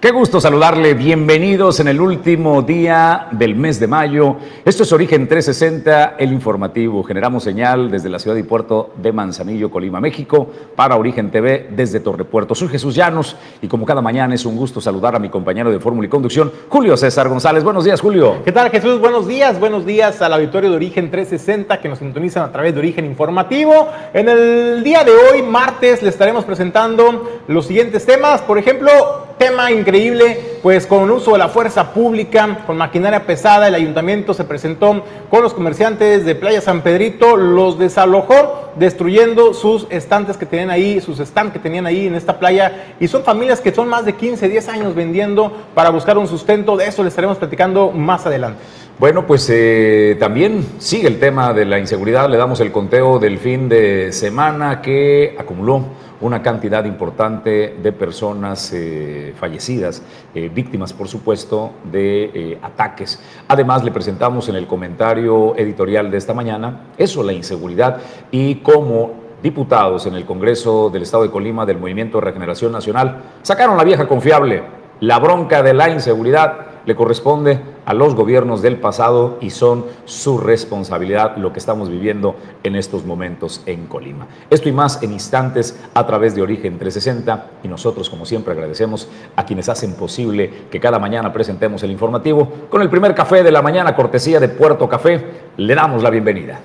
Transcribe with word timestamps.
Qué 0.00 0.12
gusto 0.12 0.40
saludarle, 0.40 0.94
bienvenidos 0.94 1.80
en 1.80 1.88
el 1.88 2.00
último 2.00 2.62
día 2.62 3.26
del 3.32 3.56
mes 3.56 3.80
de 3.80 3.88
mayo. 3.88 4.36
Esto 4.64 4.84
es 4.84 4.92
Origen 4.92 5.26
360, 5.26 6.14
el 6.20 6.32
informativo. 6.32 7.02
Generamos 7.02 7.42
señal 7.42 7.90
desde 7.90 8.08
la 8.08 8.20
ciudad 8.20 8.36
y 8.36 8.44
puerto 8.44 8.92
de 8.94 9.10
Manzanillo, 9.10 9.72
Colima, 9.72 10.00
México, 10.00 10.50
para 10.76 10.96
Origen 10.96 11.32
TV 11.32 11.70
desde 11.74 11.98
Torrepuerto. 11.98 12.54
Soy 12.54 12.68
Jesús 12.68 12.94
Llanos 12.94 13.34
y 13.60 13.66
como 13.66 13.84
cada 13.84 14.00
mañana 14.00 14.36
es 14.36 14.46
un 14.46 14.54
gusto 14.54 14.80
saludar 14.80 15.16
a 15.16 15.18
mi 15.18 15.30
compañero 15.30 15.68
de 15.68 15.80
Fórmula 15.80 16.06
y 16.06 16.08
Conducción, 16.08 16.52
Julio 16.68 16.96
César 16.96 17.28
González. 17.28 17.64
Buenos 17.64 17.84
días, 17.84 18.00
Julio. 18.00 18.36
¿Qué 18.44 18.52
tal, 18.52 18.70
Jesús? 18.70 19.00
Buenos 19.00 19.26
días, 19.26 19.58
buenos 19.58 19.84
días 19.84 20.22
al 20.22 20.32
auditorio 20.32 20.70
de 20.70 20.76
Origen 20.76 21.10
360 21.10 21.80
que 21.80 21.88
nos 21.88 21.98
sintonizan 21.98 22.44
a 22.44 22.52
través 22.52 22.72
de 22.72 22.78
Origen 22.78 23.04
Informativo. 23.04 23.88
En 24.14 24.28
el 24.28 24.84
día 24.84 25.02
de 25.02 25.10
hoy, 25.10 25.42
martes, 25.42 26.04
le 26.04 26.10
estaremos 26.10 26.44
presentando 26.44 27.40
los 27.48 27.66
siguientes 27.66 28.06
temas. 28.06 28.42
Por 28.42 28.58
ejemplo, 28.58 29.26
tema 29.38 29.70
increíble, 29.70 30.58
pues 30.62 30.86
con 30.86 31.10
uso 31.10 31.32
de 31.32 31.38
la 31.38 31.48
fuerza 31.48 31.92
pública, 31.92 32.64
con 32.66 32.76
maquinaria 32.76 33.24
pesada, 33.24 33.68
el 33.68 33.74
ayuntamiento 33.74 34.34
se 34.34 34.44
presentó 34.44 35.04
con 35.30 35.42
los 35.42 35.54
comerciantes 35.54 36.24
de 36.24 36.34
Playa 36.34 36.60
San 36.60 36.82
Pedrito, 36.82 37.36
los 37.36 37.78
desalojó, 37.78 38.72
destruyendo 38.76 39.54
sus 39.54 39.86
estantes 39.90 40.36
que 40.36 40.46
tenían 40.46 40.70
ahí, 40.70 41.00
sus 41.00 41.18
stands 41.18 41.52
que 41.52 41.58
tenían 41.58 41.86
ahí 41.86 42.06
en 42.06 42.14
esta 42.14 42.38
playa, 42.38 42.94
y 43.00 43.08
son 43.08 43.22
familias 43.22 43.60
que 43.60 43.72
son 43.72 43.88
más 43.88 44.04
de 44.04 44.14
15, 44.14 44.48
10 44.48 44.68
años 44.68 44.94
vendiendo 44.94 45.52
para 45.74 45.90
buscar 45.90 46.18
un 46.18 46.26
sustento, 46.26 46.76
de 46.76 46.86
eso 46.86 47.02
les 47.02 47.12
estaremos 47.12 47.38
platicando 47.38 47.90
más 47.92 48.26
adelante. 48.26 48.60
Bueno, 48.98 49.28
pues 49.28 49.48
eh, 49.48 50.16
también 50.18 50.66
sigue 50.78 51.06
el 51.06 51.20
tema 51.20 51.52
de 51.52 51.64
la 51.64 51.78
inseguridad. 51.78 52.28
Le 52.28 52.36
damos 52.36 52.58
el 52.58 52.72
conteo 52.72 53.20
del 53.20 53.38
fin 53.38 53.68
de 53.68 54.10
semana 54.10 54.82
que 54.82 55.36
acumuló 55.38 55.84
una 56.20 56.42
cantidad 56.42 56.84
importante 56.84 57.76
de 57.82 57.92
personas 57.92 58.72
eh, 58.72 59.34
fallecidas, 59.38 60.02
eh, 60.34 60.50
víctimas, 60.52 60.92
por 60.92 61.08
supuesto, 61.08 61.72
de 61.90 62.58
ataques. 62.62 63.20
Además, 63.46 63.84
le 63.84 63.92
presentamos 63.92 64.48
en 64.48 64.56
el 64.56 64.66
comentario 64.66 65.56
editorial 65.56 66.10
de 66.10 66.18
esta 66.18 66.34
mañana 66.34 66.88
eso, 66.96 67.22
la 67.22 67.32
inseguridad 67.32 67.98
y 68.30 68.56
cómo 68.56 69.28
diputados 69.42 70.06
en 70.06 70.14
el 70.14 70.24
Congreso 70.24 70.90
del 70.90 71.02
Estado 71.02 71.22
de 71.22 71.30
Colima 71.30 71.64
del 71.64 71.78
Movimiento 71.78 72.18
de 72.18 72.24
Regeneración 72.24 72.72
Nacional 72.72 73.22
sacaron 73.42 73.76
la 73.76 73.84
vieja 73.84 74.08
confiable, 74.08 74.62
la 75.00 75.18
bronca 75.18 75.62
de 75.62 75.74
la 75.74 75.88
inseguridad 75.88 76.77
le 76.86 76.96
corresponde 76.96 77.60
a 77.84 77.94
los 77.94 78.14
gobiernos 78.14 78.62
del 78.62 78.76
pasado 78.76 79.38
y 79.40 79.50
son 79.50 79.86
su 80.04 80.38
responsabilidad 80.38 81.36
lo 81.36 81.52
que 81.52 81.58
estamos 81.58 81.88
viviendo 81.88 82.36
en 82.62 82.76
estos 82.76 83.04
momentos 83.04 83.62
en 83.66 83.86
Colima. 83.86 84.26
Esto 84.50 84.68
y 84.68 84.72
más 84.72 85.02
en 85.02 85.12
instantes 85.12 85.78
a 85.94 86.06
través 86.06 86.34
de 86.34 86.42
Origen 86.42 86.78
360 86.78 87.46
y 87.62 87.68
nosotros 87.68 88.10
como 88.10 88.26
siempre 88.26 88.52
agradecemos 88.52 89.08
a 89.36 89.44
quienes 89.44 89.68
hacen 89.68 89.94
posible 89.94 90.50
que 90.70 90.80
cada 90.80 90.98
mañana 90.98 91.32
presentemos 91.32 91.82
el 91.82 91.90
informativo 91.90 92.48
con 92.68 92.82
el 92.82 92.90
primer 92.90 93.14
café 93.14 93.42
de 93.42 93.52
la 93.52 93.62
mañana 93.62 93.94
cortesía 93.94 94.40
de 94.40 94.48
Puerto 94.48 94.88
Café. 94.88 95.24
Le 95.56 95.74
damos 95.74 96.02
la 96.02 96.10
bienvenida. 96.10 96.60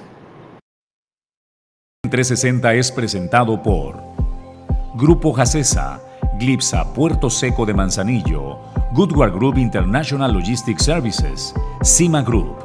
360 2.09 2.73
es 2.75 2.91
presentado 2.91 3.63
por 3.63 3.95
Grupo 4.95 5.33
Jacesa, 5.33 5.99
Glipsa 6.43 6.93
Puerto 6.93 7.29
Seco 7.29 7.65
de 7.65 7.73
Manzanillo, 7.73 8.59
Goodward 8.91 9.31
Group 9.31 9.57
International 9.57 10.33
Logistics 10.33 10.83
Services, 10.83 11.53
CIMA 11.81 12.21
Group, 12.21 12.57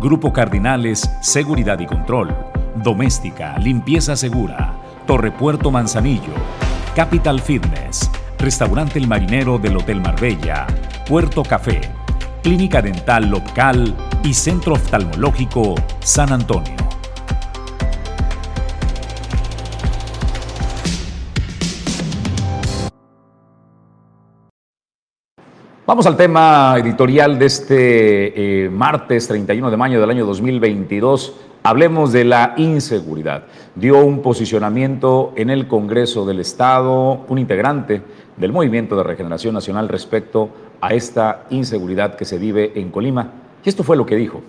Grupo 0.00 0.32
Cardinales 0.32 1.10
Seguridad 1.20 1.80
y 1.80 1.86
Control, 1.86 2.32
Doméstica, 2.76 3.58
Limpieza 3.58 4.14
Segura, 4.14 4.74
Torre 5.08 5.32
Puerto 5.32 5.72
Manzanillo, 5.72 6.32
Capital 6.94 7.40
Fitness, 7.40 8.08
Restaurante 8.38 9.00
El 9.00 9.08
Marinero 9.08 9.58
del 9.58 9.76
Hotel 9.76 10.00
Marbella, 10.00 10.68
Puerto 11.08 11.42
Café, 11.42 11.80
Clínica 12.44 12.80
Dental 12.80 13.28
Local 13.28 13.92
y 14.22 14.34
Centro 14.34 14.74
Oftalmológico 14.74 15.74
San 15.98 16.32
Antonio. 16.32 16.89
Vamos 25.90 26.06
al 26.06 26.16
tema 26.16 26.76
editorial 26.78 27.36
de 27.36 27.46
este 27.46 28.64
eh, 28.64 28.70
martes 28.70 29.26
31 29.26 29.72
de 29.72 29.76
mayo 29.76 30.00
del 30.00 30.08
año 30.08 30.24
2022. 30.24 31.34
Hablemos 31.64 32.12
de 32.12 32.24
la 32.24 32.54
inseguridad. 32.58 33.46
Dio 33.74 33.98
un 33.98 34.22
posicionamiento 34.22 35.32
en 35.34 35.50
el 35.50 35.66
Congreso 35.66 36.24
del 36.24 36.38
Estado, 36.38 37.24
un 37.26 37.38
integrante 37.38 38.02
del 38.36 38.52
Movimiento 38.52 38.94
de 38.96 39.02
Regeneración 39.02 39.52
Nacional 39.52 39.88
respecto 39.88 40.50
a 40.80 40.94
esta 40.94 41.46
inseguridad 41.50 42.14
que 42.14 42.24
se 42.24 42.38
vive 42.38 42.70
en 42.76 42.92
Colima. 42.92 43.32
Y 43.64 43.68
esto 43.68 43.82
fue 43.82 43.96
lo 43.96 44.06
que 44.06 44.14
dijo. 44.14 44.42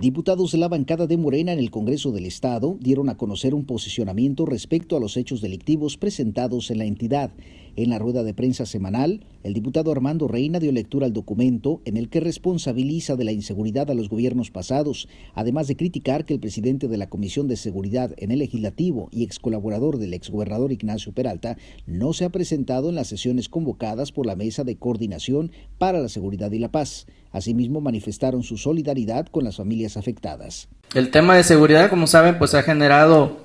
Diputados 0.00 0.50
de 0.50 0.58
la 0.58 0.66
bancada 0.66 1.06
de 1.06 1.16
Morena 1.16 1.52
en 1.52 1.60
el 1.60 1.70
Congreso 1.70 2.10
del 2.10 2.26
Estado 2.26 2.76
dieron 2.80 3.08
a 3.08 3.16
conocer 3.16 3.54
un 3.54 3.64
posicionamiento 3.64 4.44
respecto 4.44 4.96
a 4.96 5.00
los 5.00 5.16
hechos 5.16 5.40
delictivos 5.40 5.96
presentados 5.96 6.72
en 6.72 6.78
la 6.78 6.84
entidad. 6.84 7.30
En 7.76 7.90
la 7.90 8.00
rueda 8.00 8.24
de 8.24 8.34
prensa 8.34 8.66
semanal, 8.66 9.24
el 9.44 9.54
diputado 9.54 9.92
Armando 9.92 10.26
Reina 10.26 10.58
dio 10.58 10.72
lectura 10.72 11.06
al 11.06 11.12
documento 11.12 11.80
en 11.84 11.96
el 11.96 12.08
que 12.08 12.18
responsabiliza 12.18 13.14
de 13.14 13.22
la 13.22 13.30
inseguridad 13.30 13.88
a 13.88 13.94
los 13.94 14.08
gobiernos 14.08 14.50
pasados, 14.50 15.08
además 15.32 15.68
de 15.68 15.76
criticar 15.76 16.24
que 16.24 16.34
el 16.34 16.40
presidente 16.40 16.88
de 16.88 16.98
la 16.98 17.08
Comisión 17.08 17.46
de 17.46 17.56
Seguridad 17.56 18.14
en 18.16 18.32
el 18.32 18.40
Legislativo 18.40 19.08
y 19.12 19.22
ex 19.22 19.38
colaborador 19.38 19.98
del 19.98 20.14
exgobernador 20.14 20.72
Ignacio 20.72 21.12
Peralta 21.12 21.56
no 21.86 22.12
se 22.12 22.24
ha 22.24 22.30
presentado 22.30 22.88
en 22.88 22.96
las 22.96 23.06
sesiones 23.06 23.48
convocadas 23.48 24.10
por 24.10 24.26
la 24.26 24.34
Mesa 24.34 24.64
de 24.64 24.76
Coordinación 24.76 25.52
para 25.78 26.00
la 26.00 26.08
Seguridad 26.08 26.50
y 26.50 26.58
la 26.58 26.72
Paz. 26.72 27.06
Asimismo, 27.34 27.80
manifestaron 27.80 28.44
su 28.44 28.56
solidaridad 28.56 29.26
con 29.26 29.42
las 29.42 29.56
familias 29.56 29.96
afectadas. 29.96 30.68
El 30.94 31.10
tema 31.10 31.36
de 31.36 31.42
seguridad, 31.42 31.90
como 31.90 32.06
saben, 32.06 32.38
pues 32.38 32.54
ha 32.54 32.62
generado 32.62 33.38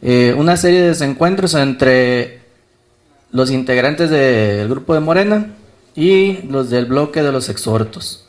eh, 0.00 0.34
una 0.38 0.56
serie 0.56 0.80
de 0.80 0.88
desencuentros 0.88 1.52
entre 1.54 2.40
los 3.32 3.50
integrantes 3.50 4.08
del 4.08 4.66
grupo 4.70 4.94
de 4.94 5.00
Morena 5.00 5.54
y 5.94 6.38
los 6.48 6.70
del 6.70 6.86
bloque 6.86 7.22
de 7.22 7.32
los 7.32 7.50
exhortos, 7.50 8.26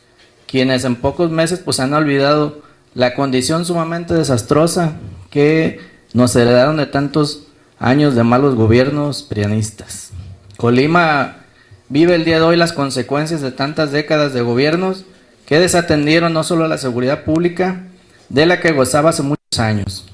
quienes 0.48 0.84
en 0.84 0.98
pocos 0.98 1.32
meses 1.32 1.60
pues 1.64 1.80
han 1.80 1.94
olvidado 1.94 2.62
la 2.94 3.14
condición 3.14 3.64
sumamente 3.64 4.14
desastrosa 4.14 4.98
que 5.30 5.80
nos 6.14 6.36
heredaron 6.36 6.76
de 6.76 6.88
tantos 6.88 7.48
años 7.80 8.16
de 8.16 8.24
malos 8.24 8.56
gobiernos 8.56 9.24
prianistas. 9.24 10.12
Colima 10.58 11.45
vive 11.90 12.16
el 12.16 12.26
día 12.26 12.38
de 12.38 12.44
hoy 12.44 12.58
las 12.58 12.74
consecuencias 12.74 13.42
de 13.42 13.52
tantas 13.52 13.92
décadas 13.92 14.34
de 14.34 14.42
gobiernos 14.42 15.06
que 15.46 15.60
desatendieron 15.60 16.34
no 16.34 16.44
solo 16.44 16.68
la 16.68 16.78
seguridad 16.78 17.24
pública, 17.24 17.88
de 18.30 18.46
la 18.46 18.60
que 18.60 18.72
gozaba 18.72 19.12
hace 19.12 19.22
muchos 19.22 19.60
años. 19.60 20.06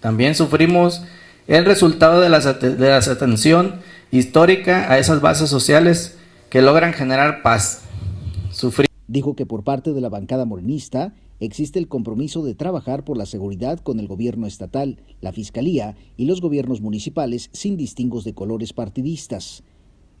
También 0.00 0.34
sufrimos 0.34 1.02
el 1.46 1.64
resultado 1.64 2.20
de 2.20 2.28
la, 2.28 2.40
de 2.40 2.88
la 2.88 2.96
desatención 2.96 3.76
histórica 4.10 4.90
a 4.90 4.98
esas 4.98 5.20
bases 5.20 5.48
sociales 5.48 6.16
que 6.50 6.62
logran 6.62 6.92
generar 6.92 7.42
paz. 7.42 7.82
Dijo 9.06 9.36
que 9.36 9.46
por 9.46 9.62
parte 9.62 9.92
de 9.92 10.00
la 10.00 10.08
bancada 10.08 10.44
morenista 10.44 11.14
existe 11.38 11.78
el 11.78 11.88
compromiso 11.88 12.42
de 12.44 12.54
trabajar 12.54 13.04
por 13.04 13.16
la 13.16 13.26
seguridad 13.26 13.78
con 13.80 14.00
el 14.00 14.06
gobierno 14.06 14.46
estatal, 14.46 14.98
la 15.20 15.32
fiscalía 15.32 15.96
y 16.16 16.26
los 16.26 16.40
gobiernos 16.40 16.80
municipales 16.80 17.50
sin 17.52 17.76
distingos 17.76 18.24
de 18.24 18.34
colores 18.34 18.72
partidistas. 18.72 19.62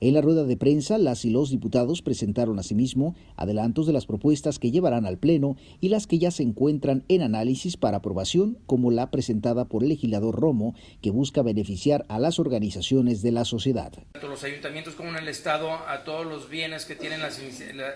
En 0.02 0.14
la 0.14 0.20
rueda 0.20 0.42
de 0.42 0.56
prensa, 0.56 0.98
las 0.98 1.24
y 1.24 1.30
los 1.30 1.52
diputados 1.52 2.02
presentaron 2.02 2.58
asimismo 2.58 3.14
adelantos 3.36 3.86
de 3.86 3.92
las 3.92 4.04
propuestas 4.04 4.58
que 4.58 4.72
llevarán 4.72 5.06
al 5.06 5.16
Pleno 5.16 5.56
y 5.80 5.90
las 5.90 6.08
que 6.08 6.18
ya 6.18 6.32
se 6.32 6.42
encuentran 6.42 7.04
en 7.06 7.22
análisis 7.22 7.76
para 7.76 7.98
aprobación, 7.98 8.58
como 8.66 8.90
la 8.90 9.12
presentada 9.12 9.66
por 9.66 9.84
el 9.84 9.90
legislador 9.90 10.34
Romo, 10.34 10.74
que 11.02 11.12
busca 11.12 11.42
beneficiar 11.42 12.04
a 12.08 12.18
las 12.18 12.40
organizaciones 12.40 13.22
de 13.22 13.30
la 13.30 13.44
sociedad. 13.44 13.92
Tanto 14.10 14.26
los 14.26 14.42
ayuntamientos 14.42 14.94
como 14.94 15.10
en 15.10 15.18
el 15.18 15.28
Estado, 15.28 15.70
a 15.70 16.02
todos 16.02 16.26
los 16.26 16.48
bienes 16.48 16.84
que 16.84 16.96
tienen 16.96 17.20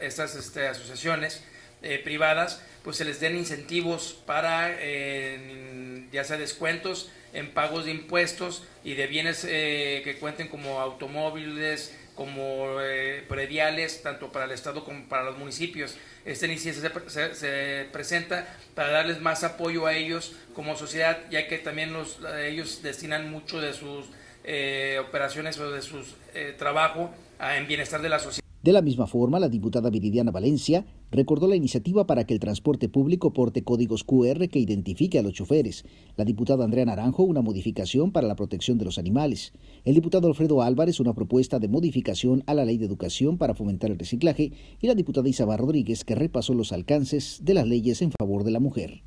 estas 0.01 0.37
este, 0.37 0.69
asociaciones 0.69 1.43
eh, 1.83 1.99
privadas, 2.05 2.63
pues 2.85 2.99
se 2.99 3.05
les 3.05 3.19
den 3.19 3.37
incentivos 3.37 4.17
para, 4.27 4.77
eh, 4.79 6.07
ya 6.13 6.23
sea 6.23 6.37
descuentos 6.37 7.11
en 7.37 7.53
pagos 7.53 7.85
de 7.85 7.91
impuestos 7.91 8.65
y 8.83 8.95
de 8.95 9.07
bienes 9.07 9.47
eh, 9.49 10.01
que 10.05 10.19
cuenten 10.19 10.49
como 10.49 10.81
automóviles, 10.81 11.95
como 12.15 12.81
eh, 12.81 13.23
prediales, 13.29 14.03
tanto 14.03 14.33
para 14.33 14.47
el 14.47 14.53
Estado 14.53 14.85
como 14.85 15.05
para 15.05 15.23
los 15.25 15.39
municipios. 15.39 15.97
Esta 16.25 16.47
iniciativa 16.47 16.91
se, 17.09 17.87
presenta 17.93 18.49
para 18.75 18.91
darles 18.91 19.21
más 19.21 19.45
apoyo 19.45 19.87
a 19.87 19.95
ellos 19.95 20.33
como 20.55 20.77
sociedad, 20.77 21.19
ya 21.31 21.47
que 21.47 21.59
también 21.59 21.93
los, 21.93 22.19
ellos 22.43 22.81
destinan 22.83 23.31
mucho 23.31 23.61
de 23.61 23.75
sus 23.75 24.07
eh, 24.43 24.99
operaciones 25.07 25.59
o 25.61 25.71
de 25.71 25.83
su 25.83 25.99
eh, 26.35 26.55
trabajo 26.59 27.11
en 27.39 27.69
bienestar 27.69 28.01
de 28.01 28.09
la 28.09 28.19
sociedad. 28.19 28.47
De 28.63 28.73
la 28.73 28.81
misma 28.81 29.07
forma, 29.07 29.39
la 29.39 29.49
diputada 29.49 29.91
Viridiana 29.91 30.31
Valencia 30.31 30.85
recordó 31.11 31.49
la 31.49 31.57
iniciativa 31.57 32.07
para 32.07 32.25
que 32.25 32.35
el 32.35 32.41
transporte 32.41 32.89
público 32.89 33.33
porte 33.33 33.63
códigos 33.63 34.05
QR 34.05 34.49
que 34.49 34.59
identifique 34.59 35.19
a 35.19 35.23
los 35.23 35.33
choferes. 35.33 35.85
La 36.17 36.25
diputada 36.25 36.65
Andrea 36.65 36.85
Naranjo 36.85 37.23
una 37.23 37.43
modificación 37.43 38.13
para 38.13 38.27
la 38.27 38.37
protección 38.37 38.79
de 38.79 38.85
los 38.85 38.99
animales. 38.99 39.53
El 39.85 39.95
diputado 39.95 40.29
Alfredo 40.29 40.63
Álvarez 40.63 41.01
una 41.01 41.15
propuesta 41.15 41.59
de 41.59 41.69
modificación 41.69 42.43
a 42.47 42.55
la 42.55 42.65
ley 42.65 42.79
de 42.79 42.87
educación 42.87 43.39
para 43.39 43.55
fomentar 43.55 43.91
el 43.91 43.99
reciclaje 43.99 44.53
y 44.81 44.87
la 44.87 44.95
diputada 44.95 45.29
Isabel 45.29 45.59
Rodríguez 45.59 46.05
que 46.05 46.15
repasó 46.15 46.55
los 46.55 46.73
alcances 46.73 47.41
de 47.43 47.55
las 47.55 47.67
leyes 47.67 48.03
en 48.03 48.13
favor 48.19 48.45
de 48.45 48.51
la 48.51 48.61
mujer. 48.61 49.03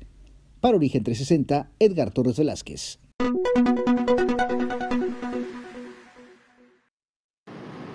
Para 0.60 0.76
Origen 0.76 1.04
360, 1.04 1.70
Edgar 1.78 2.10
Torres 2.12 2.36
Velázquez. 2.36 2.98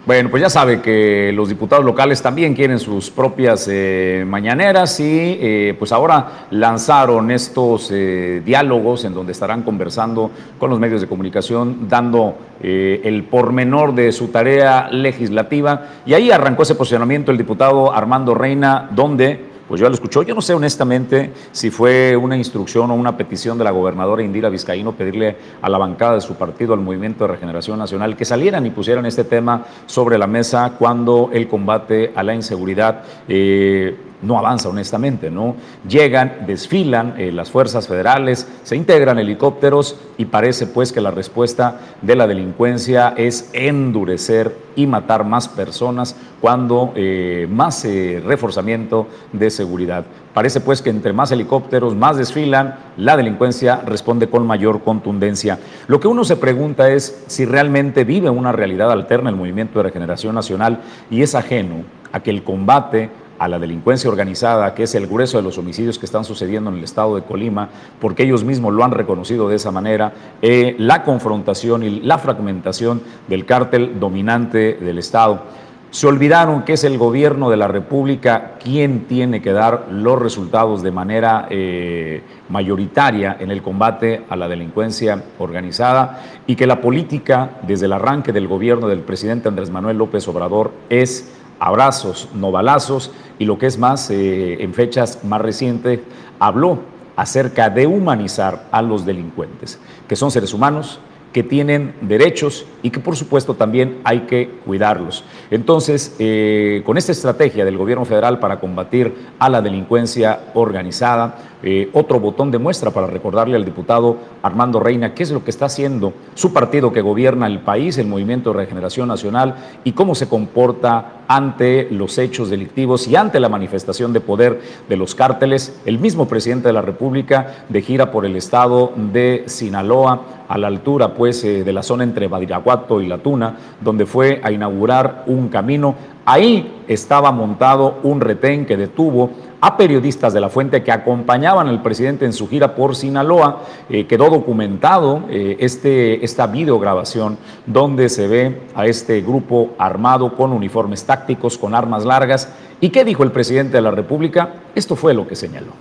Bueno, 0.05 0.29
pues 0.29 0.43
ya 0.43 0.51
sabe 0.51 0.81
que 0.81 1.31
los 1.33 1.49
diputados 1.49 1.83
locales 1.83 2.21
también 2.21 2.53
quieren 2.53 2.77
sus 2.77 3.09
propias 3.09 3.67
eh, 3.67 4.23
mañaneras 4.27 4.99
y 4.99 5.39
eh, 5.41 5.75
pues 5.79 5.91
ahora 5.91 6.45
lanzaron 6.51 7.31
estos 7.31 7.89
eh, 7.91 8.39
diálogos 8.45 9.03
en 9.05 9.15
donde 9.15 9.31
estarán 9.31 9.63
conversando 9.63 10.29
con 10.59 10.69
los 10.69 10.79
medios 10.79 11.01
de 11.01 11.07
comunicación, 11.07 11.89
dando 11.89 12.37
el 12.61 13.23
pormenor 13.23 13.93
de 13.93 14.11
su 14.11 14.27
tarea 14.27 14.89
legislativa. 14.91 15.87
Y 16.05 16.13
ahí 16.13 16.29
arrancó 16.29 16.63
ese 16.63 16.75
posicionamiento 16.75 17.31
el 17.31 17.37
diputado 17.37 17.91
Armando 17.91 18.33
Reina, 18.35 18.89
donde 18.91 19.44
pues 19.67 19.81
yo 19.81 19.87
lo 19.87 19.95
escuchó. 19.95 20.23
Yo 20.23 20.35
no 20.35 20.41
sé 20.41 20.53
honestamente 20.53 21.31
si 21.51 21.69
fue 21.69 22.15
una 22.15 22.37
instrucción 22.37 22.91
o 22.91 22.95
una 22.95 23.17
petición 23.17 23.57
de 23.57 23.63
la 23.63 23.71
gobernadora 23.71 24.23
Indira 24.23 24.49
Vizcaíno 24.49 24.93
pedirle 24.93 25.37
a 25.61 25.69
la 25.69 25.77
bancada 25.77 26.15
de 26.15 26.21
su 26.21 26.35
partido, 26.35 26.73
al 26.73 26.81
Movimiento 26.81 27.25
de 27.25 27.33
Regeneración 27.33 27.79
Nacional, 27.79 28.15
que 28.15 28.25
salieran 28.25 28.65
y 28.65 28.69
pusieran 28.69 29.05
este 29.05 29.23
tema 29.23 29.65
sobre 29.85 30.17
la 30.17 30.27
mesa 30.27 30.73
cuando 30.77 31.29
el 31.33 31.47
combate 31.47 32.11
a 32.15 32.23
la 32.23 32.35
inseguridad 32.35 33.03
eh, 33.27 33.95
no 34.21 34.37
avanza 34.37 34.69
honestamente, 34.69 35.29
¿no? 35.29 35.55
Llegan, 35.87 36.45
desfilan 36.47 37.15
eh, 37.17 37.31
las 37.31 37.51
fuerzas 37.51 37.87
federales, 37.87 38.47
se 38.63 38.75
integran 38.75 39.19
helicópteros 39.19 39.97
y 40.17 40.25
parece 40.25 40.67
pues 40.67 40.91
que 40.91 41.01
la 41.01 41.11
respuesta 41.11 41.79
de 42.01 42.15
la 42.15 42.27
delincuencia 42.27 43.13
es 43.17 43.49
endurecer 43.53 44.55
y 44.75 44.87
matar 44.87 45.23
más 45.23 45.47
personas 45.47 46.15
cuando 46.41 46.91
eh, 46.95 47.47
más 47.49 47.85
eh, 47.85 48.21
reforzamiento 48.25 49.07
de 49.31 49.49
seguridad. 49.49 50.05
Parece 50.33 50.59
pues 50.59 50.81
que 50.81 50.89
entre 50.89 51.13
más 51.13 51.31
helicópteros, 51.31 51.95
más 51.95 52.17
desfilan, 52.17 52.75
la 52.97 53.15
delincuencia 53.15 53.81
responde 53.85 54.29
con 54.29 54.45
mayor 54.45 54.83
contundencia. 54.83 55.59
Lo 55.87 55.99
que 55.99 56.09
uno 56.09 56.25
se 56.25 56.35
pregunta 56.35 56.89
es 56.91 57.23
si 57.27 57.45
realmente 57.45 58.03
vive 58.03 58.29
una 58.29 58.51
realidad 58.51 58.91
alterna 58.91 59.29
el 59.29 59.37
movimiento 59.37 59.79
de 59.79 59.83
regeneración 59.83 60.35
nacional 60.35 60.81
y 61.09 61.21
es 61.21 61.35
ajeno 61.35 61.83
a 62.11 62.19
que 62.21 62.31
el 62.31 62.43
combate 62.43 63.09
a 63.39 63.47
la 63.47 63.59
delincuencia 63.59 64.09
organizada, 64.09 64.73
que 64.73 64.83
es 64.83 64.95
el 64.95 65.07
grueso 65.07 65.37
de 65.37 65.43
los 65.43 65.57
homicidios 65.57 65.99
que 65.99 66.05
están 66.05 66.23
sucediendo 66.23 66.69
en 66.69 66.77
el 66.77 66.83
estado 66.83 67.15
de 67.15 67.23
Colima, 67.23 67.69
porque 67.99 68.23
ellos 68.23 68.43
mismos 68.43 68.73
lo 68.73 68.83
han 68.83 68.91
reconocido 68.91 69.49
de 69.49 69.55
esa 69.55 69.71
manera, 69.71 70.13
eh, 70.41 70.75
la 70.79 71.03
confrontación 71.03 71.83
y 71.83 71.99
la 72.01 72.17
fragmentación 72.17 73.01
del 73.27 73.45
cártel 73.45 73.99
dominante 73.99 74.75
del 74.75 74.97
estado. 74.97 75.65
Se 75.95 76.07
olvidaron 76.07 76.63
que 76.63 76.73
es 76.73 76.83
el 76.83 76.97
gobierno 76.97 77.49
de 77.49 77.55
la 77.55 77.69
República 77.69 78.55
quien 78.61 79.05
tiene 79.05 79.41
que 79.41 79.53
dar 79.53 79.87
los 79.91 80.21
resultados 80.21 80.83
de 80.83 80.91
manera 80.91 81.47
eh, 81.49 82.21
mayoritaria 82.49 83.37
en 83.39 83.49
el 83.49 83.61
combate 83.61 84.25
a 84.27 84.35
la 84.35 84.49
delincuencia 84.49 85.23
organizada 85.39 86.21
y 86.47 86.57
que 86.57 86.67
la 86.67 86.81
política 86.81 87.51
desde 87.61 87.85
el 87.85 87.93
arranque 87.93 88.33
del 88.33 88.49
gobierno 88.49 88.89
del 88.89 88.99
presidente 88.99 89.47
Andrés 89.47 89.69
Manuel 89.69 89.97
López 89.97 90.27
Obrador 90.27 90.73
es 90.89 91.31
abrazos, 91.59 92.29
no 92.33 92.51
balazos, 92.51 93.11
y 93.39 93.45
lo 93.45 93.57
que 93.57 93.67
es 93.67 93.77
más, 93.77 94.09
eh, 94.09 94.61
en 94.61 94.73
fechas 94.73 95.23
más 95.23 95.41
recientes, 95.41 95.99
habló 96.39 96.79
acerca 97.15 97.69
de 97.69 97.87
humanizar 97.87 98.67
a 98.71 98.81
los 98.81 99.05
delincuentes, 99.05 99.79
que 100.07 100.15
son 100.15 100.31
seres 100.31 100.53
humanos, 100.53 100.99
que 101.35 101.43
tienen 101.43 101.93
derechos 101.99 102.65
y 102.81 102.91
que 102.91 103.01
por 103.01 103.17
supuesto 103.17 103.55
también 103.55 103.99
hay 104.05 104.21
que 104.21 104.51
cuidarlos. 104.65 105.25
Entonces, 105.51 106.15
eh, 106.17 106.81
con 106.85 106.97
esta 106.97 107.11
estrategia 107.11 107.65
del 107.65 107.77
gobierno 107.77 108.05
federal 108.05 108.39
para 108.39 108.61
combatir 108.61 109.13
a 109.37 109.49
la 109.49 109.61
delincuencia 109.61 110.39
organizada, 110.53 111.54
eh, 111.63 111.89
otro 111.93 112.19
botón 112.19 112.51
de 112.51 112.57
muestra 112.57 112.91
para 112.91 113.07
recordarle 113.07 113.55
al 113.55 113.65
diputado 113.65 114.17
Armando 114.43 114.79
Reina 114.79 115.13
qué 115.13 115.23
es 115.23 115.31
lo 115.31 115.43
que 115.43 115.51
está 115.51 115.65
haciendo 115.65 116.13
su 116.33 116.53
partido 116.53 116.91
que 116.91 117.01
gobierna 117.01 117.47
el 117.47 117.59
país, 117.59 117.97
el 117.97 118.07
Movimiento 118.07 118.51
de 118.51 118.57
Regeneración 118.57 119.07
Nacional, 119.07 119.55
y 119.83 119.93
cómo 119.93 120.15
se 120.15 120.27
comporta 120.27 121.23
ante 121.27 121.87
los 121.89 122.17
hechos 122.17 122.49
delictivos 122.49 123.07
y 123.07 123.15
ante 123.15 123.39
la 123.39 123.49
manifestación 123.49 124.13
de 124.13 124.21
poder 124.21 124.61
de 124.87 124.97
los 124.97 125.15
cárteles. 125.15 125.81
El 125.85 125.99
mismo 125.99 126.27
presidente 126.27 126.67
de 126.67 126.73
la 126.73 126.81
República 126.81 127.65
de 127.69 127.81
gira 127.81 128.11
por 128.11 128.25
el 128.25 128.35
estado 128.35 128.91
de 128.95 129.43
Sinaloa, 129.47 130.21
a 130.47 130.57
la 130.57 130.67
altura 130.67 131.13
pues 131.13 131.43
eh, 131.43 131.63
de 131.63 131.73
la 131.73 131.83
zona 131.83 132.03
entre 132.03 132.27
Badiraguato 132.27 133.01
y 133.01 133.07
La 133.07 133.17
Tuna, 133.17 133.55
donde 133.81 134.05
fue 134.05 134.39
a 134.43 134.51
inaugurar 134.51 135.23
un 135.27 135.49
camino. 135.49 135.95
Ahí 136.25 136.83
estaba 136.87 137.31
montado 137.31 137.99
un 138.03 138.21
retén 138.21 138.65
que 138.65 138.77
detuvo 138.77 139.29
a 139.61 139.77
periodistas 139.77 140.33
de 140.33 140.41
la 140.41 140.49
fuente 140.49 140.83
que 140.83 140.91
acompañaban 140.91 141.67
al 141.67 141.81
presidente 141.81 142.25
en 142.25 142.33
su 142.33 142.47
gira 142.47 142.75
por 142.75 142.95
Sinaloa. 142.95 143.61
Eh, 143.89 144.05
quedó 144.07 144.29
documentado 144.29 145.23
eh, 145.29 145.57
este, 145.59 146.23
esta 146.23 146.47
videograbación 146.47 147.37
donde 147.65 148.09
se 148.09 148.27
ve 148.27 148.61
a 148.75 148.85
este 148.85 149.21
grupo 149.21 149.71
armado 149.77 150.35
con 150.35 150.51
uniformes 150.51 151.03
tácticos, 151.05 151.57
con 151.57 151.75
armas 151.75 152.05
largas. 152.05 152.53
¿Y 152.81 152.89
qué 152.89 153.05
dijo 153.05 153.23
el 153.23 153.31
presidente 153.31 153.77
de 153.77 153.81
la 153.81 153.91
República? 153.91 154.53
Esto 154.75 154.95
fue 154.95 155.13
lo 155.13 155.27
que 155.27 155.35
señaló. 155.35 155.71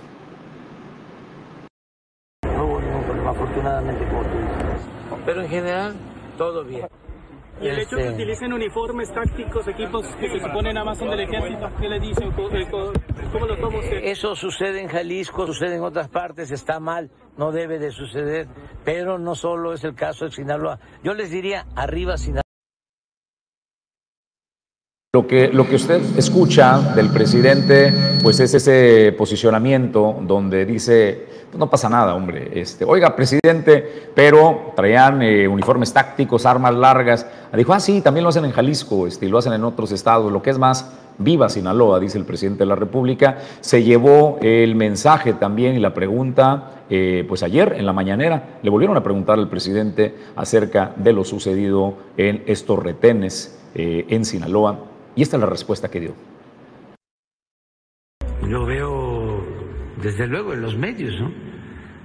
afortunadamente, 3.27 4.05
como 4.07 4.23
Pero 5.25 5.41
en 5.41 5.49
general, 5.49 5.93
todo 6.37 6.63
bien. 6.63 6.87
Y 7.65 7.67
el 7.67 7.79
hecho 7.79 7.95
de 7.95 8.03
que 8.03 8.09
este, 8.09 8.23
utilicen 8.23 8.53
uniformes 8.53 9.11
tácticos, 9.11 9.67
equipos 9.67 10.05
que 10.19 10.29
se 10.29 10.39
suponen 10.39 10.75
nada 10.75 10.85
más 10.85 10.99
son 10.99 11.09
del 11.09 11.21
ejército, 11.21 11.67
¿qué 11.79 11.89
le 11.89 11.99
dicen? 11.99 12.31
¿Cómo 12.31 13.45
lo 13.47 13.57
toma 13.57 13.79
usted? 13.79 14.01
Eso 14.03 14.35
sucede 14.35 14.81
en 14.81 14.87
Jalisco, 14.87 15.47
sucede 15.47 15.77
en 15.77 15.83
otras 15.83 16.07
partes, 16.09 16.51
está 16.51 16.79
mal, 16.79 17.09
no 17.37 17.51
debe 17.51 17.79
de 17.79 17.89
suceder, 17.91 18.47
pero 18.83 19.17
no 19.17 19.33
solo 19.33 19.73
es 19.73 19.83
el 19.83 19.95
caso 19.95 20.25
de 20.25 20.31
Sinaloa. 20.31 20.79
Yo 21.03 21.15
les 21.15 21.31
diría, 21.31 21.65
arriba 21.75 22.17
Sinaloa. 22.17 22.44
Lo 25.15 25.25
que, 25.25 25.47
lo 25.47 25.65
que 25.65 25.77
usted 25.77 26.01
escucha 26.17 26.77
del 26.93 27.07
presidente, 27.07 27.93
pues 28.21 28.37
es 28.41 28.53
ese 28.53 29.15
posicionamiento 29.17 30.17
donde 30.23 30.65
dice, 30.65 31.27
pues 31.49 31.57
no 31.57 31.69
pasa 31.69 31.87
nada, 31.87 32.15
hombre. 32.15 32.51
Este, 32.53 32.83
Oiga, 32.83 33.15
presidente, 33.15 34.09
pero 34.13 34.73
traían 34.75 35.21
eh, 35.21 35.47
uniformes 35.47 35.93
tácticos, 35.93 36.45
armas 36.45 36.75
largas. 36.75 37.25
Dijo, 37.53 37.71
ah, 37.71 37.79
sí, 37.79 38.01
también 38.01 38.25
lo 38.25 38.29
hacen 38.29 38.43
en 38.43 38.51
Jalisco, 38.51 39.07
este, 39.07 39.27
y 39.27 39.29
lo 39.29 39.37
hacen 39.37 39.53
en 39.53 39.63
otros 39.63 39.93
estados. 39.93 40.29
Lo 40.33 40.41
que 40.41 40.49
es 40.49 40.57
más, 40.57 40.91
viva 41.17 41.47
Sinaloa, 41.47 42.01
dice 42.01 42.17
el 42.17 42.25
presidente 42.25 42.65
de 42.65 42.65
la 42.65 42.75
República. 42.75 43.37
Se 43.61 43.83
llevó 43.83 44.37
el 44.41 44.75
mensaje 44.75 45.31
también 45.31 45.77
y 45.77 45.79
la 45.79 45.93
pregunta, 45.93 46.81
eh, 46.89 47.23
pues 47.25 47.41
ayer 47.41 47.73
en 47.77 47.85
la 47.85 47.93
mañanera, 47.93 48.57
le 48.61 48.69
volvieron 48.69 48.97
a 48.97 49.01
preguntar 49.01 49.39
al 49.39 49.47
presidente 49.47 50.13
acerca 50.35 50.91
de 50.97 51.13
lo 51.13 51.23
sucedido 51.23 51.93
en 52.17 52.43
estos 52.47 52.77
retenes 52.79 53.57
eh, 53.75 54.07
en 54.09 54.25
Sinaloa 54.25 54.91
y 55.15 55.21
esta 55.21 55.37
es 55.37 55.41
la 55.41 55.49
respuesta 55.49 55.89
que 55.89 55.99
dio. 55.99 56.15
Lo 58.47 58.65
veo 58.65 59.43
desde 60.01 60.27
luego 60.27 60.53
en 60.53 60.61
los 60.61 60.77
medios, 60.77 61.13
¿no? 61.19 61.31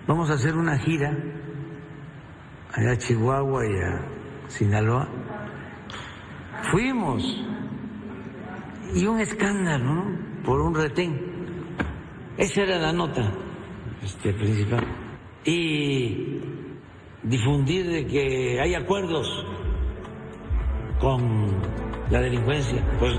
Vamos 0.06 0.30
a 0.30 0.34
hacer 0.34 0.56
una 0.56 0.78
gira 0.78 1.16
allá 2.72 2.92
a 2.92 2.96
Chihuahua 2.96 3.66
y 3.66 3.72
a 3.72 4.48
Sinaloa. 4.48 5.08
Fuimos 6.70 7.22
y 8.94 9.06
un 9.06 9.20
escándalo, 9.20 9.84
¿no? 9.84 10.42
Por 10.44 10.60
un 10.60 10.74
retén. 10.74 11.20
Esa 12.36 12.62
era 12.62 12.78
la 12.78 12.92
nota 12.92 13.32
este, 14.02 14.32
principal. 14.32 14.84
Y 15.44 16.40
difundir 17.22 17.86
de 17.86 18.06
que 18.06 18.60
hay 18.60 18.74
acuerdos 18.74 19.28
con 21.00 21.89
la 22.10 22.20
delincuencia. 22.20 22.82
Pues 22.98 23.14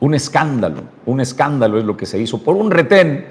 Un 0.00 0.14
escándalo, 0.14 0.82
un 1.06 1.20
escándalo 1.20 1.78
es 1.78 1.84
lo 1.84 1.96
que 1.96 2.06
se 2.06 2.18
hizo 2.18 2.42
por 2.42 2.56
un 2.56 2.70
retén. 2.70 3.26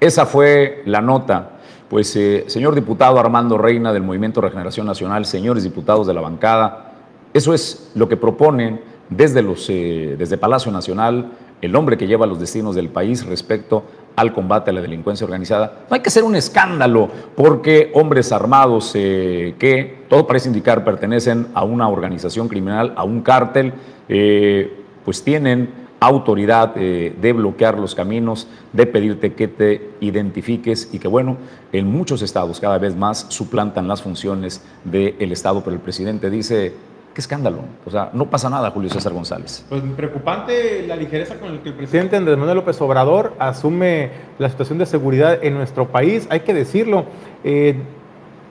Esa 0.00 0.24
fue 0.24 0.82
la 0.86 1.00
nota. 1.00 1.58
Pues, 1.88 2.14
eh, 2.16 2.44
señor 2.46 2.74
diputado 2.74 3.18
Armando 3.18 3.58
Reina 3.58 3.92
del 3.92 4.02
Movimiento 4.02 4.40
Regeneración 4.40 4.86
Nacional, 4.86 5.26
señores 5.26 5.62
diputados 5.62 6.06
de 6.06 6.14
la 6.14 6.20
bancada, 6.20 6.92
eso 7.34 7.52
es 7.52 7.90
lo 7.94 8.08
que 8.08 8.16
proponen 8.16 8.80
desde, 9.10 9.42
los, 9.42 9.68
eh, 9.68 10.16
desde 10.16 10.38
Palacio 10.38 10.72
Nacional, 10.72 11.32
el 11.60 11.76
hombre 11.76 11.98
que 11.98 12.06
lleva 12.06 12.26
los 12.26 12.40
destinos 12.40 12.74
del 12.74 12.88
país 12.88 13.26
respecto 13.26 13.84
al 14.16 14.32
combate 14.32 14.70
a 14.70 14.72
la 14.72 14.80
delincuencia 14.80 15.24
organizada. 15.24 15.84
No 15.88 15.94
hay 15.94 16.00
que 16.00 16.08
hacer 16.08 16.24
un 16.24 16.36
escándalo 16.36 17.08
porque 17.34 17.90
hombres 17.94 18.32
armados 18.32 18.92
eh, 18.94 19.54
que 19.58 20.04
todo 20.08 20.26
parece 20.26 20.48
indicar 20.48 20.84
pertenecen 20.84 21.48
a 21.54 21.64
una 21.64 21.88
organización 21.88 22.48
criminal, 22.48 22.92
a 22.96 23.04
un 23.04 23.22
cártel, 23.22 23.72
eh, 24.08 24.78
pues 25.04 25.22
tienen 25.22 25.82
autoridad 26.00 26.72
eh, 26.76 27.14
de 27.20 27.32
bloquear 27.32 27.78
los 27.78 27.94
caminos, 27.94 28.48
de 28.72 28.86
pedirte 28.86 29.34
que 29.34 29.46
te 29.46 29.90
identifiques 30.00 30.88
y 30.92 30.98
que 30.98 31.06
bueno, 31.06 31.36
en 31.72 31.86
muchos 31.86 32.22
estados 32.22 32.58
cada 32.58 32.78
vez 32.78 32.96
más 32.96 33.26
suplantan 33.28 33.86
las 33.86 34.02
funciones 34.02 34.64
del 34.84 35.30
Estado, 35.30 35.62
pero 35.62 35.76
el 35.76 35.82
presidente 35.82 36.28
dice, 36.28 36.74
qué 37.14 37.20
escándalo, 37.20 37.58
o 37.84 37.90
sea, 37.90 38.10
no 38.12 38.26
pasa 38.26 38.48
nada, 38.48 38.70
Julio 38.70 38.90
César 38.90 39.12
González. 39.12 39.64
Pues 39.68 39.82
preocupante 39.96 40.86
la 40.86 40.96
ligereza 40.96 41.36
con 41.36 41.56
la 41.56 41.62
que 41.62 41.70
el 41.70 41.74
presidente 41.74 42.16
Andrés 42.16 42.38
Manuel 42.38 42.56
López 42.56 42.80
Obrador 42.80 43.34
asume 43.38 44.10
la 44.38 44.48
situación 44.48 44.78
de 44.78 44.86
seguridad 44.86 45.38
en 45.42 45.54
nuestro 45.54 45.88
país, 45.88 46.26
hay 46.30 46.40
que 46.40 46.54
decirlo. 46.54 47.04
Eh, 47.44 47.76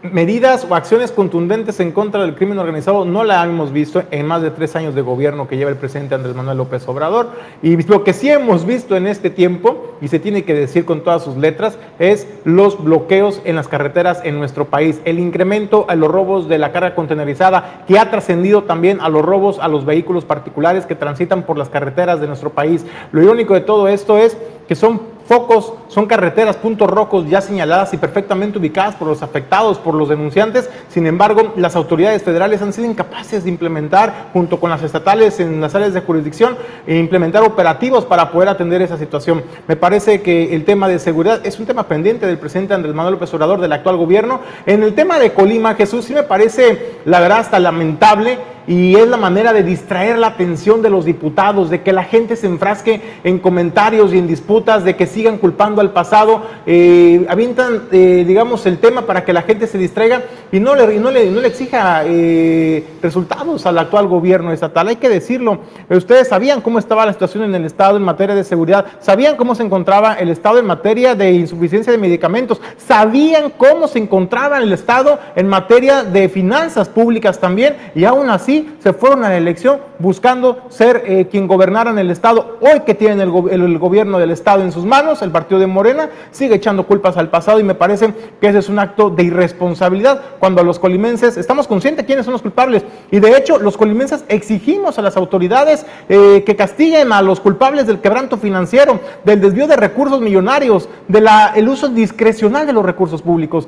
medidas 0.03 0.65
o 0.67 0.73
acciones 0.73 1.11
contundentes 1.11 1.79
en 1.79 1.91
contra 1.91 2.21
del 2.21 2.35
crimen 2.35 2.57
organizado 2.57 3.05
no 3.05 3.23
la 3.23 3.43
hemos 3.45 3.71
visto 3.71 4.03
en 4.09 4.25
más 4.25 4.41
de 4.41 4.49
tres 4.49 4.75
años 4.75 4.95
de 4.95 5.01
gobierno 5.01 5.47
que 5.47 5.57
lleva 5.57 5.69
el 5.69 5.77
presidente 5.77 6.15
Andrés 6.15 6.35
Manuel 6.35 6.57
López 6.57 6.87
Obrador. 6.87 7.29
Y 7.61 7.81
lo 7.83 8.03
que 8.03 8.13
sí 8.13 8.29
hemos 8.29 8.65
visto 8.65 8.95
en 8.95 9.05
este 9.05 9.29
tiempo, 9.29 9.95
y 10.01 10.07
se 10.07 10.19
tiene 10.19 10.43
que 10.43 10.53
decir 10.53 10.85
con 10.85 11.01
todas 11.01 11.23
sus 11.23 11.37
letras, 11.37 11.77
es 11.99 12.27
los 12.45 12.83
bloqueos 12.83 13.41
en 13.43 13.55
las 13.55 13.67
carreteras 13.67 14.21
en 14.23 14.39
nuestro 14.39 14.65
país, 14.65 14.99
el 15.05 15.19
incremento 15.19 15.85
a 15.87 15.95
los 15.95 16.09
robos 16.09 16.49
de 16.49 16.57
la 16.57 16.71
carga 16.71 16.95
contenerizada, 16.95 17.83
que 17.87 17.99
ha 17.99 18.09
trascendido 18.09 18.63
también 18.63 18.99
a 19.01 19.09
los 19.09 19.23
robos 19.23 19.59
a 19.59 19.67
los 19.67 19.85
vehículos 19.85 20.25
particulares 20.25 20.85
que 20.85 20.95
transitan 20.95 21.43
por 21.43 21.57
las 21.57 21.69
carreteras 21.69 22.19
de 22.19 22.27
nuestro 22.27 22.49
país. 22.49 22.85
Lo 23.11 23.21
irónico 23.21 23.53
de 23.53 23.61
todo 23.61 23.87
esto 23.87 24.17
es 24.17 24.35
que 24.67 24.75
son 24.75 25.01
focos, 25.31 25.71
son 25.87 26.07
carreteras, 26.07 26.57
puntos 26.57 26.89
rojos 26.89 27.25
ya 27.29 27.39
señaladas 27.39 27.93
y 27.93 27.97
perfectamente 27.97 28.59
ubicadas 28.59 28.95
por 28.95 29.07
los 29.07 29.23
afectados, 29.23 29.77
por 29.77 29.95
los 29.95 30.09
denunciantes. 30.09 30.69
Sin 30.89 31.07
embargo, 31.07 31.53
las 31.55 31.77
autoridades 31.77 32.21
federales 32.21 32.61
han 32.61 32.73
sido 32.73 32.85
incapaces 32.85 33.45
de 33.45 33.49
implementar, 33.49 34.27
junto 34.33 34.59
con 34.59 34.69
las 34.69 34.83
estatales 34.83 35.39
en 35.39 35.61
las 35.61 35.73
áreas 35.73 35.93
de 35.93 36.01
jurisdicción, 36.01 36.57
e 36.85 36.97
implementar 36.97 37.43
operativos 37.43 38.03
para 38.03 38.29
poder 38.29 38.49
atender 38.49 38.81
esa 38.81 38.97
situación. 38.97 39.41
Me 39.69 39.77
parece 39.77 40.21
que 40.21 40.53
el 40.53 40.65
tema 40.65 40.89
de 40.89 40.99
seguridad 40.99 41.39
es 41.45 41.57
un 41.61 41.65
tema 41.65 41.83
pendiente 41.83 42.27
del 42.27 42.37
presidente 42.37 42.73
Andrés 42.73 42.93
Manuel 42.93 43.13
López 43.13 43.33
Obrador, 43.33 43.61
del 43.61 43.71
actual 43.71 43.95
gobierno. 43.95 44.41
En 44.65 44.83
el 44.83 44.93
tema 44.95 45.17
de 45.17 45.31
Colima, 45.31 45.75
Jesús, 45.75 46.03
sí 46.03 46.13
me 46.13 46.23
parece, 46.23 46.97
la 47.05 47.21
verdad, 47.21 47.39
hasta 47.39 47.57
lamentable 47.57 48.37
y 48.67 48.95
es 48.95 49.07
la 49.07 49.17
manera 49.17 49.53
de 49.53 49.63
distraer 49.63 50.17
la 50.17 50.27
atención 50.27 50.81
de 50.81 50.89
los 50.89 51.05
diputados, 51.05 51.69
de 51.69 51.81
que 51.81 51.93
la 51.93 52.03
gente 52.03 52.35
se 52.35 52.47
enfrasque 52.47 53.01
en 53.23 53.39
comentarios 53.39 54.13
y 54.13 54.17
en 54.17 54.27
disputas, 54.27 54.83
de 54.83 54.95
que 54.95 55.07
sigan 55.21 55.37
culpando 55.37 55.81
al 55.81 55.91
pasado, 55.91 56.41
eh, 56.65 57.27
avientan, 57.29 57.83
eh, 57.91 58.23
digamos, 58.25 58.65
el 58.65 58.79
tema 58.79 59.03
para 59.03 59.23
que 59.23 59.33
la 59.33 59.43
gente 59.43 59.67
se 59.67 59.77
distraiga 59.77 60.23
y 60.51 60.59
no 60.59 60.73
le, 60.73 60.99
no 60.99 61.11
le, 61.11 61.29
no 61.29 61.41
le 61.41 61.47
exija 61.47 62.01
eh, 62.07 62.83
resultados 63.03 63.67
al 63.67 63.77
actual 63.77 64.07
gobierno 64.07 64.51
estatal. 64.51 64.87
Hay 64.87 64.95
que 64.95 65.09
decirlo, 65.09 65.59
ustedes 65.89 66.29
sabían 66.29 66.61
cómo 66.61 66.79
estaba 66.79 67.05
la 67.05 67.13
situación 67.13 67.43
en 67.43 67.53
el 67.53 67.65
Estado 67.65 67.97
en 67.97 68.03
materia 68.03 68.33
de 68.33 68.43
seguridad, 68.43 68.83
sabían 68.99 69.35
cómo 69.35 69.53
se 69.53 69.61
encontraba 69.61 70.15
el 70.15 70.29
Estado 70.29 70.57
en 70.57 70.65
materia 70.65 71.13
de 71.13 71.33
insuficiencia 71.33 71.91
de 71.91 71.99
medicamentos, 71.99 72.59
sabían 72.77 73.51
cómo 73.55 73.87
se 73.87 73.99
encontraba 73.99 74.57
el 74.57 74.73
Estado 74.73 75.19
en 75.35 75.47
materia 75.47 76.03
de 76.03 76.29
finanzas 76.29 76.89
públicas 76.89 77.39
también 77.39 77.75
y 77.93 78.05
aún 78.05 78.31
así 78.31 78.73
se 78.79 78.91
fueron 78.91 79.23
a 79.23 79.29
la 79.29 79.37
elección 79.37 79.81
buscando 79.99 80.63
ser 80.69 81.03
eh, 81.05 81.27
quien 81.29 81.47
gobernaran 81.47 81.99
el 81.99 82.09
Estado. 82.09 82.57
Hoy 82.59 82.79
que 82.87 82.95
tienen 82.95 83.21
el, 83.21 83.77
gobierno 83.77 84.19
del 84.19 84.31
Estado 84.31 84.63
en 84.63 84.71
sus 84.71 84.85
manos, 84.85 85.10
el 85.21 85.31
partido 85.31 85.59
de 85.59 85.67
Morena 85.67 86.09
sigue 86.31 86.55
echando 86.55 86.85
culpas 86.87 87.17
al 87.17 87.29
pasado 87.29 87.59
y 87.59 87.63
me 87.63 87.75
parece 87.75 88.13
que 88.39 88.47
ese 88.47 88.59
es 88.59 88.69
un 88.69 88.79
acto 88.79 89.09
de 89.09 89.23
irresponsabilidad 89.23 90.21
cuando 90.39 90.61
a 90.61 90.63
los 90.63 90.79
colimenses 90.79 91.37
estamos 91.37 91.67
conscientes 91.67 92.03
de 92.03 92.07
quiénes 92.07 92.25
son 92.25 92.33
los 92.33 92.41
culpables 92.41 92.83
y 93.11 93.19
de 93.19 93.35
hecho 93.37 93.59
los 93.59 93.77
colimenses 93.77 94.23
exigimos 94.29 94.97
a 94.97 95.01
las 95.01 95.17
autoridades 95.17 95.85
eh, 96.07 96.43
que 96.45 96.55
castiguen 96.55 97.11
a 97.11 97.21
los 97.21 97.39
culpables 97.39 97.87
del 97.87 97.99
quebranto 97.99 98.37
financiero, 98.37 98.99
del 99.23 99.41
desvío 99.41 99.67
de 99.67 99.75
recursos 99.75 100.21
millonarios, 100.21 100.87
del 101.07 101.27
el 101.55 101.69
uso 101.69 101.89
discrecional 101.89 102.67
de 102.67 102.73
los 102.73 102.85
recursos 102.85 103.21
públicos. 103.21 103.67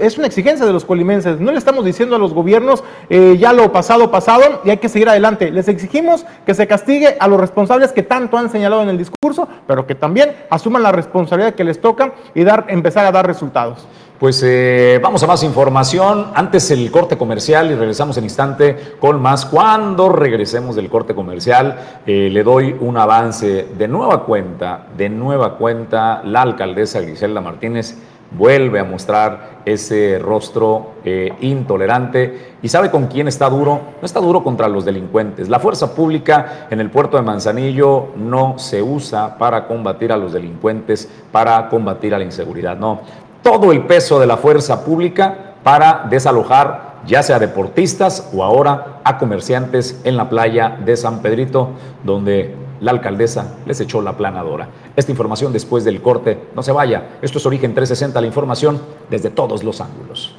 es 0.00 0.18
una 0.18 0.26
exigencia 0.26 0.66
de 0.66 0.72
los 0.72 0.84
colimenses. 0.84 1.40
No 1.40 1.52
le 1.52 1.58
estamos 1.58 1.84
diciendo 1.84 2.16
a 2.16 2.18
los 2.18 2.32
gobiernos 2.32 2.82
eh, 3.08 3.36
ya 3.38 3.52
lo 3.52 3.72
pasado, 3.72 4.10
pasado 4.10 4.62
y 4.64 4.70
hay 4.70 4.78
que 4.78 4.88
seguir 4.88 5.08
adelante. 5.08 5.50
Les 5.50 5.68
exigimos 5.68 6.26
que 6.46 6.54
se 6.54 6.66
castigue 6.66 7.16
a 7.18 7.28
los 7.28 7.40
responsables 7.40 7.92
que 7.92 8.02
tanto 8.02 8.36
han 8.36 8.50
señalado 8.50 8.82
en 8.82 8.88
el 8.88 8.98
discurso, 8.98 9.48
pero 9.66 9.86
que 9.86 9.94
también 9.94 10.34
asuman 10.50 10.73
la 10.80 10.92
responsabilidad 10.92 11.54
que 11.54 11.64
les 11.64 11.80
toca 11.80 12.14
y 12.34 12.44
dar, 12.44 12.66
empezar 12.68 13.04
a 13.06 13.12
dar 13.12 13.26
resultados. 13.26 13.86
Pues 14.18 14.40
eh, 14.44 15.00
vamos 15.02 15.22
a 15.22 15.26
más 15.26 15.42
información. 15.42 16.28
Antes 16.34 16.70
el 16.70 16.90
corte 16.90 17.18
comercial 17.18 17.70
y 17.70 17.74
regresamos 17.74 18.16
en 18.16 18.24
instante 18.24 18.94
con 19.00 19.20
más. 19.20 19.44
Cuando 19.44 20.08
regresemos 20.08 20.76
del 20.76 20.88
corte 20.88 21.14
comercial, 21.14 22.00
eh, 22.06 22.30
le 22.30 22.42
doy 22.44 22.76
un 22.78 22.96
avance 22.96 23.68
de 23.76 23.88
nueva 23.88 24.24
cuenta, 24.24 24.86
de 24.96 25.08
nueva 25.08 25.56
cuenta, 25.56 26.22
la 26.24 26.42
alcaldesa 26.42 27.00
Griselda 27.00 27.40
Martínez 27.40 27.96
vuelve 28.36 28.80
a 28.80 28.84
mostrar 28.84 29.62
ese 29.64 30.18
rostro 30.18 30.94
eh, 31.04 31.32
intolerante 31.40 32.54
y 32.62 32.68
sabe 32.68 32.90
con 32.90 33.06
quién 33.06 33.28
está 33.28 33.48
duro. 33.48 33.80
No 34.00 34.04
está 34.04 34.20
duro 34.20 34.42
contra 34.42 34.68
los 34.68 34.84
delincuentes. 34.84 35.48
La 35.48 35.60
fuerza 35.60 35.94
pública 35.94 36.66
en 36.70 36.80
el 36.80 36.90
puerto 36.90 37.16
de 37.16 37.22
Manzanillo 37.22 38.08
no 38.16 38.58
se 38.58 38.82
usa 38.82 39.38
para 39.38 39.66
combatir 39.66 40.12
a 40.12 40.16
los 40.16 40.32
delincuentes, 40.32 41.08
para 41.32 41.68
combatir 41.68 42.14
a 42.14 42.18
la 42.18 42.24
inseguridad. 42.24 42.76
No, 42.76 43.00
todo 43.42 43.72
el 43.72 43.82
peso 43.86 44.18
de 44.18 44.26
la 44.26 44.36
fuerza 44.36 44.84
pública 44.84 45.54
para 45.62 46.06
desalojar 46.10 46.94
ya 47.06 47.22
sea 47.22 47.38
deportistas 47.38 48.30
o 48.34 48.42
ahora 48.42 49.00
a 49.04 49.18
comerciantes 49.18 50.00
en 50.04 50.16
la 50.16 50.28
playa 50.28 50.78
de 50.84 50.96
San 50.96 51.20
Pedrito, 51.20 51.70
donde 52.02 52.54
la 52.80 52.90
alcaldesa 52.90 53.54
les 53.66 53.80
echó 53.80 54.02
la 54.02 54.16
planadora. 54.16 54.68
Esta 54.96 55.10
información 55.10 55.52
después 55.52 55.84
del 55.84 56.02
corte, 56.02 56.38
no 56.54 56.62
se 56.62 56.72
vaya. 56.72 57.18
Esto 57.22 57.38
es 57.38 57.46
Origen 57.46 57.74
360, 57.74 58.20
la 58.20 58.26
información 58.26 58.80
desde 59.10 59.30
todos 59.30 59.64
los 59.64 59.80
ángulos. 59.80 60.34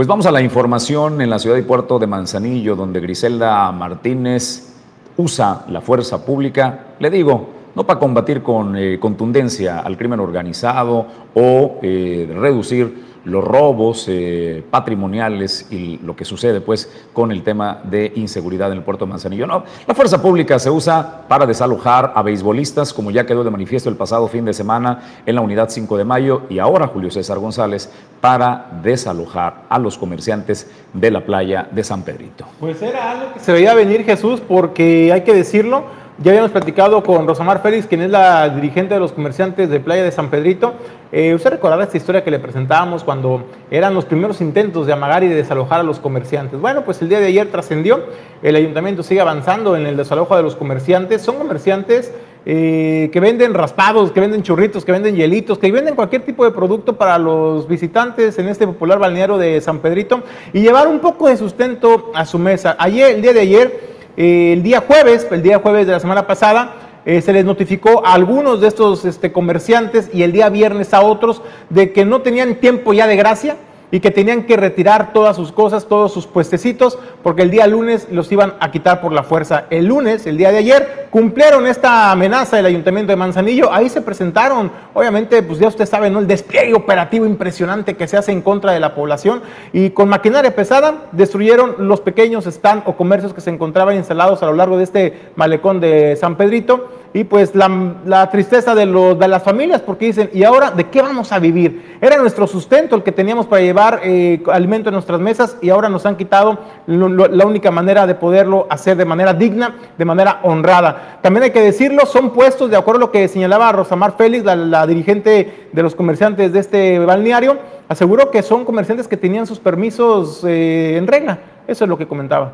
Pues 0.00 0.08
vamos 0.08 0.24
a 0.24 0.32
la 0.32 0.40
información 0.40 1.20
en 1.20 1.28
la 1.28 1.38
ciudad 1.38 1.58
y 1.58 1.62
puerto 1.62 1.98
de 1.98 2.06
Manzanillo, 2.06 2.74
donde 2.74 3.00
Griselda 3.00 3.70
Martínez 3.70 4.72
usa 5.18 5.66
la 5.68 5.82
fuerza 5.82 6.24
pública, 6.24 6.94
le 6.98 7.10
digo, 7.10 7.50
no 7.74 7.86
para 7.86 8.00
combatir 8.00 8.42
con 8.42 8.74
eh, 8.78 8.98
contundencia 8.98 9.80
al 9.80 9.98
crimen 9.98 10.20
organizado 10.20 11.06
o 11.34 11.80
eh, 11.82 12.26
reducir 12.34 13.09
los 13.24 13.44
robos 13.44 14.06
eh, 14.08 14.62
patrimoniales 14.70 15.66
y 15.70 15.98
lo 15.98 16.16
que 16.16 16.24
sucede 16.24 16.60
pues 16.60 16.90
con 17.12 17.32
el 17.32 17.42
tema 17.42 17.80
de 17.84 18.12
inseguridad 18.16 18.70
en 18.72 18.78
el 18.78 18.84
puerto 18.84 19.04
de 19.04 19.10
Manzanillo. 19.10 19.46
No, 19.46 19.64
la 19.86 19.94
fuerza 19.94 20.20
pública 20.22 20.58
se 20.58 20.70
usa 20.70 21.22
para 21.28 21.46
desalojar 21.46 22.12
a 22.14 22.22
beisbolistas, 22.22 22.92
como 22.92 23.10
ya 23.10 23.26
quedó 23.26 23.44
de 23.44 23.50
manifiesto 23.50 23.88
el 23.88 23.96
pasado 23.96 24.28
fin 24.28 24.44
de 24.44 24.52
semana 24.52 25.00
en 25.26 25.34
la 25.34 25.40
unidad 25.40 25.68
5 25.68 25.96
de 25.96 26.04
mayo 26.04 26.42
y 26.48 26.58
ahora 26.58 26.86
Julio 26.86 27.10
César 27.10 27.38
González 27.38 27.90
para 28.20 28.66
desalojar 28.82 29.62
a 29.68 29.78
los 29.78 29.96
comerciantes 29.96 30.70
de 30.92 31.10
la 31.10 31.24
playa 31.24 31.68
de 31.70 31.84
San 31.84 32.02
Pedrito. 32.02 32.46
Pues 32.58 32.80
era 32.82 33.12
algo 33.12 33.34
que 33.34 33.40
se 33.40 33.52
veía 33.52 33.74
venir 33.74 34.04
Jesús 34.04 34.40
porque 34.40 35.12
hay 35.12 35.22
que 35.22 35.34
decirlo, 35.34 35.84
ya 36.22 36.32
habíamos 36.32 36.50
platicado 36.50 37.02
con 37.02 37.26
Rosamar 37.26 37.62
Félix, 37.62 37.86
quien 37.86 38.02
es 38.02 38.10
la 38.10 38.50
dirigente 38.50 38.92
de 38.92 39.00
los 39.00 39.12
comerciantes 39.12 39.70
de 39.70 39.80
Playa 39.80 40.04
de 40.04 40.12
San 40.12 40.28
Pedrito. 40.28 40.74
Eh, 41.12 41.34
usted 41.34 41.50
recordará 41.50 41.84
esta 41.84 41.96
historia 41.96 42.22
que 42.22 42.30
le 42.30 42.38
presentábamos 42.38 43.04
cuando 43.04 43.44
eran 43.70 43.94
los 43.94 44.04
primeros 44.04 44.42
intentos 44.42 44.86
de 44.86 44.92
amagar 44.92 45.24
y 45.24 45.28
de 45.28 45.34
desalojar 45.34 45.80
a 45.80 45.82
los 45.82 45.98
comerciantes. 45.98 46.60
Bueno, 46.60 46.84
pues 46.84 47.00
el 47.00 47.08
día 47.08 47.20
de 47.20 47.26
ayer 47.26 47.50
trascendió, 47.50 48.00
el 48.42 48.54
ayuntamiento 48.54 49.02
sigue 49.02 49.22
avanzando 49.22 49.76
en 49.76 49.86
el 49.86 49.96
desalojo 49.96 50.36
de 50.36 50.42
los 50.42 50.56
comerciantes. 50.56 51.22
Son 51.22 51.36
comerciantes 51.36 52.12
eh, 52.44 53.08
que 53.14 53.18
venden 53.18 53.54
raspados, 53.54 54.12
que 54.12 54.20
venden 54.20 54.42
churritos, 54.42 54.84
que 54.84 54.92
venden 54.92 55.16
hielitos, 55.16 55.58
que 55.58 55.72
venden 55.72 55.94
cualquier 55.94 56.20
tipo 56.22 56.44
de 56.44 56.50
producto 56.50 56.96
para 56.96 57.16
los 57.16 57.66
visitantes 57.66 58.38
en 58.38 58.48
este 58.48 58.66
popular 58.66 58.98
balneario 58.98 59.38
de 59.38 59.58
San 59.62 59.78
Pedrito 59.78 60.22
y 60.52 60.60
llevar 60.60 60.86
un 60.86 61.00
poco 61.00 61.28
de 61.28 61.38
sustento 61.38 62.12
a 62.14 62.26
su 62.26 62.38
mesa. 62.38 62.76
Ayer, 62.78 63.12
el 63.12 63.22
día 63.22 63.32
de 63.32 63.40
ayer, 63.40 63.90
el 64.16 64.62
día 64.62 64.80
jueves, 64.80 65.26
el 65.30 65.42
día 65.42 65.58
jueves 65.58 65.86
de 65.86 65.92
la 65.92 66.00
semana 66.00 66.26
pasada, 66.26 66.74
eh, 67.04 67.22
se 67.22 67.32
les 67.32 67.44
notificó 67.44 68.04
a 68.06 68.12
algunos 68.12 68.60
de 68.60 68.68
estos 68.68 69.04
este, 69.04 69.32
comerciantes 69.32 70.10
y 70.12 70.22
el 70.22 70.32
día 70.32 70.48
viernes 70.50 70.92
a 70.92 71.00
otros 71.00 71.42
de 71.70 71.92
que 71.92 72.04
no 72.04 72.20
tenían 72.20 72.56
tiempo 72.56 72.92
ya 72.92 73.06
de 73.06 73.16
gracia 73.16 73.56
y 73.90 74.00
que 74.00 74.10
tenían 74.10 74.44
que 74.44 74.56
retirar 74.56 75.12
todas 75.12 75.36
sus 75.36 75.52
cosas, 75.52 75.86
todos 75.86 76.12
sus 76.12 76.26
puestecitos, 76.26 76.98
porque 77.22 77.42
el 77.42 77.50
día 77.50 77.66
lunes 77.66 78.08
los 78.10 78.30
iban 78.32 78.54
a 78.60 78.70
quitar 78.70 79.00
por 79.00 79.12
la 79.12 79.22
fuerza. 79.22 79.64
El 79.70 79.86
lunes, 79.86 80.26
el 80.26 80.36
día 80.36 80.52
de 80.52 80.58
ayer, 80.58 81.08
cumplieron 81.10 81.66
esta 81.66 82.10
amenaza 82.10 82.56
del 82.56 82.66
Ayuntamiento 82.66 83.10
de 83.10 83.16
Manzanillo. 83.16 83.72
Ahí 83.72 83.88
se 83.88 84.00
presentaron, 84.00 84.70
obviamente, 84.94 85.42
pues 85.42 85.58
ya 85.58 85.68
usted 85.68 85.86
sabe, 85.86 86.10
¿no? 86.10 86.20
El 86.20 86.26
despliegue 86.26 86.74
operativo 86.74 87.26
impresionante 87.26 87.96
que 87.96 88.06
se 88.06 88.16
hace 88.16 88.32
en 88.32 88.42
contra 88.42 88.72
de 88.72 88.80
la 88.80 88.94
población 88.94 89.42
y 89.72 89.90
con 89.90 90.08
maquinaria 90.08 90.54
pesada 90.54 91.08
destruyeron 91.12 91.88
los 91.88 92.00
pequeños 92.00 92.46
stand 92.46 92.82
o 92.86 92.96
comercios 92.96 93.34
que 93.34 93.40
se 93.40 93.50
encontraban 93.50 93.96
instalados 93.96 94.42
a 94.42 94.46
lo 94.46 94.54
largo 94.54 94.76
de 94.76 94.84
este 94.84 95.30
malecón 95.36 95.80
de 95.80 96.16
San 96.16 96.36
Pedrito 96.36 96.88
y 97.12 97.24
pues 97.24 97.54
la, 97.56 98.28
tristeza 98.30 98.74
de, 98.74 98.86
los, 98.86 99.18
de 99.18 99.26
las 99.26 99.42
familias 99.42 99.80
porque 99.80 100.06
dicen, 100.06 100.30
¿y 100.32 100.44
ahora 100.44 100.70
de 100.70 100.88
qué 100.90 101.02
vamos 101.02 101.32
a 101.32 101.40
vivir? 101.40 101.98
Era 102.00 102.16
nuestro 102.18 102.46
sustento 102.46 102.94
el 102.94 103.02
que 103.02 103.10
teníamos 103.10 103.46
para 103.46 103.62
llevar 103.62 104.00
eh, 104.04 104.40
alimento 104.52 104.90
en 104.90 104.94
nuestras 104.94 105.18
mesas 105.18 105.56
y 105.60 105.70
ahora 105.70 105.88
nos 105.88 106.06
han 106.06 106.16
quitado 106.16 106.58
la 106.86 107.46
única 107.46 107.72
manera 107.72 108.06
de 108.06 108.14
poderlo 108.14 108.66
hacer 108.70 108.96
de 108.96 109.04
manera 109.04 109.34
digna, 109.34 109.76
de 109.98 110.04
manera 110.04 110.38
honrada. 110.44 111.18
También 111.20 111.44
hay 111.44 111.50
que 111.50 111.62
decirlo, 111.62 112.06
son 112.06 112.30
puestos, 112.30 112.70
de 112.70 112.76
acuerdo 112.76 112.98
a 112.98 113.06
lo 113.06 113.10
que 113.10 113.26
señalaba 113.26 113.72
Rosamar 113.72 114.16
Félix, 114.16 114.44
la, 114.44 114.86
dirigente 114.86 115.68
de 115.72 115.82
los 115.82 115.96
comerciantes 115.96 116.52
de 116.52 116.60
este 116.60 116.98
balneario, 117.00 117.58
aseguró 117.88 118.30
que 118.30 118.42
son 118.42 118.64
comerciantes 118.64 119.08
que 119.08 119.16
tenían 119.16 119.46
sus 119.46 119.58
permisos 119.58 120.44
eh, 120.44 120.96
en 120.96 121.06
regla. 121.08 121.38
Eso 121.66 121.84
es 121.84 121.88
lo 121.88 121.98
que 121.98 122.06
comentaba. 122.06 122.52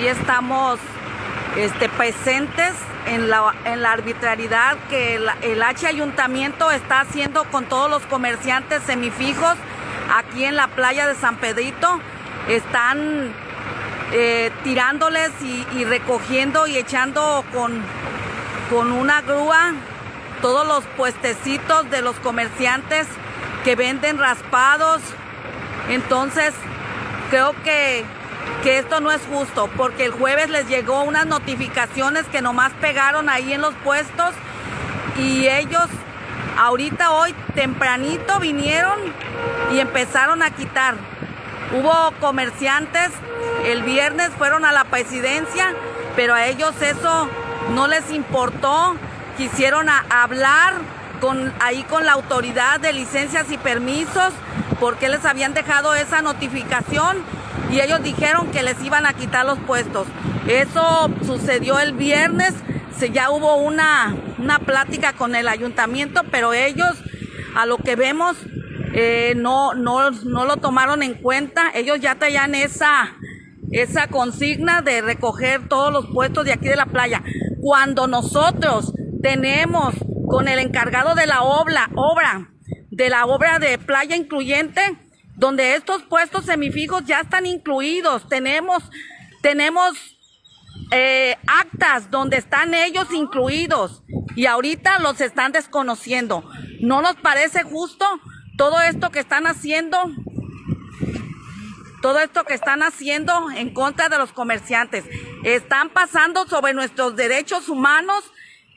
Y 0.00 0.06
estamos 0.06 0.80
este, 1.56 1.88
presentes 1.88 2.72
en 3.06 3.28
la, 3.28 3.54
en 3.64 3.82
la 3.82 3.92
arbitrariedad 3.92 4.76
que 4.88 5.16
el, 5.16 5.62
H 5.62 5.86
Ayuntamiento 5.86 6.70
está 6.70 7.00
haciendo 7.00 7.44
con 7.44 7.66
todos 7.66 7.90
los 7.90 8.02
comerciantes 8.04 8.82
semifijos 8.84 9.54
aquí 10.14 10.44
en 10.44 10.56
la 10.56 10.68
playa 10.68 11.06
de 11.06 11.14
San 11.14 11.36
Pedrito. 11.36 12.00
Están 12.48 13.32
eh, 14.12 14.50
tirándoles 14.64 15.30
y, 15.42 15.84
recogiendo 15.84 16.66
y 16.66 16.76
echando 16.76 17.44
con, 17.52 17.82
con 18.70 18.92
una 18.92 19.20
grúa 19.22 19.72
todos 20.40 20.66
los 20.66 20.84
puestecitos 20.96 21.88
de 21.90 22.02
los 22.02 22.16
comerciantes 22.16 23.06
que 23.64 23.76
venden 23.76 24.18
raspados. 24.18 25.00
Entonces, 25.88 26.52
creo 27.30 27.54
que 27.62 28.04
que 28.62 28.78
esto 28.78 29.00
no 29.00 29.10
es 29.10 29.20
justo, 29.22 29.68
porque 29.76 30.04
el 30.04 30.12
jueves 30.12 30.48
les 30.48 30.68
llegó 30.68 31.02
unas 31.02 31.26
notificaciones 31.26 32.26
que 32.26 32.42
nomás 32.42 32.72
pegaron 32.80 33.28
ahí 33.28 33.52
en 33.52 33.60
los 33.60 33.74
puestos 33.76 34.34
y 35.18 35.48
ellos 35.48 35.86
ahorita 36.58 37.12
hoy 37.12 37.34
tempranito 37.54 38.38
vinieron 38.38 38.98
y 39.72 39.80
empezaron 39.80 40.42
a 40.42 40.50
quitar. 40.50 40.94
Hubo 41.72 42.12
comerciantes, 42.20 43.10
el 43.64 43.82
viernes 43.82 44.30
fueron 44.38 44.64
a 44.64 44.72
la 44.72 44.84
presidencia, 44.84 45.72
pero 46.14 46.34
a 46.34 46.46
ellos 46.46 46.74
eso 46.82 47.28
no 47.74 47.88
les 47.88 48.10
importó, 48.10 48.94
quisieron 49.36 49.88
hablar 50.10 50.74
con, 51.20 51.52
ahí 51.60 51.82
con 51.84 52.04
la 52.04 52.12
autoridad 52.12 52.78
de 52.80 52.92
licencias 52.92 53.50
y 53.50 53.58
permisos, 53.58 54.32
porque 54.78 55.08
les 55.08 55.24
habían 55.24 55.54
dejado 55.54 55.94
esa 55.94 56.22
notificación 56.22 57.22
y 57.72 57.80
ellos 57.80 58.02
dijeron 58.02 58.50
que 58.50 58.62
les 58.62 58.82
iban 58.84 59.06
a 59.06 59.14
quitar 59.14 59.46
los 59.46 59.58
puestos. 59.60 60.06
Eso 60.46 61.10
sucedió 61.24 61.78
el 61.78 61.94
viernes, 61.94 62.54
se, 62.98 63.10
ya 63.10 63.30
hubo 63.30 63.56
una, 63.56 64.14
una 64.38 64.58
plática 64.58 65.14
con 65.14 65.34
el 65.34 65.48
ayuntamiento, 65.48 66.20
pero 66.30 66.52
ellos, 66.52 67.02
a 67.56 67.64
lo 67.64 67.78
que 67.78 67.96
vemos, 67.96 68.36
eh, 68.94 69.32
no, 69.36 69.72
no, 69.72 70.10
no 70.10 70.44
lo 70.44 70.58
tomaron 70.58 71.02
en 71.02 71.14
cuenta. 71.14 71.70
Ellos 71.74 71.98
ya 72.00 72.16
traían 72.16 72.54
esa, 72.54 73.16
esa 73.70 74.08
consigna 74.08 74.82
de 74.82 75.00
recoger 75.00 75.66
todos 75.66 75.90
los 75.90 76.06
puestos 76.12 76.44
de 76.44 76.52
aquí 76.52 76.68
de 76.68 76.76
la 76.76 76.86
playa. 76.86 77.22
Cuando 77.62 78.06
nosotros 78.06 78.92
tenemos 79.22 79.94
con 80.28 80.46
el 80.46 80.58
encargado 80.58 81.14
de 81.14 81.26
la 81.26 81.42
obra, 81.42 81.88
obra 81.94 82.50
de 82.90 83.08
la 83.08 83.24
obra 83.24 83.58
de 83.58 83.78
playa 83.78 84.14
incluyente, 84.16 84.82
donde 85.42 85.74
estos 85.74 86.04
puestos 86.04 86.44
semifijos 86.44 87.04
ya 87.04 87.18
están 87.18 87.46
incluidos. 87.46 88.28
Tenemos, 88.28 88.80
tenemos 89.40 90.16
eh, 90.92 91.36
actas 91.48 92.12
donde 92.12 92.36
están 92.36 92.74
ellos 92.74 93.08
incluidos 93.12 94.04
y 94.36 94.46
ahorita 94.46 95.00
los 95.00 95.20
están 95.20 95.50
desconociendo. 95.50 96.48
¿No 96.80 97.02
nos 97.02 97.16
parece 97.16 97.64
justo 97.64 98.06
todo 98.56 98.80
esto 98.82 99.10
que 99.10 99.18
están 99.18 99.48
haciendo? 99.48 99.98
Todo 102.02 102.20
esto 102.20 102.44
que 102.44 102.54
están 102.54 102.84
haciendo 102.84 103.50
en 103.50 103.74
contra 103.74 104.08
de 104.08 104.18
los 104.18 104.32
comerciantes. 104.32 105.04
Están 105.42 105.90
pasando 105.90 106.46
sobre 106.46 106.72
nuestros 106.72 107.16
derechos 107.16 107.68
humanos 107.68 108.22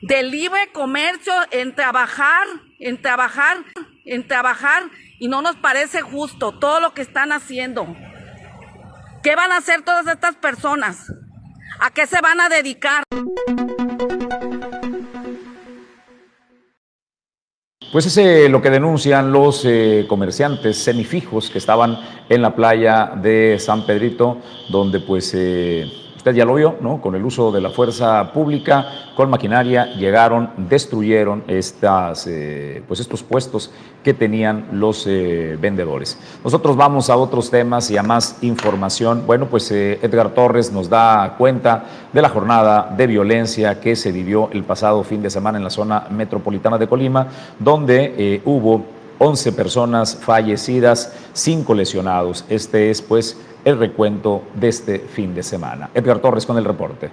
de 0.02 0.24
libre 0.24 0.72
comercio 0.72 1.32
en 1.52 1.76
trabajar, 1.76 2.44
en 2.80 3.00
trabajar, 3.00 3.58
en 4.04 4.26
trabajar 4.26 4.90
y 5.18 5.28
no 5.28 5.42
nos 5.42 5.56
parece 5.56 6.02
justo 6.02 6.58
todo 6.58 6.80
lo 6.80 6.94
que 6.94 7.02
están 7.02 7.32
haciendo. 7.32 7.86
¿Qué 9.22 9.34
van 9.34 9.52
a 9.52 9.58
hacer 9.58 9.82
todas 9.82 10.06
estas 10.06 10.36
personas? 10.36 11.12
¿A 11.80 11.90
qué 11.90 12.06
se 12.06 12.20
van 12.20 12.40
a 12.40 12.48
dedicar? 12.48 13.02
Pues 17.92 18.16
es 18.16 18.50
lo 18.50 18.60
que 18.60 18.70
denuncian 18.70 19.32
los 19.32 19.64
eh, 19.64 20.06
comerciantes 20.08 20.76
semifijos 20.76 21.48
que 21.50 21.58
estaban 21.58 21.98
en 22.28 22.42
la 22.42 22.54
playa 22.54 23.12
de 23.16 23.58
San 23.58 23.86
Pedrito, 23.86 24.42
donde 24.68 25.00
pues 25.00 25.32
eh, 25.34 25.90
usted 26.26 26.38
ya 26.38 26.44
lo 26.44 26.54
vio, 26.54 26.74
¿no? 26.80 27.00
Con 27.00 27.14
el 27.14 27.24
uso 27.24 27.52
de 27.52 27.60
la 27.60 27.70
fuerza 27.70 28.32
pública, 28.32 29.12
con 29.14 29.30
maquinaria, 29.30 29.94
llegaron, 29.94 30.50
destruyeron 30.56 31.44
estas, 31.46 32.26
eh, 32.26 32.82
pues 32.88 32.98
estos 32.98 33.22
puestos 33.22 33.70
que 34.02 34.12
tenían 34.12 34.66
los 34.72 35.06
eh, 35.06 35.56
vendedores. 35.60 36.18
Nosotros 36.42 36.76
vamos 36.76 37.10
a 37.10 37.16
otros 37.16 37.48
temas 37.48 37.92
y 37.92 37.96
a 37.96 38.02
más 38.02 38.38
información. 38.42 39.22
Bueno, 39.24 39.46
pues 39.46 39.70
eh, 39.70 40.00
Edgar 40.02 40.30
Torres 40.30 40.72
nos 40.72 40.88
da 40.88 41.36
cuenta 41.38 41.84
de 42.12 42.20
la 42.20 42.28
jornada 42.28 42.92
de 42.96 43.06
violencia 43.06 43.78
que 43.78 43.94
se 43.94 44.10
vivió 44.10 44.50
el 44.52 44.64
pasado 44.64 45.04
fin 45.04 45.22
de 45.22 45.30
semana 45.30 45.58
en 45.58 45.64
la 45.64 45.70
zona 45.70 46.08
metropolitana 46.10 46.76
de 46.76 46.88
Colima, 46.88 47.28
donde 47.60 48.42
hubo 48.44 48.95
11 49.18 49.52
personas 49.52 50.16
fallecidas, 50.16 51.12
5 51.32 51.74
lesionados. 51.74 52.44
Este 52.48 52.90
es 52.90 53.02
pues 53.02 53.36
el 53.64 53.78
recuento 53.78 54.42
de 54.54 54.68
este 54.68 54.98
fin 55.00 55.34
de 55.34 55.42
semana. 55.42 55.90
Edgar 55.94 56.20
Torres 56.20 56.46
con 56.46 56.56
el 56.56 56.64
reporte. 56.64 57.10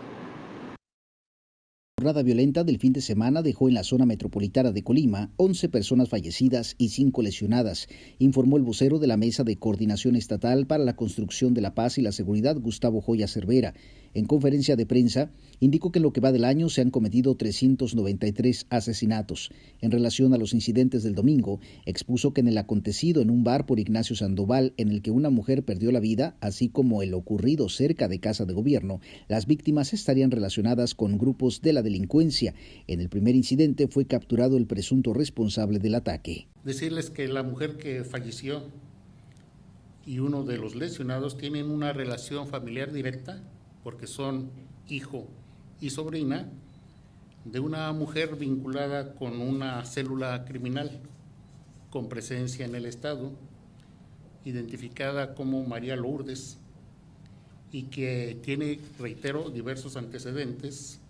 jornada 1.97 2.21
violenta 2.21 2.65
del 2.65 2.79
fin 2.79 2.91
de 2.91 2.99
semana 2.99 3.41
dejó 3.41 3.69
en 3.69 3.75
la 3.75 3.85
zona 3.85 4.05
metropolitana 4.05 4.73
de 4.73 4.83
Colima 4.83 5.31
11 5.37 5.69
personas 5.69 6.09
fallecidas 6.09 6.75
y 6.77 6.89
5 6.89 7.21
lesionadas, 7.21 7.87
informó 8.19 8.57
el 8.57 8.63
vocero 8.63 8.99
de 8.99 9.07
la 9.07 9.15
Mesa 9.15 9.45
de 9.45 9.55
Coordinación 9.55 10.17
Estatal 10.17 10.67
para 10.67 10.83
la 10.83 10.97
Construcción 10.97 11.53
de 11.53 11.61
la 11.61 11.73
Paz 11.73 11.97
y 11.97 12.01
la 12.01 12.11
Seguridad, 12.11 12.57
Gustavo 12.59 12.99
Joya 12.99 13.29
Cervera. 13.29 13.73
En 14.13 14.25
conferencia 14.25 14.75
de 14.75 14.85
prensa, 14.85 15.31
indicó 15.63 15.93
que 15.93 15.99
en 15.99 16.03
lo 16.03 16.11
que 16.11 16.19
va 16.19 16.33
del 16.33 16.43
año 16.43 16.67
se 16.67 16.81
han 16.81 16.91
cometido 16.91 17.35
393 17.35 18.67
asesinatos. 18.69 19.49
En 19.79 19.91
relación 19.91 20.33
a 20.33 20.37
los 20.37 20.53
incidentes 20.53 21.03
del 21.03 21.15
domingo, 21.15 21.61
expuso 21.85 22.33
que 22.33 22.41
en 22.41 22.49
el 22.49 22.57
acontecido 22.57 23.21
en 23.21 23.29
un 23.29 23.45
bar 23.45 23.65
por 23.65 23.79
Ignacio 23.79 24.13
Sandoval, 24.13 24.73
en 24.75 24.89
el 24.89 25.01
que 25.01 25.11
una 25.11 25.29
mujer 25.29 25.63
perdió 25.63 25.93
la 25.93 26.01
vida, 26.01 26.35
así 26.41 26.67
como 26.67 27.01
el 27.01 27.13
ocurrido 27.13 27.69
cerca 27.69 28.09
de 28.09 28.19
Casa 28.19 28.43
de 28.43 28.53
Gobierno, 28.53 28.99
las 29.29 29.47
víctimas 29.47 29.93
estarían 29.93 30.31
relacionadas 30.31 30.95
con 30.95 31.17
grupos 31.17 31.61
de 31.61 31.71
la 31.71 31.81
delincuencia. 31.81 32.53
En 32.87 32.99
el 32.99 33.07
primer 33.07 33.35
incidente 33.35 33.87
fue 33.87 34.05
capturado 34.05 34.57
el 34.57 34.67
presunto 34.67 35.13
responsable 35.13 35.79
del 35.79 35.95
ataque. 35.95 36.49
Decirles 36.65 37.09
que 37.09 37.29
la 37.29 37.43
mujer 37.43 37.77
que 37.77 38.03
falleció 38.03 38.63
y 40.05 40.19
uno 40.19 40.43
de 40.43 40.57
los 40.57 40.75
lesionados 40.75 41.37
tienen 41.37 41.71
una 41.71 41.93
relación 41.93 42.47
familiar 42.47 42.91
directa 42.91 43.41
porque 43.81 44.07
son 44.07 44.49
hijo 44.89 45.29
y 45.83 45.89
sobrina 45.89 46.49
de 47.43 47.59
una 47.59 47.91
mujer 47.91 48.37
vinculada 48.37 49.15
con 49.15 49.41
una 49.41 49.83
célula 49.83 50.45
criminal 50.45 51.01
con 51.89 52.07
presencia 52.07 52.65
en 52.65 52.73
el 52.73 52.85
Estado, 52.85 53.33
identificada 54.45 55.35
como 55.35 55.65
María 55.65 55.97
Lourdes, 55.97 56.57
y 57.73 57.83
que 57.83 58.39
tiene, 58.41 58.79
reitero, 58.97 59.49
diversos 59.49 59.97
antecedentes 59.97 61.01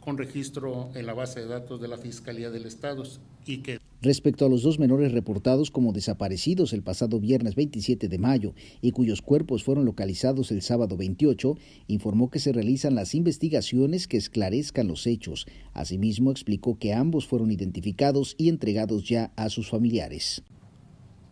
con 0.00 0.16
registro 0.16 0.90
en 0.94 1.04
la 1.04 1.12
base 1.12 1.40
de 1.40 1.46
datos 1.46 1.82
de 1.82 1.88
la 1.88 1.98
Fiscalía 1.98 2.50
del 2.50 2.64
Estado 2.64 3.02
y 3.44 3.58
que 3.58 3.78
Respecto 4.04 4.44
a 4.44 4.50
los 4.50 4.62
dos 4.62 4.78
menores 4.78 5.12
reportados 5.12 5.70
como 5.70 5.94
desaparecidos 5.94 6.74
el 6.74 6.82
pasado 6.82 7.20
viernes 7.20 7.54
27 7.54 8.06
de 8.06 8.18
mayo 8.18 8.52
y 8.82 8.90
cuyos 8.90 9.22
cuerpos 9.22 9.64
fueron 9.64 9.86
localizados 9.86 10.50
el 10.50 10.60
sábado 10.60 10.98
28, 10.98 11.56
informó 11.86 12.28
que 12.28 12.38
se 12.38 12.52
realizan 12.52 12.96
las 12.96 13.14
investigaciones 13.14 14.06
que 14.06 14.18
esclarezcan 14.18 14.88
los 14.88 15.06
hechos. 15.06 15.46
Asimismo, 15.72 16.32
explicó 16.32 16.78
que 16.78 16.92
ambos 16.92 17.26
fueron 17.26 17.50
identificados 17.50 18.34
y 18.36 18.50
entregados 18.50 19.08
ya 19.08 19.32
a 19.36 19.48
sus 19.48 19.70
familiares. 19.70 20.42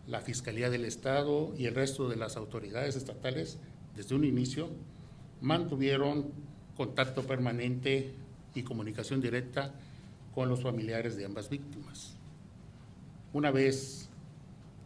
La 0.06 0.22
Fiscalía 0.22 0.70
del 0.70 0.86
Estado 0.86 1.54
y 1.58 1.66
el 1.66 1.74
resto 1.74 2.08
de 2.08 2.16
las 2.16 2.38
autoridades 2.38 2.96
estatales, 2.96 3.58
desde 3.94 4.14
un 4.14 4.24
inicio, 4.24 4.70
mantuvieron 5.42 6.30
contacto 6.74 7.22
permanente 7.24 8.14
y 8.54 8.62
comunicación 8.62 9.20
directa 9.20 9.74
con 10.34 10.48
los 10.48 10.62
familiares 10.62 11.18
de 11.18 11.26
ambas 11.26 11.50
víctimas. 11.50 12.16
Una 13.32 13.50
vez 13.50 14.08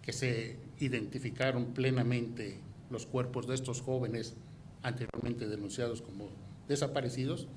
que 0.02 0.12
se 0.12 0.56
identificaron 0.78 1.74
plenamente 1.74 2.60
los 2.90 3.06
cuerpos 3.06 3.48
de 3.48 3.54
estos 3.54 3.80
jóvenes 3.80 4.36
anteriormente 4.82 5.48
denunciados 5.48 6.00
como 6.00 6.28
desaparecidos, 6.68 7.48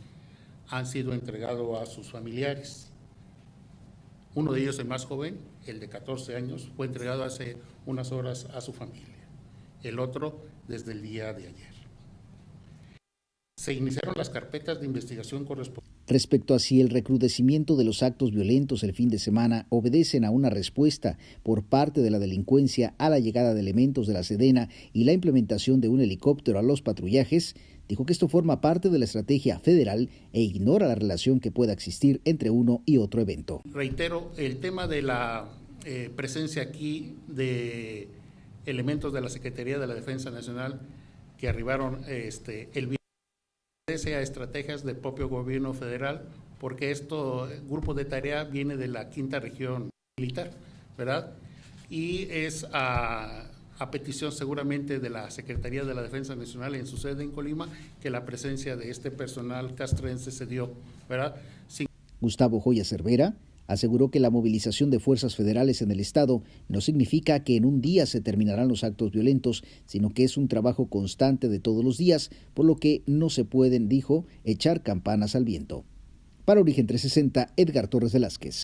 han 0.67 0.87
sido 0.87 1.13
entregados 1.13 1.81
a 1.81 1.85
sus 1.85 2.09
familiares. 2.09 2.91
Uno 4.33 4.53
de 4.53 4.61
ellos, 4.61 4.79
el 4.79 4.87
más 4.87 5.05
joven, 5.05 5.37
el 5.67 5.79
de 5.79 5.89
14 5.89 6.35
años, 6.35 6.71
fue 6.75 6.87
entregado 6.87 7.23
hace 7.23 7.57
unas 7.85 8.11
horas 8.11 8.45
a 8.53 8.61
su 8.61 8.73
familia. 8.73 9.27
El 9.83 9.99
otro 9.99 10.41
desde 10.67 10.91
el 10.91 11.01
día 11.01 11.33
de 11.33 11.47
ayer. 11.47 11.73
Se 13.57 13.73
iniciaron 13.73 14.15
las 14.17 14.29
carpetas 14.29 14.79
de 14.79 14.85
investigación 14.85 15.45
correspondientes 15.45 15.98
respecto 16.09 16.53
a 16.53 16.59
si 16.59 16.81
el 16.81 16.89
recrudecimiento 16.89 17.77
de 17.77 17.85
los 17.85 18.03
actos 18.03 18.31
violentos 18.31 18.83
el 18.83 18.93
fin 18.93 19.09
de 19.09 19.19
semana 19.19 19.65
obedecen 19.69 20.25
a 20.25 20.31
una 20.31 20.49
respuesta 20.49 21.17
por 21.43 21.63
parte 21.63 22.01
de 22.01 22.09
la 22.09 22.19
delincuencia 22.19 22.95
a 22.97 23.09
la 23.09 23.19
llegada 23.19 23.53
de 23.53 23.61
elementos 23.61 24.07
de 24.07 24.13
la 24.13 24.23
Sedena 24.23 24.69
y 24.91 25.05
la 25.05 25.13
implementación 25.13 25.79
de 25.79 25.87
un 25.87 26.01
helicóptero 26.01 26.59
a 26.59 26.63
los 26.63 26.81
patrullajes, 26.81 27.55
dijo 27.87 28.05
que 28.05 28.13
esto 28.13 28.27
forma 28.27 28.59
parte 28.59 28.89
de 28.89 28.99
la 28.99 29.05
estrategia 29.05 29.59
federal 29.59 30.09
e 30.33 30.41
ignora 30.41 30.87
la 30.87 30.95
relación 30.95 31.39
que 31.39 31.51
pueda 31.51 31.73
existir 31.73 32.21
entre 32.25 32.49
uno 32.49 32.81
y 32.85 32.97
otro 32.97 33.21
evento. 33.21 33.61
Reitero, 33.71 34.31
el 34.37 34.57
tema 34.57 34.87
de 34.87 35.01
la 35.01 35.47
eh, 35.85 36.09
presencia 36.15 36.63
aquí 36.63 37.15
de 37.27 38.07
elementos 38.65 39.13
de 39.13 39.21
la 39.21 39.29
Secretaría 39.29 39.79
de 39.79 39.87
la 39.87 39.93
Defensa 39.93 40.31
Nacional 40.31 40.81
que 41.37 41.47
arribaron 41.47 42.01
este, 42.07 42.69
el 42.73 42.98
a 43.89 44.21
estrategias 44.21 44.83
del 44.83 44.97
propio 44.97 45.27
gobierno 45.27 45.73
federal, 45.73 46.21
porque 46.59 46.91
esto, 46.91 47.49
grupo 47.67 47.93
de 47.95 48.05
tarea 48.05 48.43
viene 48.43 48.77
de 48.77 48.87
la 48.87 49.09
quinta 49.09 49.39
región 49.39 49.89
militar, 50.19 50.51
¿verdad? 50.95 51.31
Y 51.89 52.27
es 52.29 52.67
a, 52.71 53.49
a, 53.79 53.91
petición 53.91 54.31
seguramente 54.31 54.99
de 54.99 55.09
la 55.09 55.31
Secretaría 55.31 55.83
de 55.83 55.95
la 55.95 56.03
Defensa 56.03 56.35
Nacional 56.35 56.75
en 56.75 56.85
su 56.85 56.97
sede 56.97 57.23
en 57.23 57.31
Colima 57.31 57.67
que 57.99 58.11
la 58.11 58.25
presencia 58.25 58.75
de 58.75 58.91
este 58.91 59.09
personal 59.09 59.73
castrense 59.73 60.29
se 60.31 60.45
dio, 60.45 60.71
¿verdad? 61.09 61.35
Sin... 61.67 61.87
Gustavo 62.21 62.59
Joya 62.59 62.85
Cervera, 62.85 63.33
aseguró 63.69 64.09
que 64.09 64.19
la 64.19 64.31
movilización 64.31 64.89
de 64.89 64.99
fuerzas 64.99 65.35
federales 65.35 65.81
en 65.83 65.91
el 65.91 65.99
Estado 65.99 66.41
no 66.67 66.81
significa 66.81 67.43
que 67.43 67.55
en 67.55 67.65
un 67.65 67.81
día 67.81 68.07
se 68.07 68.19
terminarán 68.19 68.67
los 68.67 68.83
actos 68.83 69.11
violentos, 69.11 69.63
sino 69.85 70.09
que 70.09 70.23
es 70.23 70.37
un 70.37 70.47
trabajo 70.47 70.87
constante 70.87 71.47
de 71.47 71.59
todos 71.59 71.85
los 71.85 71.97
días, 71.97 72.31
por 72.55 72.65
lo 72.65 72.75
que 72.75 73.03
no 73.05 73.29
se 73.29 73.45
pueden, 73.45 73.87
dijo, 73.87 74.25
echar 74.43 74.81
campanas 74.81 75.35
al 75.35 75.45
viento. 75.45 75.85
Para 76.45 76.61
Origen 76.61 76.87
360, 76.87 77.53
Edgar 77.55 77.87
Torres 77.87 78.11
Velázquez. 78.11 78.63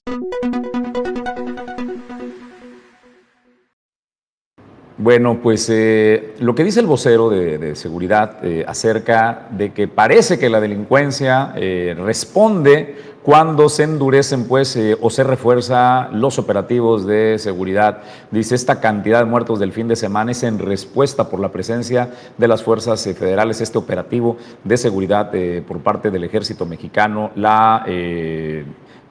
Bueno, 4.97 5.41
pues 5.43 5.69
eh, 5.69 6.33
lo 6.39 6.55
que 6.55 6.63
dice 6.63 6.79
el 6.79 6.87
vocero 6.87 7.29
de, 7.29 7.75
seguridad 7.75 8.43
eh, 8.43 8.63
acerca 8.65 9.49
de 9.51 9.73
que 9.73 9.87
parece 9.87 10.39
que 10.39 10.49
la 10.49 10.61
delincuencia 10.61 11.53
eh, 11.57 11.95
responde 11.95 12.95
cuando 13.25 13.69
se 13.69 13.81
endurecen 13.81 14.47
pues 14.47 14.77
o 15.01 15.09
se 15.09 15.23
refuerza 15.23 16.09
los 16.11 16.37
operativos 16.37 17.07
de 17.07 17.39
seguridad. 17.39 18.03
Dice, 18.29 18.53
esta 18.53 18.79
cantidad 18.79 19.17
de 19.17 19.25
muertos 19.25 19.59
del 19.59 19.71
fin 19.71 19.87
de 19.87 19.95
semana 19.95 20.31
es 20.31 20.43
en 20.43 20.59
respuesta 20.59 21.27
por 21.27 21.39
la 21.39 21.51
presencia 21.51 22.11
de 22.37 22.47
las 22.47 22.61
fuerzas 22.61 23.03
federales, 23.03 23.61
este 23.61 23.79
operativo 23.79 24.37
de 24.63 24.77
seguridad 24.77 25.31
por 25.67 25.79
parte 25.79 26.11
del 26.11 26.23
ejército 26.23 26.67
mexicano, 26.67 27.31
la, 27.35 27.83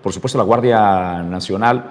por 0.01 0.13
supuesto 0.13 0.39
la 0.39 0.45
Guardia 0.45 1.21
Nacional. 1.25 1.91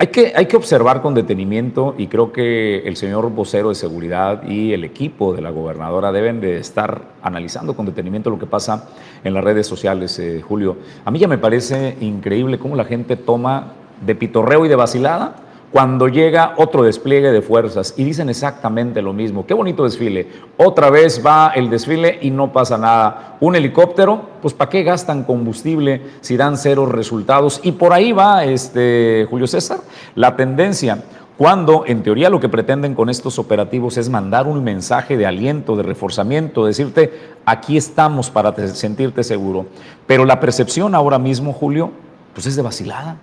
Hay 0.00 0.06
que, 0.06 0.32
hay 0.34 0.46
que 0.46 0.56
observar 0.56 1.02
con 1.02 1.12
detenimiento 1.12 1.94
y 1.98 2.06
creo 2.06 2.32
que 2.32 2.78
el 2.88 2.96
señor 2.96 3.28
vocero 3.32 3.68
de 3.68 3.74
seguridad 3.74 4.48
y 4.48 4.72
el 4.72 4.82
equipo 4.82 5.34
de 5.34 5.42
la 5.42 5.50
gobernadora 5.50 6.10
deben 6.10 6.40
de 6.40 6.56
estar 6.56 7.02
analizando 7.20 7.76
con 7.76 7.84
detenimiento 7.84 8.30
lo 8.30 8.38
que 8.38 8.46
pasa 8.46 8.88
en 9.22 9.34
las 9.34 9.44
redes 9.44 9.66
sociales, 9.66 10.18
eh, 10.18 10.40
Julio. 10.40 10.78
A 11.04 11.10
mí 11.10 11.18
ya 11.18 11.28
me 11.28 11.36
parece 11.36 11.98
increíble 12.00 12.58
cómo 12.58 12.76
la 12.76 12.86
gente 12.86 13.16
toma 13.16 13.74
de 14.00 14.14
pitorreo 14.14 14.64
y 14.64 14.70
de 14.70 14.76
vacilada 14.76 15.36
cuando 15.72 16.08
llega 16.08 16.54
otro 16.56 16.82
despliegue 16.82 17.30
de 17.30 17.42
fuerzas 17.42 17.94
y 17.96 18.04
dicen 18.04 18.28
exactamente 18.28 19.02
lo 19.02 19.12
mismo. 19.12 19.46
Qué 19.46 19.54
bonito 19.54 19.84
desfile. 19.84 20.26
Otra 20.56 20.90
vez 20.90 21.24
va 21.24 21.52
el 21.54 21.70
desfile 21.70 22.18
y 22.22 22.30
no 22.30 22.52
pasa 22.52 22.76
nada. 22.76 23.36
Un 23.40 23.54
helicóptero, 23.54 24.20
pues 24.42 24.52
¿para 24.52 24.68
qué 24.68 24.82
gastan 24.82 25.22
combustible 25.22 26.02
si 26.20 26.36
dan 26.36 26.56
cero 26.56 26.86
resultados? 26.86 27.60
Y 27.62 27.72
por 27.72 27.92
ahí 27.92 28.10
va, 28.10 28.44
este, 28.44 29.26
Julio 29.30 29.46
César, 29.46 29.78
la 30.14 30.36
tendencia. 30.36 31.02
Cuando 31.36 31.84
en 31.86 32.02
teoría 32.02 32.28
lo 32.28 32.38
que 32.38 32.50
pretenden 32.50 32.94
con 32.94 33.08
estos 33.08 33.38
operativos 33.38 33.96
es 33.96 34.10
mandar 34.10 34.46
un 34.46 34.62
mensaje 34.62 35.16
de 35.16 35.26
aliento, 35.26 35.74
de 35.74 35.82
reforzamiento, 35.82 36.66
decirte, 36.66 37.12
aquí 37.46 37.78
estamos 37.78 38.28
para 38.28 38.54
sentirte 38.68 39.24
seguro. 39.24 39.66
Pero 40.06 40.26
la 40.26 40.38
percepción 40.38 40.94
ahora 40.94 41.18
mismo, 41.18 41.54
Julio, 41.54 41.92
pues 42.34 42.46
es 42.46 42.56
de 42.56 42.62
vacilada. 42.62 43.16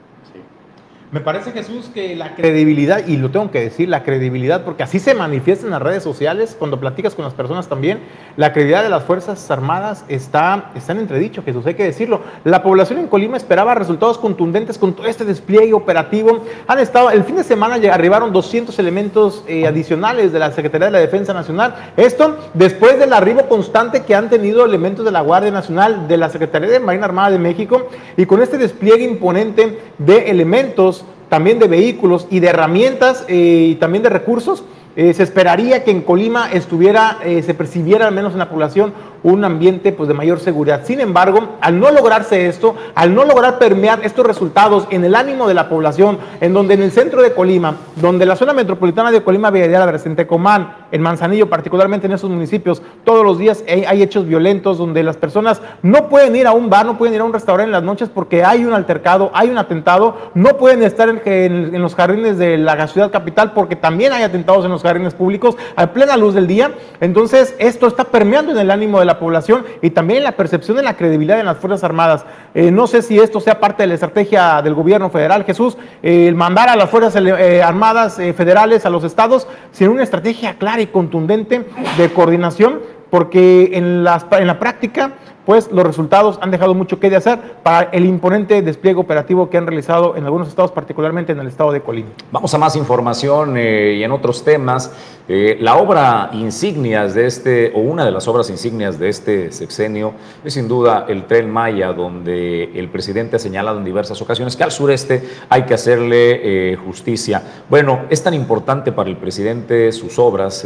Me 1.09 1.21
parece, 1.21 1.53
Jesús, 1.53 1.89
que 1.93 2.17
la 2.17 2.35
credibilidad, 2.35 3.07
y 3.07 3.15
lo 3.15 3.31
tengo 3.31 3.49
que 3.49 3.61
decir, 3.61 3.87
la 3.87 4.03
credibilidad, 4.03 4.65
porque 4.65 4.83
así 4.83 4.99
se 4.99 5.13
manifiesta 5.13 5.65
en 5.65 5.71
las 5.71 5.81
redes 5.81 6.03
sociales, 6.03 6.53
cuando 6.59 6.81
platicas 6.81 7.15
con 7.15 7.23
las 7.23 7.33
personas 7.33 7.69
también, 7.69 7.99
la 8.35 8.51
credibilidad 8.51 8.83
de 8.83 8.89
las 8.89 9.03
Fuerzas 9.03 9.49
Armadas 9.49 10.03
está, 10.09 10.71
está 10.75 10.91
en 10.91 10.99
entredicho, 10.99 11.43
Jesús, 11.43 11.65
hay 11.65 11.75
que 11.75 11.85
decirlo. 11.85 12.19
La 12.43 12.61
población 12.61 12.99
en 12.99 13.07
Colima 13.07 13.37
esperaba 13.37 13.73
resultados 13.73 14.17
contundentes 14.17 14.77
con 14.77 14.95
todo 14.95 15.07
este 15.07 15.23
despliegue 15.23 15.73
operativo. 15.73 16.43
Han 16.67 16.79
estado, 16.79 17.09
el 17.09 17.23
fin 17.23 17.37
de 17.37 17.45
semana 17.45 17.75
arribaron 17.89 18.33
200 18.33 18.77
elementos 18.77 19.45
eh, 19.47 19.65
adicionales 19.65 20.33
de 20.33 20.39
la 20.39 20.51
Secretaría 20.51 20.87
de 20.87 20.91
la 20.91 20.99
Defensa 20.99 21.33
Nacional. 21.33 21.73
Esto 21.95 22.37
después 22.53 22.99
del 22.99 23.13
arribo 23.13 23.47
constante 23.47 24.03
que 24.03 24.13
han 24.13 24.29
tenido 24.29 24.65
elementos 24.65 25.05
de 25.05 25.13
la 25.13 25.21
Guardia 25.21 25.51
Nacional, 25.51 26.09
de 26.09 26.17
la 26.17 26.29
Secretaría 26.29 26.67
de 26.67 26.81
Marina 26.81 27.05
Armada 27.05 27.31
de 27.31 27.39
México, 27.39 27.87
y 28.17 28.25
con 28.25 28.41
este 28.41 28.57
despliegue 28.57 29.05
imponente 29.05 29.79
de 29.97 30.29
elementos 30.29 30.97
también 31.29 31.59
de 31.59 31.67
vehículos 31.67 32.27
y 32.29 32.39
de 32.39 32.47
herramientas 32.47 33.25
eh, 33.27 33.69
y 33.71 33.75
también 33.75 34.03
de 34.03 34.09
recursos, 34.09 34.63
eh, 34.95 35.13
se 35.13 35.21
esperaría 35.21 35.83
que 35.83 35.91
en 35.91 36.01
Colima 36.01 36.49
estuviera, 36.51 37.19
eh, 37.23 37.43
se 37.43 37.53
percibiera 37.53 38.07
al 38.07 38.15
menos 38.15 38.33
en 38.33 38.39
la 38.39 38.49
población 38.49 38.93
un 39.31 39.43
ambiente 39.43 39.91
pues, 39.91 40.07
de 40.07 40.13
mayor 40.13 40.39
seguridad. 40.39 40.81
Sin 40.85 40.99
embargo, 40.99 41.57
al 41.61 41.79
no 41.79 41.91
lograrse 41.91 42.47
esto, 42.47 42.75
al 42.95 43.13
no 43.13 43.25
lograr 43.25 43.59
permear 43.59 43.99
estos 44.03 44.25
resultados 44.25 44.87
en 44.89 45.03
el 45.03 45.15
ánimo 45.15 45.47
de 45.47 45.53
la 45.53 45.67
población, 45.67 46.17
en 46.39 46.53
donde 46.53 46.75
en 46.75 46.83
el 46.83 46.91
centro 46.91 47.21
de 47.21 47.33
Colima, 47.33 47.75
donde 47.97 48.25
la 48.25 48.35
zona 48.35 48.53
metropolitana 48.53 49.11
de 49.11 49.23
Colima, 49.23 49.51
Villarreal, 49.51 49.99
Tecomán, 50.15 50.75
en 50.91 51.01
Manzanillo, 51.01 51.49
particularmente 51.49 52.07
en 52.07 52.13
esos 52.13 52.29
municipios, 52.29 52.81
todos 53.03 53.25
los 53.25 53.37
días 53.37 53.63
hay, 53.67 54.01
hechos 54.01 54.25
violentos 54.25 54.77
donde 54.77 55.03
las 55.03 55.17
personas 55.17 55.61
no 55.81 56.07
pueden 56.07 56.35
ir 56.35 56.47
a 56.47 56.53
un 56.53 56.69
bar, 56.69 56.85
no 56.85 56.97
pueden 56.97 57.15
ir 57.15 57.21
a 57.21 57.25
un 57.25 57.33
restaurante 57.33 57.67
en 57.67 57.71
las 57.71 57.83
noches 57.83 58.09
porque 58.09 58.45
hay 58.45 58.63
un 58.63 58.73
altercado, 58.73 59.31
hay 59.33 59.49
un 59.49 59.57
atentado, 59.57 60.15
no 60.35 60.55
pueden 60.57 60.83
estar 60.83 61.09
en, 61.09 61.81
los 61.81 61.95
jardines 61.95 62.37
de 62.37 62.57
la 62.57 62.87
ciudad 62.87 63.11
capital 63.11 63.51
porque 63.51 63.75
también 63.75 64.13
hay 64.13 64.23
atentados 64.23 64.63
en 64.63 64.71
los 64.71 64.83
jardines 64.83 65.13
públicos 65.13 65.57
a 65.75 65.87
plena 65.87 66.15
luz 66.15 66.33
del 66.33 66.47
día. 66.47 66.71
Entonces, 67.01 67.55
esto 67.59 67.87
está 67.87 68.05
permeando 68.05 68.51
en 68.51 68.59
el 68.59 68.71
ánimo 68.71 68.99
de 68.99 69.05
la 69.05 69.16
población 69.19 69.65
y 69.81 69.89
también 69.89 70.23
la 70.23 70.33
percepción 70.33 70.77
de 70.77 70.83
la 70.83 70.95
credibilidad 70.95 71.39
en 71.39 71.45
las 71.45 71.57
Fuerzas 71.57 71.83
Armadas. 71.83 72.25
Eh, 72.53 72.71
no 72.71 72.87
sé 72.87 73.01
si 73.01 73.19
esto 73.19 73.39
sea 73.39 73.59
parte 73.59 73.83
de 73.83 73.87
la 73.87 73.93
estrategia 73.93 74.61
del 74.61 74.73
gobierno 74.73 75.09
federal, 75.09 75.43
Jesús, 75.43 75.77
el 76.01 76.35
mandar 76.35 76.69
a 76.69 76.75
las 76.75 76.89
Fuerzas 76.89 77.15
eh, 77.15 77.61
Armadas 77.61 78.19
eh, 78.19 78.33
federales 78.33 78.85
a 78.85 78.89
los 78.89 79.03
estados 79.03 79.47
sin 79.71 79.89
una 79.89 80.03
estrategia 80.03 80.57
clara 80.57 80.81
y 80.81 80.87
contundente 80.87 81.65
de 81.97 82.13
coordinación, 82.13 82.79
porque 83.09 83.71
en, 83.73 84.05
en 84.05 84.47
la 84.47 84.59
práctica 84.59 85.13
pues 85.47 85.71
los 85.71 85.87
resultados 85.87 86.37
han 86.41 86.51
dejado 86.51 86.73
mucho 86.73 86.99
que 86.99 87.09
de 87.09 87.15
hacer 87.15 87.39
para 87.63 87.89
el 87.91 88.05
imponente 88.05 88.61
despliegue 88.61 88.99
operativo 88.99 89.49
que 89.49 89.57
han 89.57 89.65
realizado 89.65 90.17
en 90.17 90.25
algunos 90.25 90.49
estados, 90.49 90.73
particularmente 90.73 91.31
en 91.31 91.39
el 91.39 91.47
estado 91.47 91.71
de 91.71 91.79
Colima. 91.79 92.09
Vamos 92.33 92.53
a 92.53 92.57
más 92.57 92.75
información 92.75 93.55
eh, 93.55 93.95
y 93.97 94.03
en 94.03 94.11
otros 94.11 94.43
temas. 94.43 94.91
Eh, 95.29 95.57
la 95.61 95.77
obra 95.77 96.31
insignias 96.33 97.13
de 97.13 97.27
este, 97.27 97.71
o 97.73 97.79
una 97.79 98.03
de 98.03 98.11
las 98.11 98.27
obras 98.27 98.49
insignias 98.49 98.99
de 98.99 99.07
este 99.07 99.51
sexenio, 99.53 100.13
es 100.43 100.53
sin 100.53 100.67
duda 100.67 101.05
el 101.07 101.27
Tren 101.27 101.49
Maya, 101.49 101.93
donde 101.93 102.65
el 102.77 102.89
presidente 102.89 103.37
ha 103.37 103.39
señalado 103.39 103.77
en 103.77 103.85
diversas 103.85 104.21
ocasiones 104.21 104.57
que 104.57 104.65
al 104.65 104.71
sureste 104.71 105.23
hay 105.47 105.63
que 105.63 105.73
hacerle 105.73 106.73
eh, 106.73 106.75
justicia. 106.75 107.41
Bueno, 107.69 108.01
es 108.09 108.21
tan 108.21 108.33
importante 108.33 108.91
para 108.91 109.09
el 109.09 109.15
presidente 109.15 109.93
sus 109.93 110.19
obras 110.19 110.65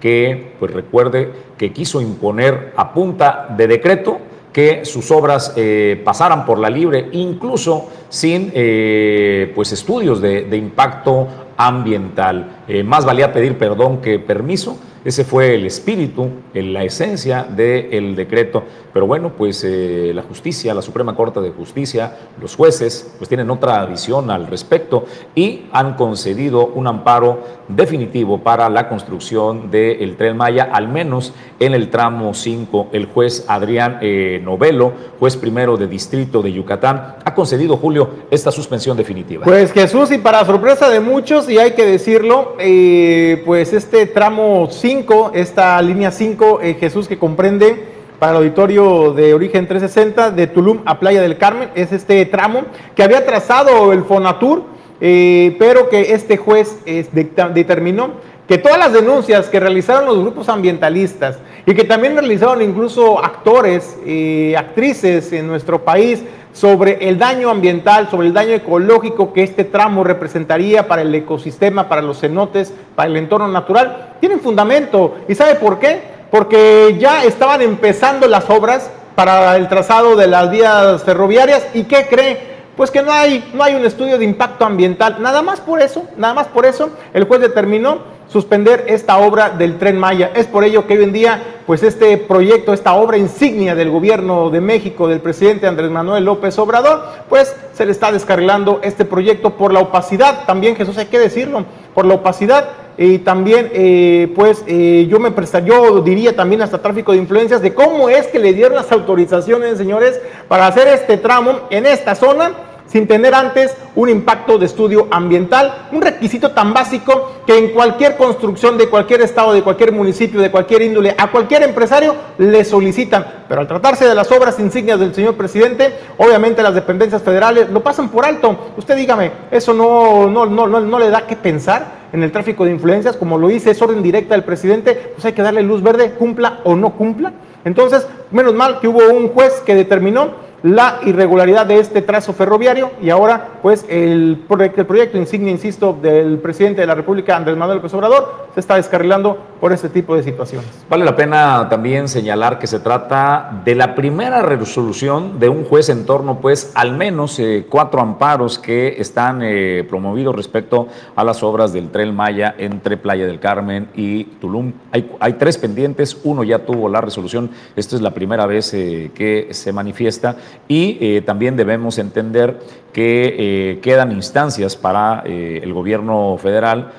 que, 0.00 0.54
pues 0.60 0.72
recuerde 0.72 1.32
que 1.56 1.72
quiso 1.72 2.00
imponer 2.00 2.72
a 2.76 2.92
punta 2.92 3.46
de 3.56 3.66
decreto 3.66 4.18
que 4.54 4.84
sus 4.84 5.10
obras 5.10 5.52
eh, 5.56 6.00
pasaran 6.04 6.46
por 6.46 6.60
la 6.60 6.70
libre, 6.70 7.08
incluso 7.10 7.88
sin 8.08 8.52
eh, 8.54 9.50
pues 9.52 9.72
estudios 9.72 10.20
de, 10.20 10.56
impacto 10.56 11.26
ambiental. 11.56 12.62
Eh, 12.68 12.84
más 12.84 13.04
valía 13.04 13.32
pedir 13.32 13.58
perdón 13.58 14.00
que 14.00 14.20
permiso. 14.20 14.78
Ese 15.04 15.22
fue 15.24 15.54
el 15.54 15.66
espíritu, 15.66 16.30
la 16.54 16.82
esencia 16.82 17.44
del 17.44 18.16
decreto. 18.16 18.62
Pero 18.90 19.06
bueno, 19.06 19.32
pues 19.36 19.62
eh, 19.62 20.12
la 20.14 20.22
justicia, 20.22 20.72
la 20.72 20.80
Suprema 20.80 21.14
Corte 21.14 21.40
de 21.40 21.50
Justicia, 21.50 22.16
los 22.40 22.56
jueces, 22.56 23.12
pues 23.18 23.28
tienen 23.28 23.50
otra 23.50 23.84
visión 23.84 24.30
al 24.30 24.46
respecto 24.46 25.04
y 25.34 25.66
han 25.72 25.94
concedido 25.94 26.68
un 26.68 26.86
amparo 26.86 27.40
definitivo 27.68 28.38
para 28.38 28.70
la 28.70 28.88
construcción 28.88 29.70
del 29.70 30.16
Tren 30.16 30.38
Maya, 30.38 30.70
al 30.72 30.88
menos 30.88 31.34
en 31.60 31.74
el 31.74 31.90
tramo 31.90 32.32
5. 32.32 32.88
El 32.92 33.06
juez 33.06 33.44
Adrián 33.46 33.98
eh, 34.00 34.40
Novelo, 34.42 34.92
juez 35.18 35.36
primero 35.36 35.76
de 35.76 35.86
Distrito 35.86 36.40
de 36.40 36.52
Yucatán, 36.52 37.16
ha 37.22 37.34
concedido, 37.34 37.76
Julio, 37.76 38.08
esta 38.30 38.50
suspensión 38.50 38.96
definitiva. 38.96 39.44
Pues 39.44 39.72
Jesús, 39.72 40.10
y 40.12 40.18
para 40.18 40.44
sorpresa 40.46 40.88
de 40.88 41.00
muchos, 41.00 41.50
y 41.50 41.58
hay 41.58 41.72
que 41.72 41.84
decirlo, 41.84 42.56
eh, 42.58 43.42
pues 43.44 43.74
este 43.74 44.06
tramo 44.06 44.68
5 44.70 44.93
esta 45.34 45.80
línea 45.82 46.10
5, 46.10 46.60
eh, 46.62 46.76
Jesús, 46.78 47.08
que 47.08 47.18
comprende 47.18 47.94
para 48.18 48.32
el 48.32 48.38
auditorio 48.38 49.12
de 49.12 49.34
origen 49.34 49.66
360 49.66 50.30
de 50.30 50.46
Tulum 50.46 50.80
a 50.84 51.00
Playa 51.00 51.20
del 51.20 51.36
Carmen, 51.36 51.70
es 51.74 51.92
este 51.92 52.24
tramo 52.26 52.62
que 52.94 53.02
había 53.02 53.24
trazado 53.26 53.92
el 53.92 54.04
Fonatur, 54.04 54.62
eh, 55.00 55.56
pero 55.58 55.88
que 55.88 56.12
este 56.12 56.36
juez 56.36 56.78
determinó 56.84 58.12
que 58.46 58.58
todas 58.58 58.78
las 58.78 58.92
denuncias 58.92 59.48
que 59.48 59.58
realizaron 59.58 60.06
los 60.06 60.18
grupos 60.18 60.48
ambientalistas 60.48 61.38
y 61.66 61.74
que 61.74 61.84
también 61.84 62.14
realizaron 62.14 62.60
incluso 62.62 63.24
actores 63.24 63.96
y 64.04 64.52
eh, 64.52 64.56
actrices 64.56 65.32
en 65.32 65.46
nuestro 65.46 65.82
país 65.82 66.22
sobre 66.54 67.08
el 67.08 67.18
daño 67.18 67.50
ambiental, 67.50 68.08
sobre 68.08 68.28
el 68.28 68.32
daño 68.32 68.52
ecológico 68.52 69.32
que 69.32 69.42
este 69.42 69.64
tramo 69.64 70.04
representaría 70.04 70.86
para 70.86 71.02
el 71.02 71.14
ecosistema, 71.14 71.88
para 71.88 72.00
los 72.00 72.20
cenotes, 72.20 72.72
para 72.94 73.08
el 73.08 73.16
entorno 73.16 73.48
natural, 73.48 74.14
tienen 74.20 74.40
fundamento. 74.40 75.16
¿Y 75.28 75.34
sabe 75.34 75.56
por 75.56 75.80
qué? 75.80 76.00
Porque 76.30 76.96
ya 76.98 77.24
estaban 77.24 77.60
empezando 77.60 78.28
las 78.28 78.48
obras 78.48 78.88
para 79.16 79.56
el 79.56 79.68
trazado 79.68 80.14
de 80.16 80.28
las 80.28 80.50
vías 80.50 81.02
ferroviarias 81.02 81.66
y 81.74 81.84
¿qué 81.84 82.06
cree? 82.06 82.54
Pues 82.76 82.90
que 82.90 83.02
no 83.02 83.12
hay, 83.12 83.50
no 83.52 83.62
hay 83.62 83.74
un 83.74 83.84
estudio 83.84 84.16
de 84.16 84.24
impacto 84.24 84.64
ambiental. 84.64 85.16
Nada 85.20 85.42
más 85.42 85.60
por 85.60 85.82
eso, 85.82 86.04
nada 86.16 86.34
más 86.34 86.46
por 86.46 86.66
eso, 86.66 86.90
el 87.12 87.24
juez 87.24 87.40
determinó 87.40 88.13
suspender 88.28 88.84
esta 88.88 89.18
obra 89.18 89.50
del 89.50 89.78
tren 89.78 89.98
Maya. 89.98 90.32
Es 90.34 90.46
por 90.46 90.64
ello 90.64 90.86
que 90.86 90.96
hoy 90.96 91.04
en 91.04 91.12
día, 91.12 91.42
pues 91.66 91.82
este 91.82 92.16
proyecto, 92.16 92.72
esta 92.72 92.94
obra 92.94 93.16
insignia 93.16 93.74
del 93.74 93.90
gobierno 93.90 94.50
de 94.50 94.60
México, 94.60 95.08
del 95.08 95.20
presidente 95.20 95.66
Andrés 95.66 95.90
Manuel 95.90 96.24
López 96.24 96.58
Obrador, 96.58 97.02
pues 97.28 97.54
se 97.72 97.86
le 97.86 97.92
está 97.92 98.12
descarrilando 98.12 98.80
este 98.82 99.04
proyecto 99.04 99.50
por 99.56 99.72
la 99.72 99.80
opacidad, 99.80 100.44
también 100.46 100.76
Jesús 100.76 100.98
hay 100.98 101.06
que 101.06 101.18
decirlo, 101.18 101.64
por 101.94 102.06
la 102.06 102.14
opacidad. 102.14 102.68
Y 102.96 103.18
también 103.18 103.70
eh, 103.72 104.32
pues 104.36 104.62
eh, 104.68 105.08
yo 105.10 105.18
me 105.18 105.32
prestaría, 105.32 105.74
yo 105.74 106.00
diría 106.00 106.36
también 106.36 106.62
hasta 106.62 106.80
tráfico 106.80 107.10
de 107.10 107.18
influencias 107.18 107.60
de 107.60 107.74
cómo 107.74 108.08
es 108.08 108.28
que 108.28 108.38
le 108.38 108.52
dieron 108.52 108.76
las 108.76 108.92
autorizaciones, 108.92 109.78
señores, 109.78 110.20
para 110.46 110.68
hacer 110.68 110.86
este 110.86 111.16
tramo 111.16 111.62
en 111.70 111.86
esta 111.86 112.14
zona 112.14 112.52
sin 112.86 113.06
tener 113.06 113.34
antes 113.34 113.74
un 113.96 114.08
impacto 114.08 114.58
de 114.58 114.66
estudio 114.66 115.08
ambiental, 115.10 115.88
un 115.92 116.02
requisito 116.02 116.52
tan 116.52 116.72
básico 116.72 117.32
que 117.46 117.58
en 117.58 117.72
cualquier 117.72 118.16
construcción 118.16 118.78
de 118.78 118.88
cualquier 118.88 119.22
estado, 119.22 119.52
de 119.52 119.62
cualquier 119.62 119.92
municipio, 119.92 120.40
de 120.40 120.50
cualquier 120.50 120.82
índole, 120.82 121.14
a 121.16 121.30
cualquier 121.30 121.62
empresario 121.62 122.14
le 122.38 122.64
solicitan. 122.64 123.44
Pero 123.48 123.60
al 123.60 123.68
tratarse 123.68 124.06
de 124.06 124.14
las 124.14 124.30
obras 124.32 124.58
insignias 124.58 125.00
del 125.00 125.14
señor 125.14 125.34
presidente, 125.34 125.92
obviamente 126.18 126.62
las 126.62 126.74
dependencias 126.74 127.22
federales 127.22 127.70
lo 127.70 127.82
pasan 127.82 128.08
por 128.10 128.24
alto. 128.24 128.72
Usted 128.76 128.96
dígame, 128.96 129.32
¿eso 129.50 129.72
no, 129.72 130.28
no, 130.28 130.46
no, 130.46 130.66
no, 130.66 130.98
le 130.98 131.10
da 131.10 131.26
que 131.26 131.36
pensar? 131.36 132.04
en 132.14 132.22
el 132.22 132.30
tráfico 132.30 132.64
de 132.64 132.70
influencias, 132.70 133.16
como 133.16 133.38
lo 133.38 133.48
dice, 133.48 133.72
es 133.72 133.82
orden 133.82 134.00
directa 134.00 134.34
del 134.34 134.44
presidente, 134.44 134.94
pues 135.14 135.24
hay 135.24 135.32
que 135.32 135.42
darle 135.42 135.62
luz 135.62 135.82
verde, 135.82 136.12
cumpla 136.12 136.60
o 136.62 136.76
no 136.76 136.90
cumpla. 136.90 137.32
Entonces, 137.64 138.06
menos 138.30 138.54
mal 138.54 138.78
que 138.78 138.86
hubo 138.86 139.00
un 139.12 139.30
juez 139.30 139.60
que 139.66 139.74
determinó 139.74 140.30
la 140.64 141.00
irregularidad 141.04 141.66
de 141.66 141.78
este 141.78 142.00
trazo 142.00 142.32
ferroviario 142.32 142.92
y 143.02 143.10
ahora 143.10 143.58
pues 143.60 143.84
el, 143.86 144.42
proyecto, 144.48 144.80
el 144.80 145.20
insignia, 145.20 145.50
insisto, 145.50 145.92
del 146.00 146.38
presidente 146.38 146.80
de 146.80 146.86
la 146.86 146.94
República, 146.94 147.36
Andrés 147.36 147.54
Manuel 147.54 147.76
López 147.76 147.92
Obrador, 147.92 148.46
se 148.54 148.60
está 148.60 148.76
descarrilando 148.76 149.36
por 149.60 149.74
este 149.74 149.90
tipo 149.90 150.16
de 150.16 150.22
situaciones. 150.22 150.70
Vale 150.88 151.04
la 151.04 151.14
pena 151.14 151.68
también 151.68 152.08
señalar 152.08 152.58
que 152.58 152.66
se 152.66 152.80
trata 152.80 153.60
de 153.62 153.74
la 153.74 153.94
primera 153.94 154.40
resolución 154.40 155.38
de 155.38 155.50
un 155.50 155.64
juez 155.64 155.90
en 155.90 156.06
torno 156.06 156.40
pues 156.40 156.72
al 156.74 156.92
menos 156.96 157.38
eh, 157.40 157.66
cuatro 157.68 158.00
amparos 158.00 158.58
que 158.58 158.96
están 158.98 159.40
eh, 159.42 159.84
promovidos 159.86 160.34
respecto 160.34 160.88
a 161.14 161.24
las 161.24 161.42
obras 161.42 161.74
del 161.74 161.90
Tren 161.90 162.14
Maya 162.14 162.54
entre 162.56 162.96
Playa 162.96 163.26
del 163.26 163.38
Carmen 163.38 163.88
y 163.94 164.24
Tulum. 164.24 164.72
Hay, 164.92 165.10
hay 165.20 165.34
tres 165.34 165.58
pendientes, 165.58 166.16
uno 166.24 166.42
ya 166.42 166.60
tuvo 166.60 166.88
la 166.88 167.02
resolución, 167.02 167.50
esta 167.76 167.96
es 167.96 168.02
la 168.02 168.12
primera 168.12 168.46
vez 168.46 168.72
eh, 168.72 169.10
que 169.14 169.48
se 169.50 169.70
manifiesta 169.70 170.36
y 170.68 170.98
eh, 171.00 171.22
también 171.22 171.56
debemos 171.56 171.98
entender 171.98 172.58
que 172.92 173.34
eh, 173.38 173.80
quedan 173.80 174.12
instancias 174.12 174.76
para 174.76 175.24
eh, 175.26 175.60
el 175.62 175.72
gobierno 175.72 176.36
federal, 176.38 176.92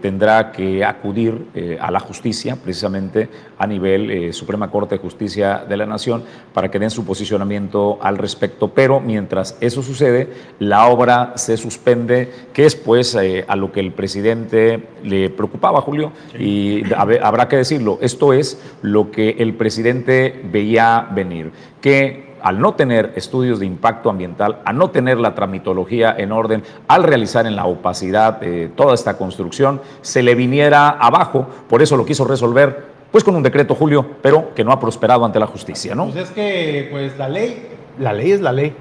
tendrá 0.00 0.50
que 0.50 0.82
acudir 0.82 1.46
a 1.78 1.90
la 1.90 2.00
justicia, 2.00 2.56
precisamente 2.56 3.28
a 3.58 3.66
nivel 3.66 4.32
Suprema 4.32 4.70
Corte 4.70 4.94
de 4.94 5.02
Justicia 5.02 5.66
de 5.68 5.76
la 5.76 5.84
Nación, 5.84 6.22
para 6.54 6.70
que 6.70 6.78
den 6.78 6.88
su 6.88 7.04
posicionamiento 7.04 7.98
al 8.00 8.16
respecto. 8.16 8.68
Pero 8.68 8.98
mientras 8.98 9.58
eso 9.60 9.82
sucede, 9.82 10.30
la 10.58 10.86
obra 10.86 11.34
se 11.36 11.58
suspende, 11.58 12.32
que 12.54 12.64
es 12.64 12.74
pues 12.76 13.14
a 13.14 13.56
lo 13.56 13.72
que 13.72 13.80
el 13.80 13.92
presidente 13.92 14.88
le 15.04 15.28
preocupaba, 15.28 15.82
Julio, 15.82 16.12
y 16.38 16.82
habrá 16.94 17.46
que 17.46 17.56
decirlo, 17.56 17.98
esto 18.00 18.32
es 18.32 18.58
lo 18.80 19.10
que 19.10 19.36
el 19.38 19.52
presidente 19.52 20.40
veía 20.50 21.08
venir, 21.14 21.52
que 21.82 22.31
al 22.42 22.60
no 22.60 22.74
tener 22.74 23.12
estudios 23.16 23.60
de 23.60 23.66
impacto 23.66 24.10
ambiental, 24.10 24.58
al 24.64 24.76
no 24.76 24.90
tener 24.90 25.18
la 25.18 25.34
tramitología 25.34 26.14
en 26.16 26.32
orden, 26.32 26.62
al 26.88 27.02
realizar 27.02 27.46
en 27.46 27.56
la 27.56 27.66
opacidad 27.66 28.42
eh, 28.42 28.70
toda 28.74 28.94
esta 28.94 29.16
construcción, 29.16 29.80
se 30.00 30.22
le 30.22 30.34
viniera 30.34 30.88
abajo. 30.88 31.46
Por 31.68 31.82
eso 31.82 31.96
lo 31.96 32.04
quiso 32.04 32.24
resolver, 32.24 32.84
pues 33.10 33.24
con 33.24 33.36
un 33.36 33.42
decreto, 33.42 33.74
Julio, 33.74 34.04
pero 34.22 34.54
que 34.54 34.64
no 34.64 34.72
ha 34.72 34.80
prosperado 34.80 35.24
ante 35.24 35.38
la 35.38 35.46
justicia, 35.46 35.94
¿no? 35.94 36.06
Pues 36.06 36.16
es 36.16 36.30
que, 36.30 36.88
pues 36.90 37.16
la 37.18 37.28
ley, 37.28 37.68
la 37.98 38.12
ley 38.12 38.32
es 38.32 38.40
la 38.40 38.52
ley, 38.52 38.74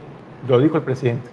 lo 0.48 0.60
dijo 0.60 0.78
el 0.78 0.84
presidente. 0.84 1.30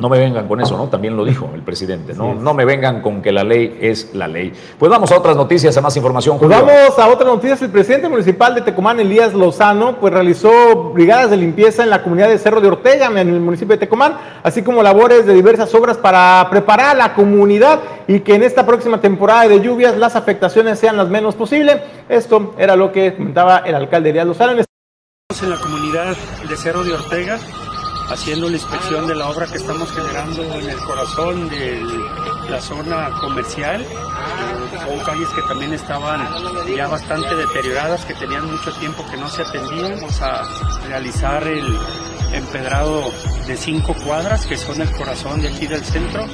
No 0.00 0.08
me 0.08 0.18
vengan 0.18 0.48
con 0.48 0.60
eso, 0.62 0.78
¿no? 0.78 0.88
También 0.88 1.14
lo 1.14 1.26
dijo 1.26 1.50
el 1.54 1.60
presidente, 1.60 2.14
¿no? 2.14 2.34
No 2.34 2.54
me 2.54 2.64
vengan 2.64 3.02
con 3.02 3.20
que 3.20 3.32
la 3.32 3.44
ley 3.44 3.78
es 3.82 4.14
la 4.14 4.26
ley. 4.26 4.50
Pues 4.78 4.90
vamos 4.90 5.12
a 5.12 5.18
otras 5.18 5.36
noticias, 5.36 5.76
a 5.76 5.82
más 5.82 5.94
información. 5.94 6.38
Pues 6.38 6.50
vamos 6.50 6.98
a 6.98 7.06
otras 7.06 7.26
noticias. 7.26 7.60
El 7.60 7.70
presidente 7.70 8.08
municipal 8.08 8.54
de 8.54 8.62
Tecomán, 8.62 8.98
Elías 8.98 9.34
Lozano, 9.34 9.96
pues 10.00 10.14
realizó 10.14 10.50
brigadas 10.94 11.28
de 11.28 11.36
limpieza 11.36 11.82
en 11.82 11.90
la 11.90 12.02
comunidad 12.02 12.30
de 12.30 12.38
Cerro 12.38 12.62
de 12.62 12.68
Ortega, 12.68 13.08
en 13.08 13.18
el 13.18 13.40
municipio 13.40 13.74
de 13.74 13.80
Tecomán, 13.80 14.16
así 14.42 14.62
como 14.62 14.82
labores 14.82 15.26
de 15.26 15.34
diversas 15.34 15.74
obras 15.74 15.98
para 15.98 16.48
preparar 16.50 16.96
a 16.96 16.98
la 16.98 17.14
comunidad 17.14 17.80
y 18.08 18.20
que 18.20 18.34
en 18.34 18.42
esta 18.42 18.64
próxima 18.64 19.02
temporada 19.02 19.48
de 19.48 19.60
lluvias 19.60 19.98
las 19.98 20.16
afectaciones 20.16 20.78
sean 20.78 20.96
las 20.96 21.10
menos 21.10 21.34
posibles. 21.34 21.76
Esto 22.08 22.54
era 22.56 22.74
lo 22.74 22.90
que 22.90 23.14
comentaba 23.14 23.58
el 23.58 23.74
alcalde 23.74 24.08
Elías 24.08 24.26
Lozano. 24.26 24.52
En 24.52 25.50
la 25.50 25.56
comunidad 25.56 26.16
de 26.48 26.56
Cerro 26.56 26.84
de 26.84 26.94
Ortega 26.94 27.38
haciendo 28.10 28.48
la 28.48 28.56
inspección 28.56 29.06
de 29.06 29.14
la 29.14 29.28
obra 29.28 29.46
que 29.46 29.56
estamos 29.56 29.90
generando 29.92 30.42
en 30.42 30.68
el 30.68 30.78
corazón 30.78 31.48
de 31.48 31.80
la 32.48 32.60
zona 32.60 33.10
comercial. 33.20 33.86
Son 34.84 34.98
calles 35.04 35.28
que 35.28 35.42
también 35.42 35.72
estaban 35.72 36.26
ya 36.76 36.88
bastante 36.88 37.34
deterioradas, 37.34 38.04
que 38.04 38.14
tenían 38.14 38.50
mucho 38.50 38.72
tiempo 38.72 39.04
que 39.10 39.16
no 39.16 39.28
se 39.28 39.42
atendían. 39.42 40.00
Vamos 40.00 40.20
a 40.20 40.42
realizar 40.88 41.46
el 41.46 41.78
empedrado 42.32 43.12
de 43.46 43.56
cinco 43.56 43.94
cuadras, 44.04 44.44
que 44.46 44.56
son 44.56 44.80
el 44.80 44.90
corazón 44.92 45.40
de 45.42 45.48
aquí 45.48 45.66
del 45.66 45.84
centro. 45.84 46.26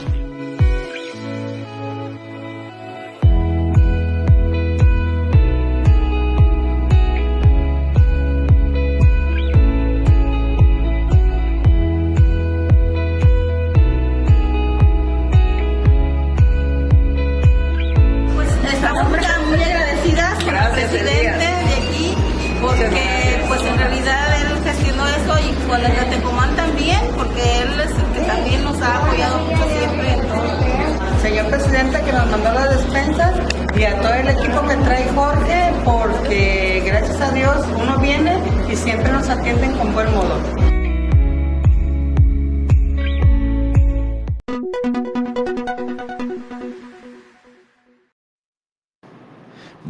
Que 32.05 32.13
nos 32.13 32.31
mandó 32.31 32.53
las 32.53 32.71
despensas 32.71 33.33
y 33.77 33.85
a 33.85 34.01
todo 34.01 34.15
el 34.15 34.29
equipo 34.29 34.63
que 34.67 34.77
trae 34.77 35.09
Jorge, 35.15 35.73
porque 35.85 36.83
gracias 36.87 37.21
a 37.21 37.31
Dios 37.33 37.57
uno 37.81 37.99
viene 37.99 38.39
y 38.71 38.77
siempre 38.77 39.11
nos 39.13 39.29
atienden 39.29 39.73
con 39.77 39.93
buen 39.93 40.13
modo. 40.15 40.76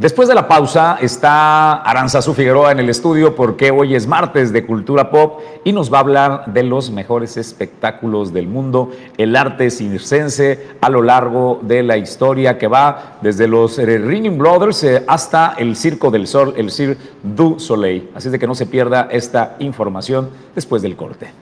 Después 0.06 0.28
de 0.28 0.36
la 0.36 0.46
pausa 0.46 0.98
está 1.00 1.82
Aranzazu 1.82 2.32
Figueroa 2.32 2.70
en 2.70 2.78
el 2.78 2.88
estudio 2.88 3.34
porque 3.34 3.72
hoy 3.72 3.96
es 3.96 4.06
martes 4.06 4.52
de 4.52 4.64
Cultura 4.64 5.10
Pop 5.10 5.40
y 5.64 5.72
nos 5.72 5.92
va 5.92 5.96
a 5.96 6.00
hablar 6.02 6.44
de 6.46 6.62
los 6.62 6.92
mejores 6.92 7.36
espectáculos 7.36 8.32
del 8.32 8.46
mundo, 8.46 8.92
el 9.18 9.34
arte 9.34 9.68
circense 9.68 10.76
a 10.80 10.90
lo 10.90 11.02
largo 11.02 11.58
de 11.60 11.82
la 11.82 11.96
historia 11.96 12.56
que 12.56 12.68
va 12.68 13.16
desde 13.20 13.48
los 13.48 13.80
eh, 13.80 13.98
Ringing 13.98 14.38
Brothers 14.38 14.84
eh, 14.84 15.02
hasta 15.08 15.54
el 15.58 15.74
Circo 15.74 16.12
del 16.12 16.28
Sol, 16.28 16.54
el 16.56 16.70
Cirque 16.70 17.02
du 17.24 17.58
Soleil. 17.58 18.08
Así 18.14 18.28
de 18.28 18.38
que 18.38 18.46
no 18.46 18.54
se 18.54 18.66
pierda 18.66 19.08
esta 19.10 19.56
información 19.58 20.30
después 20.54 20.82
del 20.82 20.94
corte. 20.94 21.32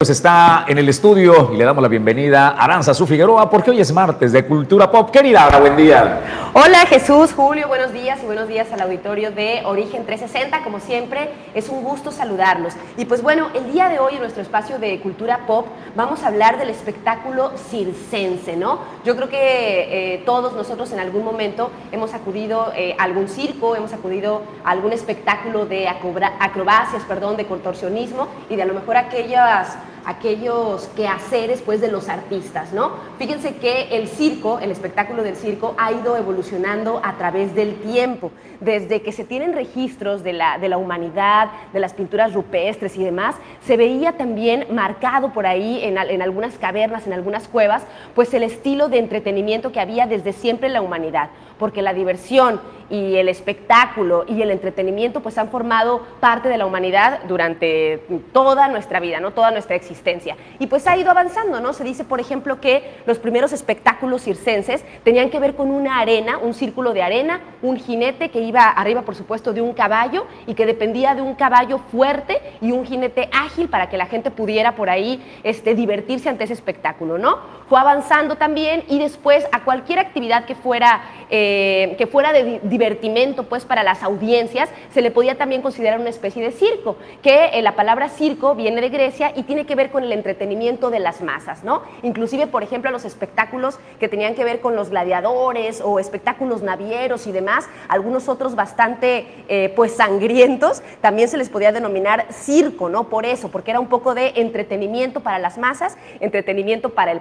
Pues 0.00 0.10
está 0.10 0.64
en 0.68 0.78
el 0.78 0.88
estudio 0.88 1.50
y 1.52 1.56
le 1.56 1.64
damos 1.64 1.82
la 1.82 1.88
bienvenida 1.88 2.50
a 2.50 2.66
Aranza 2.66 2.94
Su 2.94 3.04
Figueroa 3.04 3.50
porque 3.50 3.72
hoy 3.72 3.80
es 3.80 3.92
martes 3.92 4.30
de 4.30 4.46
Cultura 4.46 4.88
Pop. 4.92 5.10
Querida, 5.10 5.58
buen 5.58 5.76
día. 5.76 6.50
Hola 6.52 6.86
Jesús, 6.86 7.32
Julio, 7.32 7.66
buenos 7.66 7.92
días 7.92 8.20
y 8.22 8.26
buenos 8.26 8.46
días 8.46 8.70
al 8.72 8.80
auditorio 8.80 9.32
de 9.32 9.62
Origen 9.64 10.06
360. 10.06 10.62
Como 10.62 10.78
siempre, 10.78 11.30
es 11.52 11.68
un 11.68 11.82
gusto 11.82 12.12
saludarlos. 12.12 12.74
Y 12.96 13.06
pues 13.06 13.22
bueno, 13.22 13.48
el 13.56 13.72
día 13.72 13.88
de 13.88 13.98
hoy 13.98 14.14
en 14.14 14.20
nuestro 14.20 14.40
espacio 14.40 14.78
de 14.78 15.00
Cultura 15.00 15.46
Pop 15.48 15.66
vamos 15.96 16.22
a 16.22 16.28
hablar 16.28 16.58
del 16.58 16.70
espectáculo 16.70 17.50
circense, 17.68 18.56
¿no? 18.56 18.78
Yo 19.04 19.16
creo 19.16 19.28
que 19.28 20.14
eh, 20.14 20.22
todos 20.24 20.52
nosotros 20.52 20.92
en 20.92 21.00
algún 21.00 21.24
momento 21.24 21.72
hemos 21.90 22.14
acudido 22.14 22.72
eh, 22.76 22.94
a 23.00 23.02
algún 23.02 23.26
circo, 23.26 23.74
hemos 23.74 23.92
acudido 23.92 24.42
a 24.62 24.70
algún 24.70 24.92
espectáculo 24.92 25.66
de 25.66 25.88
acrobacias, 25.88 27.02
perdón, 27.02 27.36
de 27.36 27.46
contorsionismo 27.46 28.28
y 28.48 28.54
de 28.54 28.62
a 28.62 28.66
lo 28.66 28.74
mejor 28.74 28.96
aquellas 28.96 29.76
aquellos 30.08 30.88
quehaceres 30.96 31.60
pues 31.60 31.82
de 31.82 31.92
los 31.92 32.08
artistas, 32.08 32.72
¿no? 32.72 32.92
Fíjense 33.18 33.56
que 33.56 33.94
el 33.94 34.08
circo, 34.08 34.58
el 34.58 34.70
espectáculo 34.70 35.22
del 35.22 35.36
circo 35.36 35.74
ha 35.76 35.92
ido 35.92 36.16
evolucionando 36.16 37.02
a 37.04 37.18
través 37.18 37.54
del 37.54 37.74
tiempo, 37.82 38.32
desde 38.58 39.02
que 39.02 39.12
se 39.12 39.24
tienen 39.24 39.52
registros 39.52 40.22
de 40.24 40.32
la, 40.32 40.56
de 40.56 40.70
la 40.70 40.78
humanidad, 40.78 41.50
de 41.74 41.80
las 41.80 41.92
pinturas 41.92 42.32
rupestres 42.32 42.96
y 42.96 43.04
demás, 43.04 43.34
se 43.66 43.76
veía 43.76 44.12
también 44.12 44.66
marcado 44.70 45.34
por 45.34 45.46
ahí 45.46 45.84
en, 45.84 45.98
en 45.98 46.22
algunas 46.22 46.56
cavernas, 46.56 47.06
en 47.06 47.12
algunas 47.12 47.46
cuevas, 47.46 47.82
pues 48.14 48.32
el 48.32 48.44
estilo 48.44 48.88
de 48.88 49.00
entretenimiento 49.00 49.72
que 49.72 49.80
había 49.80 50.06
desde 50.06 50.32
siempre 50.32 50.68
en 50.68 50.72
la 50.72 50.80
humanidad, 50.80 51.28
porque 51.58 51.82
la 51.82 51.92
diversión 51.92 52.60
y 52.90 53.16
el 53.16 53.28
espectáculo 53.28 54.24
y 54.26 54.40
el 54.42 54.50
entretenimiento 54.50 55.20
pues 55.20 55.36
han 55.38 55.50
formado 55.50 56.02
parte 56.20 56.48
de 56.48 56.56
la 56.56 56.66
humanidad 56.66 57.20
durante 57.28 58.02
toda 58.32 58.68
nuestra 58.68 59.00
vida, 59.00 59.20
¿no? 59.20 59.32
Toda 59.32 59.50
nuestra 59.50 59.76
existencia. 59.76 60.36
Y 60.58 60.66
pues 60.68 60.86
ha 60.86 60.96
ido 60.96 61.10
avanzando, 61.10 61.60
¿no? 61.60 61.72
Se 61.72 61.84
dice, 61.84 62.04
por 62.04 62.20
ejemplo, 62.20 62.60
que 62.60 62.98
los 63.06 63.18
primeros 63.18 63.52
espectáculos 63.52 64.22
circenses 64.22 64.84
tenían 65.04 65.30
que 65.30 65.38
ver 65.38 65.54
con 65.54 65.70
una 65.70 65.98
arena, 65.98 66.38
un 66.38 66.54
círculo 66.54 66.94
de 66.94 67.02
arena, 67.02 67.40
un 67.62 67.76
jinete 67.76 68.30
que 68.30 68.40
iba 68.40 68.68
arriba, 68.68 69.02
por 69.02 69.14
supuesto, 69.14 69.52
de 69.52 69.60
un 69.60 69.74
caballo 69.74 70.26
y 70.46 70.54
que 70.54 70.66
dependía 70.66 71.14
de 71.14 71.22
un 71.22 71.34
caballo 71.34 71.78
fuerte 71.78 72.40
y 72.60 72.72
un 72.72 72.86
jinete 72.86 73.28
ágil 73.32 73.68
para 73.68 73.88
que 73.90 73.98
la 73.98 74.06
gente 74.06 74.30
pudiera 74.30 74.74
por 74.74 74.88
ahí 74.88 75.22
este, 75.42 75.74
divertirse 75.74 76.28
ante 76.28 76.44
ese 76.44 76.54
espectáculo, 76.54 77.18
¿no? 77.18 77.57
Fue 77.68 77.78
avanzando 77.78 78.36
también 78.36 78.84
y 78.88 78.98
después 78.98 79.46
a 79.52 79.62
cualquier 79.64 79.98
actividad 79.98 80.46
que 80.46 80.54
fuera, 80.54 81.02
eh, 81.28 81.94
que 81.98 82.06
fuera 82.06 82.32
de 82.32 82.60
divertimento, 82.62 83.42
pues 83.44 83.64
para 83.66 83.82
las 83.82 84.02
audiencias, 84.02 84.70
se 84.92 85.02
le 85.02 85.10
podía 85.10 85.36
también 85.36 85.60
considerar 85.60 86.00
una 86.00 86.08
especie 86.08 86.42
de 86.42 86.50
circo, 86.50 86.96
que 87.22 87.50
eh, 87.52 87.62
la 87.62 87.76
palabra 87.76 88.08
circo 88.08 88.54
viene 88.54 88.80
de 88.80 88.88
Grecia 88.88 89.32
y 89.36 89.42
tiene 89.42 89.66
que 89.66 89.74
ver 89.74 89.90
con 89.90 90.02
el 90.02 90.12
entretenimiento 90.12 90.90
de 90.90 90.98
las 90.98 91.20
masas, 91.20 91.62
¿no? 91.62 91.82
Inclusive, 92.02 92.46
por 92.46 92.62
ejemplo, 92.62 92.90
los 92.90 93.04
espectáculos 93.04 93.78
que 94.00 94.08
tenían 94.08 94.34
que 94.34 94.44
ver 94.44 94.60
con 94.60 94.74
los 94.74 94.88
gladiadores 94.88 95.82
o 95.84 95.98
espectáculos 95.98 96.62
navieros 96.62 97.26
y 97.26 97.32
demás, 97.32 97.68
algunos 97.88 98.28
otros 98.28 98.54
bastante 98.54 99.26
eh, 99.48 99.72
pues 99.76 99.92
sangrientos, 99.92 100.82
también 101.00 101.28
se 101.28 101.36
les 101.36 101.50
podía 101.50 101.72
denominar 101.72 102.26
circo, 102.30 102.88
¿no? 102.88 103.10
Por 103.10 103.26
eso, 103.26 103.50
porque 103.50 103.72
era 103.72 103.80
un 103.80 103.88
poco 103.88 104.14
de 104.14 104.32
entretenimiento 104.36 105.20
para 105.20 105.38
las 105.38 105.58
masas, 105.58 105.98
entretenimiento 106.20 106.90
para 106.90 107.12
el 107.12 107.20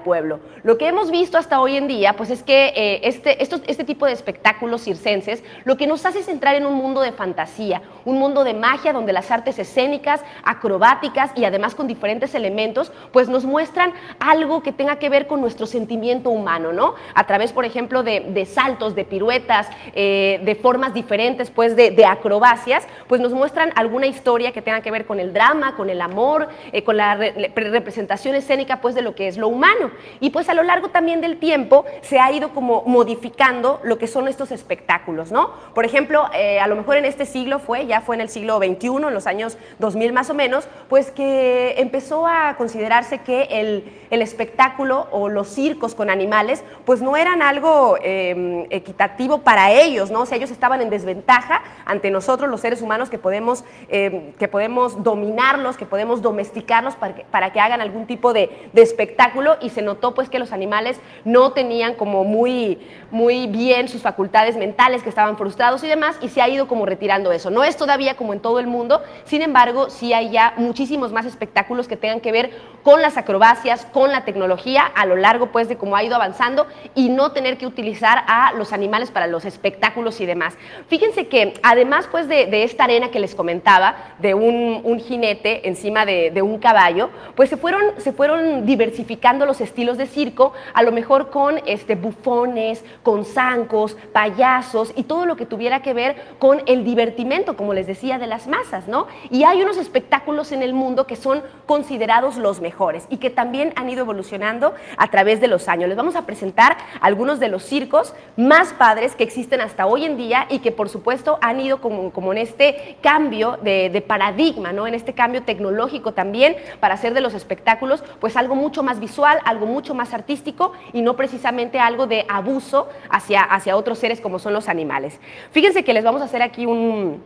Lo 0.64 0.78
que 0.78 0.88
hemos 0.88 1.12
visto 1.12 1.38
hasta 1.38 1.60
hoy 1.60 1.78
en 1.78 1.88
día, 1.88 2.14
pues 2.14 2.30
es 2.30 2.44
que 2.44 2.74
eh, 2.76 3.02
este, 3.04 3.42
este 3.42 3.84
tipo 3.84 4.06
de 4.06 4.14
espectáculos 4.14 4.84
circenses 4.84 5.44
lo 5.66 5.78
que 5.78 5.88
nos 5.88 6.06
hace 6.06 6.20
es 6.20 6.28
entrar 6.28 6.56
en 6.56 6.66
un 6.66 6.74
mundo 6.74 7.02
de 7.02 7.12
fantasía, 7.12 7.82
un 8.06 8.20
mundo 8.20 8.44
de 8.44 8.54
magia 8.54 8.94
donde 8.94 9.14
las 9.14 9.32
artes 9.32 9.60
escénicas, 9.60 10.24
acrobáticas 10.44 11.32
y 11.36 11.46
además 11.46 11.76
con 11.76 11.88
diferentes 11.88 12.36
elementos, 12.36 12.92
pues 13.12 13.30
nos 13.30 13.46
muestran 13.46 13.94
algo 14.20 14.64
que 14.64 14.72
tenga 14.72 14.98
que 14.98 15.10
ver 15.10 15.28
con 15.28 15.42
nuestro 15.42 15.66
sentimiento 15.66 16.30
humano, 16.30 16.74
¿no? 16.74 16.96
A 17.14 17.26
través, 17.26 17.54
por 17.54 17.66
ejemplo, 17.66 18.04
de, 18.04 18.46
saltos, 18.46 18.96
de 18.96 19.06
piruetas, 19.06 19.68
eh, 19.94 20.42
de 20.44 20.56
formas 20.56 20.94
diferentes, 20.94 21.52
pues 21.52 21.76
de, 21.76 22.06
acrobacias, 22.06 22.88
pues 23.08 23.20
nos 23.22 23.34
muestran 23.34 23.72
alguna 23.76 24.08
historia 24.08 24.52
que 24.52 24.62
tenga 24.62 24.82
que 24.82 24.92
ver 24.92 25.06
con 25.06 25.20
el 25.20 25.34
drama, 25.34 25.76
con 25.76 25.90
el 25.90 26.02
amor, 26.02 26.48
eh, 26.72 26.84
con 26.84 26.98
la 26.98 27.16
representación 27.16 28.36
escénica, 28.36 28.82
pues 28.82 28.96
de 28.96 29.02
lo 29.02 29.16
que 29.16 29.28
es 29.28 29.38
lo 29.38 29.48
humano. 29.48 29.92
Pues 30.30 30.50
a 30.50 30.54
lo 30.54 30.64
largo 30.64 30.90
también 30.90 31.22
del 31.22 31.38
tiempo 31.38 31.86
se 32.02 32.20
ha 32.20 32.32
ido 32.32 32.50
como 32.50 32.84
modificando 32.86 33.80
lo 33.84 33.98
que 33.98 34.08
son 34.08 34.28
estos 34.28 34.52
espectáculos, 34.52 35.32
¿no? 35.32 35.52
Por 35.74 35.86
ejemplo, 35.86 36.26
eh, 36.34 36.60
a 36.60 36.68
lo 36.68 36.76
mejor 36.76 36.98
en 36.98 37.06
este 37.06 37.26
siglo 37.26 37.60
fue, 37.60 37.86
ya 37.86 38.02
fue 38.02 38.16
en 38.16 38.22
el 38.22 38.30
siglo 38.30 38.58
XXI, 38.58 38.88
en 38.88 39.14
los 39.14 39.28
años 39.28 39.58
2000 39.80 40.14
más 40.14 40.30
o 40.30 40.34
menos, 40.34 40.68
pues 40.90 41.12
que 41.12 41.76
empezó 41.78 42.28
a 42.28 42.56
considerarse 42.58 43.20
que 43.20 43.44
el, 43.52 43.84
el 44.10 44.22
espectáculo 44.22 45.08
o 45.12 45.30
los 45.30 45.48
circos 45.48 45.96
con 45.96 46.10
animales, 46.10 46.64
pues 46.86 47.02
no 47.02 47.18
eran 47.18 47.42
algo 47.42 47.98
em, 48.02 48.66
equitativo 48.70 49.40
para 49.40 49.72
ellos, 49.72 50.12
¿no? 50.12 50.22
O 50.22 50.26
sea, 50.26 50.38
ellos 50.38 50.52
estaban 50.52 50.82
en 50.82 50.90
desventaja 50.90 51.62
ante 51.86 52.12
nosotros, 52.12 52.50
los 52.50 52.62
seres 52.62 52.82
humanos, 52.82 53.10
que 53.10 53.18
podemos, 53.18 53.64
em, 53.90 54.34
que 54.34 54.48
podemos 54.48 55.04
dominarlos, 55.04 55.78
que 55.78 55.86
podemos 55.86 56.22
domesticarlos 56.22 56.96
para 56.96 57.16
que, 57.16 57.24
para 57.26 57.52
que 57.52 57.60
hagan 57.60 57.82
algún 57.82 58.06
tipo 58.06 58.34
de, 58.34 58.70
de, 58.74 58.82
espectáculo 58.82 59.58
y 59.62 59.70
se 59.70 59.82
notó 59.82 60.14
pues 60.18 60.30
que 60.30 60.40
los 60.40 60.52
animales 60.52 61.00
no 61.26 61.52
tenían 61.52 61.94
como 61.94 62.24
muy, 62.24 62.80
muy 63.12 63.46
bien 63.46 63.88
sus 63.88 64.02
facultades 64.02 64.58
mentales, 64.58 65.04
que 65.04 65.10
estaban 65.10 65.38
frustrados 65.38 65.84
y 65.84 65.88
demás, 65.88 66.18
y 66.22 66.30
se 66.30 66.42
ha 66.42 66.50
ido 66.50 66.68
como 66.68 66.88
retirando 66.88 67.32
eso. 67.32 67.52
No 67.52 67.64
es 67.64 67.78
todavía 67.78 68.16
como 68.16 68.34
en 68.34 68.40
todo 68.40 68.60
el 68.60 68.66
mundo, 68.66 69.04
sin 69.26 69.44
embargo, 69.44 69.92
sí 69.92 70.14
hay 70.14 70.32
ya 70.32 70.56
muchísimos 70.58 71.12
más 71.12 71.28
espectáculos 71.28 71.88
que 71.88 71.98
tengan 71.98 72.20
que 72.20 72.32
ver 72.32 72.50
con 72.82 73.02
las 73.04 73.16
acrobacias, 73.16 73.86
con 73.86 74.12
la 74.12 74.26
tecnología 74.26 74.86
a 74.96 75.06
lo 75.06 75.18
largo 75.18 75.52
pues 75.52 75.68
de 75.68 75.78
cómo 75.78 75.96
ha 75.96 76.04
ido 76.04 76.16
avanzando 76.16 76.66
y 76.96 77.10
no 77.10 77.32
tener 77.32 77.60
que 77.60 77.68
utilizar 77.68 78.24
a 78.28 78.54
los 78.54 78.74
animales 78.74 79.12
para 79.12 79.28
los 79.28 79.46
espectáculos 79.46 80.20
y 80.20 80.26
demás. 80.26 80.56
Fíjense 80.88 81.28
que 81.28 81.54
además 81.62 82.08
pues 82.10 82.28
de, 82.28 82.64
esta 82.64 82.86
arena 82.86 83.12
que 83.12 83.20
les 83.20 83.36
comentaba, 83.36 84.16
de 84.18 84.34
un, 84.34 85.00
jinete 85.00 85.68
encima 85.68 86.06
de, 86.06 86.42
un 86.42 86.58
caballo, 86.58 87.12
pues 87.36 87.50
se 87.50 87.58
fueron, 87.58 87.84
se 87.98 88.14
fueron 88.14 88.66
diversificando 88.66 89.46
los 89.46 89.62
estilos 89.62 89.98
de 89.98 90.07
circo, 90.08 90.54
a 90.74 90.84
lo 90.84 90.92
mejor 90.92 91.30
con 91.30 91.60
este, 91.66 91.96
bufones, 91.96 92.84
con 93.04 93.26
zancos, 93.26 93.96
payasos 94.14 94.94
y 94.96 95.04
todo 95.04 95.26
lo 95.26 95.36
que 95.36 95.46
tuviera 95.46 95.82
que 95.82 95.94
ver 95.94 96.16
con 96.40 96.62
el 96.66 96.84
divertimento, 96.84 97.56
como 97.56 97.74
les 97.74 97.88
decía, 97.88 98.18
de 98.18 98.28
las 98.28 98.48
masas, 98.48 98.88
¿no? 98.88 99.08
Y 99.30 99.44
hay 99.44 99.62
unos 99.62 99.78
espectáculos 99.78 100.52
en 100.52 100.62
el 100.62 100.74
mundo 100.74 101.08
que 101.08 101.16
son 101.16 101.44
considerados 101.66 102.38
los 102.38 102.62
mejores 102.62 103.06
y 103.10 103.18
que 103.18 103.30
también 103.30 103.74
han 103.76 103.90
ido 103.90 104.02
evolucionando 104.02 104.74
a 104.98 105.08
través 105.10 105.42
de 105.42 105.48
los 105.48 105.68
años. 105.68 105.90
Les 105.90 105.98
vamos 105.98 106.16
a 106.16 106.26
presentar 106.26 106.78
algunos 107.02 107.40
de 107.40 107.50
los 107.50 107.64
circos 107.64 108.14
más 108.36 108.74
padres 108.74 109.16
que 109.16 109.24
existen 109.24 109.62
hasta 109.62 109.86
hoy 109.86 110.06
en 110.06 110.18
día 110.18 110.48
y 110.50 110.60
que 110.60 110.72
por 110.72 110.90
supuesto 110.90 111.38
han 111.42 111.60
ido 111.60 111.82
como, 111.82 112.32
en 112.32 112.38
este 112.38 112.98
cambio 113.02 113.58
de, 113.62 113.90
de, 113.90 114.02
paradigma, 114.02 114.72
¿no? 114.72 114.88
en 114.88 114.94
este 114.94 115.14
cambio 115.14 115.44
tecnológico 115.44 116.14
también 116.14 116.56
para 116.80 116.94
hacer 116.94 117.14
de 117.14 117.22
los 117.22 117.34
espectáculos 117.34 118.04
pues 118.20 118.38
algo 118.38 118.56
mucho 118.56 118.84
más 118.84 119.00
visual, 119.00 119.40
algo 119.46 119.66
mucho 119.66 119.94
más 119.98 120.14
artístico 120.14 120.72
y 120.94 121.02
no 121.02 121.16
precisamente 121.16 121.80
algo 121.80 122.08
de 122.08 122.26
abuso 122.30 122.88
hacia, 123.10 123.42
hacia 123.42 123.76
otros 123.76 124.00
seres 124.00 124.22
como 124.22 124.40
son 124.40 124.54
los 124.54 124.70
animales. 124.70 125.20
Fíjense 125.52 125.84
que 125.84 125.94
les 125.94 126.04
vamos 126.04 126.22
a 126.22 126.26
hacer 126.26 126.42
aquí 126.42 126.66
un 126.66 127.22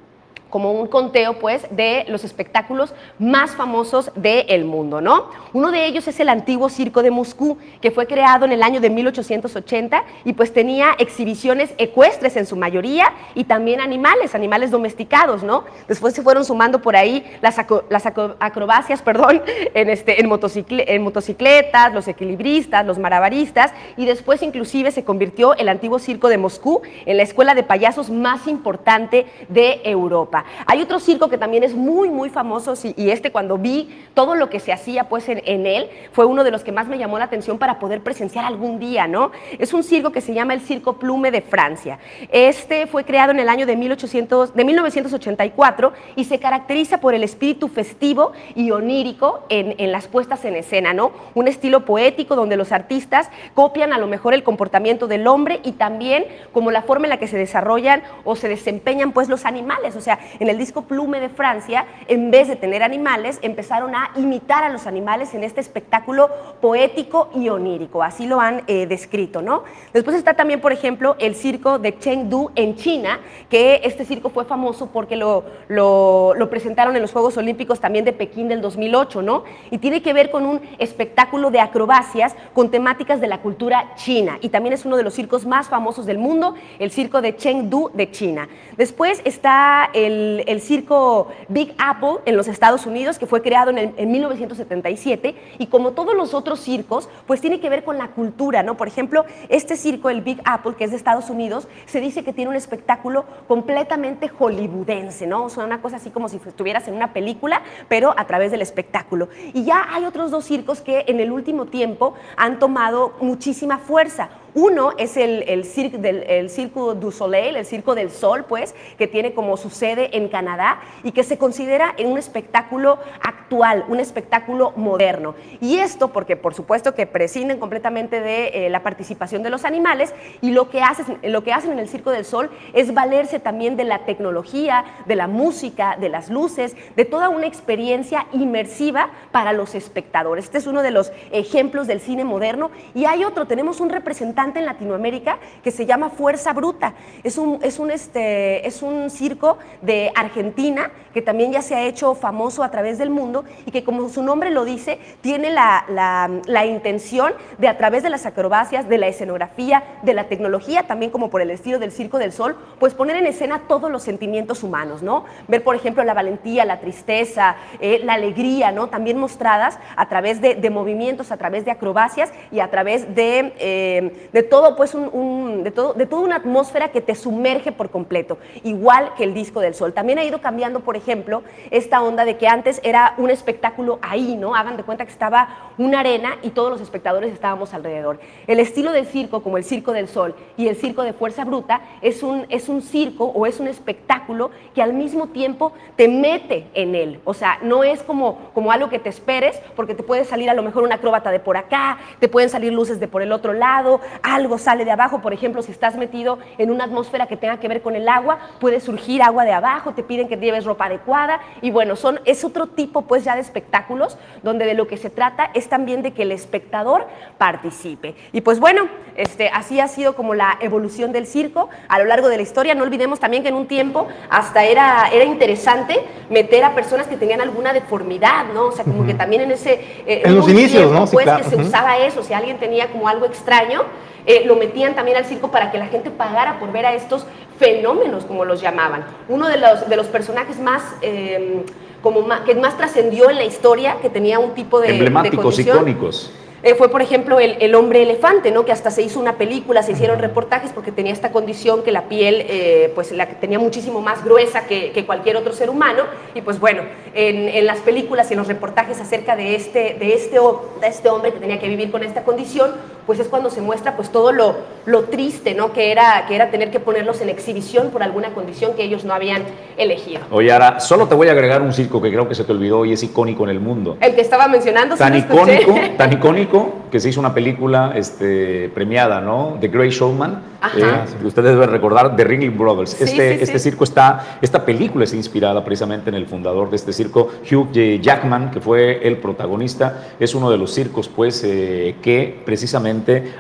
como 0.52 0.72
un 0.72 0.86
conteo 0.86 1.40
pues 1.40 1.66
de 1.72 2.06
los 2.08 2.24
espectáculos 2.24 2.94
más 3.18 3.52
famosos 3.52 4.12
del 4.16 4.66
mundo, 4.66 5.02
¿no? 5.02 5.30
Uno 5.54 5.72
de 5.72 5.88
ellos 5.88 6.08
es 6.08 6.20
el 6.20 6.30
antiguo 6.30 6.70
Circo 6.70 7.02
de 7.02 7.10
Moscú, 7.10 7.58
que 7.82 7.90
fue 7.90 8.06
creado 8.06 8.46
en 8.46 8.52
el 8.52 8.62
año 8.62 8.80
de 8.80 8.92
1880 8.92 10.04
y 10.26 10.34
pues 10.34 10.54
tenía 10.54 10.92
exhibiciones 11.00 11.74
ecuestres 11.80 12.38
en 12.38 12.46
su 12.46 12.56
mayoría 12.56 13.12
y 13.34 13.46
también 13.46 13.82
animales, 13.82 14.36
animales 14.36 14.70
domesticados, 14.70 15.42
¿no? 15.42 15.64
Después 15.88 16.14
se 16.14 16.22
fueron 16.22 16.46
sumando 16.46 16.82
por 16.82 16.96
ahí 16.96 17.26
las, 17.42 17.58
acrobacias, 17.58 19.02
perdón, 19.04 19.42
en, 19.74 19.90
este, 19.90 20.20
en, 20.20 20.30
en 20.68 21.02
motocicletas, 21.02 21.94
los 21.94 22.08
equilibristas, 22.08 22.86
los 22.86 23.00
marabaristas 23.00 23.74
y 23.96 24.06
después 24.06 24.44
inclusive 24.44 24.92
se 24.92 25.04
convirtió 25.04 25.56
el 25.56 25.70
antiguo 25.70 25.98
Circo 25.98 26.28
de 26.28 26.38
Moscú 26.38 26.82
en 27.06 27.18
la 27.18 27.24
escuela 27.24 27.56
de 27.56 27.64
payasos 27.64 28.10
más 28.10 28.48
importante 28.48 29.26
de 29.48 29.82
Europa. 29.86 30.41
Hay 30.66 30.82
otro 30.82 31.00
circo 31.00 31.30
que 31.30 31.38
también 31.38 31.64
es 31.64 31.76
muy, 31.76 32.10
muy 32.10 32.30
famoso 32.30 32.74
y, 32.96 33.10
este 33.10 33.32
cuando 33.32 33.58
vi 33.58 33.90
todo 34.14 34.36
lo 34.36 34.50
que 34.50 34.60
se 34.60 34.72
hacía 34.72 35.10
pues 35.10 35.28
en, 35.28 35.66
él, 35.66 35.90
fue 36.12 36.26
uno 36.26 36.44
de 36.44 36.52
los 36.52 36.64
que 36.64 36.72
más 36.72 36.88
me 36.88 36.98
llamó 36.98 37.20
la 37.20 37.26
atención 37.26 37.58
para 37.58 37.80
poder 37.80 38.02
presenciar 38.02 38.46
algún 38.46 38.80
día, 38.80 39.08
¿no? 39.08 39.32
Es 39.60 39.74
un 39.74 39.84
circo 39.84 40.12
que 40.12 40.22
se 40.22 40.34
llama 40.34 40.54
el 40.54 40.62
Circo 40.62 40.94
Plume 40.94 41.32
de 41.32 41.42
Francia. 41.42 42.00
Este 42.32 42.88
fue 42.88 43.04
creado 43.04 43.32
en 43.32 43.40
el 43.40 43.50
año 43.50 43.66
de, 43.66 43.76
1800, 43.76 44.54
de 44.54 44.64
1984 44.64 45.94
y 46.16 46.26
se 46.26 46.40
caracteriza 46.40 47.00
por 47.00 47.14
el 47.14 47.24
espíritu 47.24 47.68
festivo 47.68 48.32
y 48.56 48.72
onírico 48.72 49.42
en, 49.50 49.76
en 49.78 49.92
las 49.92 50.08
puestas 50.08 50.44
en 50.46 50.56
escena, 50.56 50.94
¿no? 50.94 51.12
Un 51.34 51.48
estilo 51.48 51.86
poético 51.86 52.36
donde 52.36 52.58
los 52.58 52.72
artistas 52.72 53.30
copian 53.54 53.94
a 53.94 53.98
lo 53.98 54.08
mejor 54.08 54.34
el 54.34 54.44
comportamiento 54.44 55.08
del 55.08 55.28
hombre 55.28 55.60
y 55.64 55.74
también 55.74 56.26
como 56.52 56.72
la 56.72 56.82
forma 56.82 57.06
en 57.06 57.10
la 57.12 57.18
que 57.18 57.28
se 57.28 57.38
desarrollan 57.38 58.04
o 58.24 58.36
se 58.36 58.48
desempeñan 58.48 59.12
pues 59.12 59.30
los 59.30 59.46
animales, 59.46 59.96
o 59.96 60.02
sea, 60.02 60.20
en 60.40 60.50
el 60.50 60.58
disco 60.58 60.84
Plume 60.84 61.20
de 61.20 61.30
Francia, 61.30 61.86
en 62.08 62.32
vez 62.32 62.48
de 62.48 62.56
tener 62.56 62.84
animales, 62.84 63.40
empezaron 63.42 63.96
a 63.96 64.12
imitar 64.16 64.64
a 64.64 64.70
los 64.70 64.88
animales 64.88 65.34
en 65.34 65.44
este 65.44 65.62
espectáculo 65.62 66.30
poético 66.62 67.30
y 67.36 67.50
onírico. 67.50 68.04
Así 68.04 68.28
lo 68.28 68.40
han 68.40 68.64
eh, 68.68 68.86
descrito, 68.86 69.42
¿no? 69.42 69.64
Después 69.94 70.16
está 70.16 70.34
también, 70.34 70.62
por 70.62 70.72
ejemplo, 70.72 71.16
el 71.20 71.36
circo 71.36 71.80
de 71.80 71.98
Chengdu 71.98 72.52
en 72.56 72.76
China, 72.76 73.20
que 73.50 73.82
este 73.84 74.06
circo 74.06 74.30
fue 74.30 74.46
famoso 74.46 74.88
porque 74.88 75.16
lo, 75.16 75.44
lo, 75.68 76.34
lo 76.36 76.50
presentaron 76.50 76.96
en 76.96 77.02
los 77.02 77.12
Juegos 77.12 77.38
Olímpicos 77.38 77.80
también 77.80 78.06
de 78.06 78.14
Pekín 78.14 78.48
del 78.48 78.62
2008, 78.62 79.22
¿no? 79.22 79.44
Y 79.70 79.78
tiene 79.78 80.02
que 80.02 80.14
ver 80.14 80.32
con 80.32 80.46
un 80.46 80.62
espectáculo 80.78 81.52
de 81.52 81.60
acrobacias 81.60 82.36
con 82.54 82.70
temáticas 82.72 83.22
de 83.22 83.28
la 83.28 83.42
cultura 83.42 83.96
china. 83.96 84.38
Y 84.42 84.50
también 84.50 84.74
es 84.74 84.86
uno 84.86 84.98
de 84.98 85.04
los 85.04 85.14
circos 85.14 85.46
más 85.46 85.70
famosos 85.70 86.06
del 86.06 86.18
mundo, 86.18 86.56
el 86.80 86.92
circo 86.92 87.22
de 87.22 87.36
Chengdu 87.36 87.92
de 87.94 88.12
China. 88.12 88.48
Después 88.78 89.22
está 89.26 89.90
el 89.94 90.21
el, 90.48 90.62
circo 90.62 91.28
Big 91.48 91.74
Apple 91.78 92.20
en 92.26 92.38
los 92.38 92.48
Estados 92.48 92.86
Unidos, 92.86 93.18
que 93.18 93.26
fue 93.26 93.42
creado 93.42 93.72
en, 93.72 93.94
en, 93.98 94.12
1977, 94.12 95.36
y 95.60 95.68
como 95.68 95.92
todos 95.92 96.16
los 96.16 96.34
otros 96.34 96.60
circos, 96.60 97.10
pues 97.28 97.42
tiene 97.42 97.60
que 97.60 97.70
ver 97.70 97.84
con 97.84 97.98
la 97.98 98.10
cultura, 98.10 98.64
¿no? 98.64 98.78
Por 98.78 98.88
ejemplo, 98.88 99.26
este 99.50 99.78
circo, 99.78 100.10
el 100.10 100.22
Big 100.22 100.42
Apple, 100.46 100.76
que 100.78 100.86
es 100.86 100.92
de 100.92 100.98
Estados 100.98 101.30
Unidos, 101.30 101.68
se 101.86 102.02
dice 102.02 102.24
que 102.24 102.34
tiene 102.34 102.50
un 102.50 102.58
espectáculo 102.58 103.26
completamente 103.48 104.30
hollywoodense, 104.30 105.28
¿no? 105.28 105.46
O 105.46 105.50
sea, 105.50 105.64
una 105.64 105.82
cosa 105.82 105.98
así 105.98 106.10
como 106.10 106.30
si 106.30 106.38
estuvieras 106.38 106.88
en 106.88 106.94
una 106.94 107.14
película, 107.14 107.62
pero 107.88 108.14
a 108.18 108.26
través 108.26 108.52
del 108.52 108.62
espectáculo. 108.62 109.30
Y 109.54 109.64
ya 109.64 109.88
hay 109.92 110.06
otros 110.06 110.32
dos 110.32 110.46
circos 110.46 110.82
que 110.82 111.06
en 111.08 111.20
el 111.20 111.32
último 111.32 111.66
tiempo 111.66 112.14
han 112.38 112.60
tomado 112.60 113.14
muchísima 113.22 113.78
fuerza. 113.78 114.30
Uno 114.54 114.92
es 114.98 115.16
el, 115.16 115.44
el, 115.48 116.02
del, 116.02 116.24
el 116.24 116.50
Cirque 116.50 116.80
du 117.00 117.12
Soleil, 117.12 117.56
el 117.56 117.66
Circo 117.66 117.96
del 117.96 118.12
Sol, 118.12 118.44
pues, 118.44 118.76
que 118.98 119.08
tiene 119.08 119.34
como 119.34 119.56
su 119.56 119.70
sede 119.70 120.18
en 120.18 120.28
Canadá 120.28 120.82
y 121.04 121.14
que 121.14 121.24
se 121.24 121.38
considera 121.38 121.96
un 122.04 122.18
espectáculo 122.18 123.00
actual, 123.22 123.86
un 123.88 124.02
espectáculo 124.02 124.74
moderno. 124.76 125.36
Y 125.62 125.78
esto 125.78 126.10
porque, 126.10 126.36
por 126.36 126.54
supuesto, 126.54 126.94
que 126.96 127.06
prescinden 127.06 127.60
completamente 127.60 128.20
de 128.20 128.66
eh, 128.66 128.70
la 128.70 128.84
participación 128.84 129.42
de 129.42 129.50
los 129.50 129.64
animales 129.64 130.14
y 130.42 130.52
lo 130.52 130.70
que, 130.70 130.82
hacen, 130.82 131.18
lo 131.24 131.44
que 131.46 131.54
hacen 131.54 131.72
en 131.72 131.80
el 131.80 131.88
Circo 131.88 132.12
del 132.12 132.26
Sol 132.26 132.50
es 132.74 132.94
valerse 132.94 133.40
también 133.40 133.78
de 133.78 133.86
la 133.86 134.00
tecnología, 134.00 134.84
de 135.06 135.16
la 135.16 135.28
música, 135.28 135.96
de 135.98 136.10
las 136.10 136.30
luces, 136.30 136.76
de 136.98 137.06
toda 137.06 137.30
una 137.30 137.46
experiencia 137.46 138.28
inmersiva 138.34 139.12
para 139.32 139.54
los 139.54 139.76
espectadores. 139.76 140.46
Este 140.46 140.58
es 140.58 140.68
uno 140.68 140.82
de 140.82 140.92
los 140.92 141.14
ejemplos 141.32 141.88
del 141.88 142.02
cine 142.02 142.26
moderno 142.26 142.70
y 142.94 143.06
hay 143.06 143.24
otro, 143.24 143.46
tenemos 143.46 143.80
un 143.80 143.90
representante 143.90 144.41
en 144.42 144.66
Latinoamérica 144.66 145.38
que 145.64 145.72
se 145.72 145.86
llama 145.86 146.10
Fuerza 146.10 146.54
Bruta. 146.54 146.94
Es 147.24 147.38
un, 147.38 147.60
es 147.62 147.78
un, 147.80 147.92
este, 147.92 148.68
es 148.68 148.82
un 148.82 149.10
circo 149.10 149.58
de 149.82 150.12
Argentina 150.16 150.92
que 151.14 151.22
también 151.22 151.52
ya 151.52 151.62
se 151.62 151.76
ha 151.76 151.84
hecho 151.84 152.16
famoso 152.16 152.64
a 152.64 152.72
través 152.72 152.98
del 152.98 153.10
mundo 153.10 153.44
y 153.66 153.72
que 153.72 153.84
como 153.84 154.10
su 154.10 154.24
nombre 154.24 154.50
lo 154.50 154.66
dice, 154.66 155.00
tiene 155.22 155.52
la, 155.52 155.86
la, 155.90 156.30
la 156.46 156.66
intención 156.66 157.34
de 157.58 157.68
a 157.68 157.78
través 157.78 158.02
de 158.04 158.10
las 158.10 158.26
acrobacias, 158.26 158.88
de 158.90 158.98
la 158.98 159.08
escenografía, 159.08 159.84
de 160.02 160.14
la 160.14 160.26
tecnología, 160.26 160.84
también 160.84 161.12
como 161.12 161.30
por 161.30 161.42
el 161.42 161.52
estilo 161.52 161.80
del 161.80 161.92
Circo 161.92 162.18
del 162.18 162.32
Sol, 162.32 162.58
pues 162.80 162.94
poner 162.94 163.18
en 163.18 163.28
escena 163.28 163.64
todos 163.68 163.92
los 163.92 164.04
sentimientos 164.04 164.64
humanos, 164.64 165.04
¿no? 165.04 165.26
Ver, 165.48 165.64
por 165.64 165.76
ejemplo, 165.76 166.04
la 166.04 166.14
valentía, 166.14 166.66
la 166.66 166.80
tristeza, 166.80 167.56
eh, 167.80 168.02
la 168.04 168.14
alegría, 168.14 168.72
¿no? 168.72 168.88
También 168.88 169.18
mostradas 169.18 169.78
a 169.96 170.08
través 170.08 170.42
de, 170.42 170.56
de, 170.56 170.70
movimientos, 170.70 171.32
a 171.32 171.38
través 171.38 171.66
de 171.66 171.72
acrobacias 171.72 172.32
y 172.52 172.60
a 172.60 172.70
través 172.70 173.14
de, 173.14 173.54
eh, 173.60 174.30
de 174.34 174.44
todo, 174.44 174.76
pues, 174.76 174.94
un, 174.94 175.64
de, 175.64 175.72
todo, 175.72 175.94
de 175.94 176.06
toda 176.06 176.22
una 176.22 176.38
atmósfera 176.38 176.92
que 176.92 177.02
te 177.02 177.16
sumerge 177.16 177.72
por 177.72 177.90
completo, 177.90 178.38
igual 178.64 179.14
que 179.16 179.24
el 179.24 179.34
Disco 179.34 179.60
del 179.60 179.76
Sol. 179.76 179.94
También 179.94 180.20
ha 180.20 180.24
ido 180.24 180.42
cambiando, 180.42 180.82
por 180.82 180.96
ejemplo, 180.96 181.44
esta 181.70 182.02
onda 182.02 182.26
de 182.26 182.38
que 182.38 182.48
antes 182.48 182.80
era 182.84 183.14
un 183.18 183.30
espectáculo 183.30 184.00
ahí, 184.02 184.36
¿no? 184.38 184.56
Hagan 184.56 184.78
de 184.78 184.84
cuenta 184.84 185.06
que 185.06 185.12
estaba 185.12 185.72
una 185.78 186.00
arena 186.00 186.38
y 186.42 186.52
todos 186.52 186.72
los 186.72 186.82
espectadores 186.82 187.34
estábamos 187.34 187.74
alrededor. 187.74 188.20
El 188.48 188.60
estilo 188.60 188.92
del 188.92 189.06
circo, 189.06 189.42
como 189.44 189.58
el 189.58 189.64
Circo 189.64 189.92
del 189.94 190.08
Sol 190.08 190.36
y 190.58 190.68
el 190.68 190.76
Circo 190.76 191.04
de 191.04 191.14
Fuerza 191.14 191.44
Bruta, 191.46 191.82
es 192.02 192.24
un, 192.24 192.46
es 192.50 192.70
un 192.70 192.82
circo 192.82 193.26
o 193.26 193.46
es 193.46 193.60
un 193.60 193.68
espectáculo 193.68 194.52
que 194.74 194.82
al 194.82 194.94
mismo 194.94 195.28
tiempo 195.28 195.74
te 195.96 196.08
mete 196.08 196.68
en 196.74 196.96
él. 196.96 197.20
O 197.26 197.34
sea, 197.34 197.60
no 197.62 197.84
es 197.84 198.04
como, 198.04 198.52
como 198.54 198.72
algo 198.72 198.90
que 198.90 199.00
te 199.00 199.10
esperes, 199.10 199.60
porque 199.76 199.96
te 199.96 200.04
puede 200.04 200.26
salir 200.26 200.50
a 200.50 200.54
lo 200.54 200.64
mejor 200.64 200.84
una 200.84 200.96
acróbata 200.96 201.32
de 201.32 201.40
por 201.40 201.58
acá, 201.58 202.00
te 202.20 202.28
pueden 202.28 202.50
salir 202.50 202.74
luces 202.74 203.00
de 203.00 203.08
por 203.08 203.22
el 203.22 203.32
otro 203.32 203.54
lado, 203.54 204.00
algo 204.24 204.58
sale 204.58 204.86
de 204.86 204.92
abajo, 204.92 205.22
por 205.22 205.34
ejemplo, 205.34 205.62
si 205.62 205.72
estás 205.72 205.96
metido 205.96 206.40
en 206.58 206.72
una 206.72 206.86
atmósfera 206.86 207.28
que 207.28 207.38
tenga 207.38 207.60
que 207.60 207.68
ver 207.68 207.82
con 207.82 207.96
el 207.96 208.08
agua, 208.08 208.40
puede 208.60 208.80
surgir 208.80 209.22
agua 209.22 209.46
de 209.46 209.52
abajo, 209.52 209.94
te 209.94 210.04
piden 210.04 210.28
que 210.28 210.38
lleves 210.38 210.66
ropa 210.66 210.86
adecuada 210.86 211.40
y 211.62 211.72
bueno, 211.72 211.96
son, 211.96 212.20
es 212.26 212.44
otro 212.44 212.68
tipo 212.68 213.04
pues 213.04 213.24
ya 213.24 213.36
de 213.36 213.42
espectáculos 213.42 214.18
donde 214.44 214.66
de 214.66 214.74
lo 214.74 214.88
que 214.88 214.98
se 214.98 215.10
trata 215.10 215.52
es 215.54 215.70
también 215.70 216.02
de 216.02 216.12
que 216.12 216.24
el 216.24 216.32
espectador 216.32 217.08
participe. 217.38 218.16
Y 218.32 218.42
pues 218.42 218.60
bueno, 218.60 218.88
este, 219.16 219.50
así 219.50 219.80
ha 219.80 219.88
sido 219.88 220.16
como 220.16 220.34
la 220.34 220.58
evolución 220.62 221.12
del 221.12 221.28
circo 221.28 221.70
a 221.88 222.00
lo 222.00 222.06
largo 222.06 222.30
de 222.30 222.38
la 222.38 222.44
historia. 222.44 222.76
No 222.76 222.84
olvidemos 222.84 223.20
también 223.20 223.44
que 223.44 223.50
en 223.50 223.56
un 223.56 223.68
tiempo 223.68 224.08
hasta 224.30 224.64
era, 224.64 225.10
era 225.12 225.26
interesante 225.26 226.00
meter 226.30 226.64
a 226.64 226.74
personas 226.74 227.08
que 227.08 227.18
tenían 227.18 227.42
alguna 227.42 227.74
deformidad, 227.74 228.46
¿no? 228.54 228.68
O 228.68 228.72
sea, 228.72 228.86
como 228.86 229.00
uh 229.00 229.04
-huh. 229.04 229.08
que 229.08 229.14
también 229.14 229.42
en 229.44 229.52
ese... 229.52 229.74
Eh, 230.06 230.22
en 230.26 230.36
los 230.36 230.48
inicios, 230.48 230.84
tiempo, 230.84 230.94
¿no? 230.94 231.08
Sí, 231.08 231.14
pues 231.14 231.26
claro. 231.26 231.44
que 231.44 231.50
se 231.50 231.56
uh 231.56 231.60
-huh. 231.60 231.68
usaba 231.68 231.98
eso, 231.98 232.24
si 232.24 232.34
alguien 232.34 232.58
tenía 232.58 232.88
como 232.92 233.08
algo 233.08 233.26
extraño, 233.26 233.84
eh, 234.26 234.44
lo 234.46 234.56
metían 234.56 234.96
también 234.96 235.18
al 235.18 235.26
circo 235.26 235.52
para 235.52 235.72
que 235.72 235.78
la 235.78 235.88
gente 235.88 236.10
pagara 236.10 236.60
por 236.60 236.72
ver 236.72 236.86
a 236.86 236.94
estos 236.94 237.26
fenómenos, 237.58 238.26
como 238.26 238.46
los 238.46 238.62
llamaban. 238.62 239.06
Uno 239.28 239.48
de 239.48 239.58
los, 239.58 239.90
de 239.90 239.96
los 239.96 240.08
personajes 240.08 240.60
más... 240.60 240.84
Eh, 241.02 241.64
como 242.02 242.22
más, 242.22 242.42
que 242.42 242.56
más 242.56 242.78
trascendió 242.78 243.30
en 243.30 243.36
la 243.36 243.46
historia, 243.46 243.98
que 244.02 244.10
tenía 244.10 244.40
un 244.40 244.56
tipo 244.56 244.80
de... 244.82 244.90
Emblemáticos, 244.90 245.38
de 245.38 245.44
condición, 245.44 245.78
icónicos. 245.78 246.32
Eh, 246.64 246.76
fue, 246.76 246.90
por 246.90 247.02
ejemplo, 247.02 247.40
el, 247.40 247.58
el, 247.60 247.74
hombre 247.74 248.04
elefante, 248.04 248.52
¿no? 248.52 248.66
que 248.66 248.72
hasta 248.72 248.92
se 248.92 249.02
hizo 249.02 249.20
una 249.20 249.38
película, 249.38 249.82
se 249.82 249.94
hicieron 249.94 250.20
reportajes 250.20 250.72
porque 250.72 250.92
tenía 250.92 251.12
esta 251.12 251.32
condición 251.32 251.82
que 251.82 251.92
la 251.92 252.04
piel 252.04 252.46
eh, 252.48 252.92
pues 252.94 253.12
la 253.12 253.26
tenía 253.26 253.58
muchísimo 253.58 254.00
más 254.00 254.24
gruesa 254.24 254.68
que, 254.68 254.92
que, 254.92 255.08
cualquier 255.08 255.38
otro 255.38 255.54
ser 255.54 255.72
humano. 255.72 256.04
Y 256.36 256.42
pues 256.42 256.60
bueno, 256.60 256.84
en, 257.16 257.50
en, 257.50 257.66
las 257.66 257.80
películas 257.80 258.30
y 258.30 258.36
en 258.36 258.40
los 258.40 258.48
reportajes 258.48 259.02
acerca 259.02 259.36
de 259.36 259.56
este, 259.56 259.96
de, 260.00 260.14
este, 260.14 260.38
de 260.82 260.88
este 260.88 261.10
hombre 261.10 261.34
que 261.34 261.40
tenía 261.40 261.60
que 261.60 261.68
vivir 261.68 261.90
con 261.90 262.04
esta 262.04 262.24
condición, 262.24 262.76
pues 263.06 263.20
es 263.20 263.28
cuando 263.28 263.50
se 263.50 263.62
muestra 263.62 263.96
pues 263.96 264.12
todo 264.12 264.32
lo, 264.32 264.56
lo 264.86 265.04
triste 265.04 265.54
¿no? 265.54 265.74
que, 265.74 265.92
era, 265.92 266.26
que 266.28 266.36
era 266.36 266.52
tener 266.52 266.72
que 266.72 266.80
ponerlos 266.80 267.22
en 267.22 267.30
exhibición 267.30 267.90
por 267.90 268.04
alguna 268.04 268.34
condición 268.34 268.74
que 268.76 268.84
ellos 268.84 269.04
no 269.06 269.14
habían 269.14 269.44
elegido. 269.78 270.22
Oye, 270.32 270.52
ahora, 270.52 270.80
solo 270.80 271.08
te 271.08 271.16
voy 271.16 271.28
a 271.28 271.32
agregar 271.32 271.62
un 271.62 271.74
circo 271.74 272.02
que 272.02 272.10
creo 272.10 272.28
que 272.28 272.36
se 272.36 272.44
te 272.44 272.52
olvidó 272.52 272.86
y 272.86 272.94
es 272.94 273.04
icónico 273.04 273.44
en 273.44 273.50
el 273.50 273.60
mundo. 273.60 273.98
El 274.02 274.16
que 274.16 274.22
estaba 274.22 274.48
mencionando, 274.48 274.96
tan 274.96 275.14
sí 275.14 275.20
icónico, 275.20 275.76
tan 275.98 276.14
icónico 276.14 276.74
que 276.92 277.00
se 277.00 277.10
hizo 277.10 277.20
una 277.20 277.34
película 277.34 277.94
este, 277.96 278.70
premiada, 278.74 279.22
¿no? 279.22 279.58
The 279.60 279.68
Great 279.68 279.92
Showman. 279.92 280.52
Eh, 280.78 280.84
ustedes 281.26 281.54
deben 281.54 281.72
recordar 281.72 282.16
The 282.16 282.24
Ringling 282.24 282.56
Brothers. 282.56 282.92
Sí, 282.92 283.04
este, 283.06 283.38
sí, 283.38 283.44
este 283.44 283.60
sí. 283.60 283.70
circo 283.72 283.84
está, 283.84 284.38
esta 284.42 284.64
película 284.64 285.06
es 285.06 285.14
inspirada 285.14 285.64
precisamente 285.64 286.10
en 286.10 286.16
el 286.16 286.28
fundador 286.28 286.70
de 286.70 286.76
este 286.76 286.94
circo, 286.94 287.32
Hugh 287.50 287.72
Jackman, 287.72 288.52
que 288.52 288.62
fue 288.62 289.08
el 289.08 289.18
protagonista. 289.18 290.12
Es 290.20 290.36
uno 290.36 290.52
de 290.52 290.58
los 290.58 290.72
circos, 290.72 291.08
pues, 291.08 291.44
eh, 291.44 291.96
que 292.04 292.42
precisamente 292.46 292.91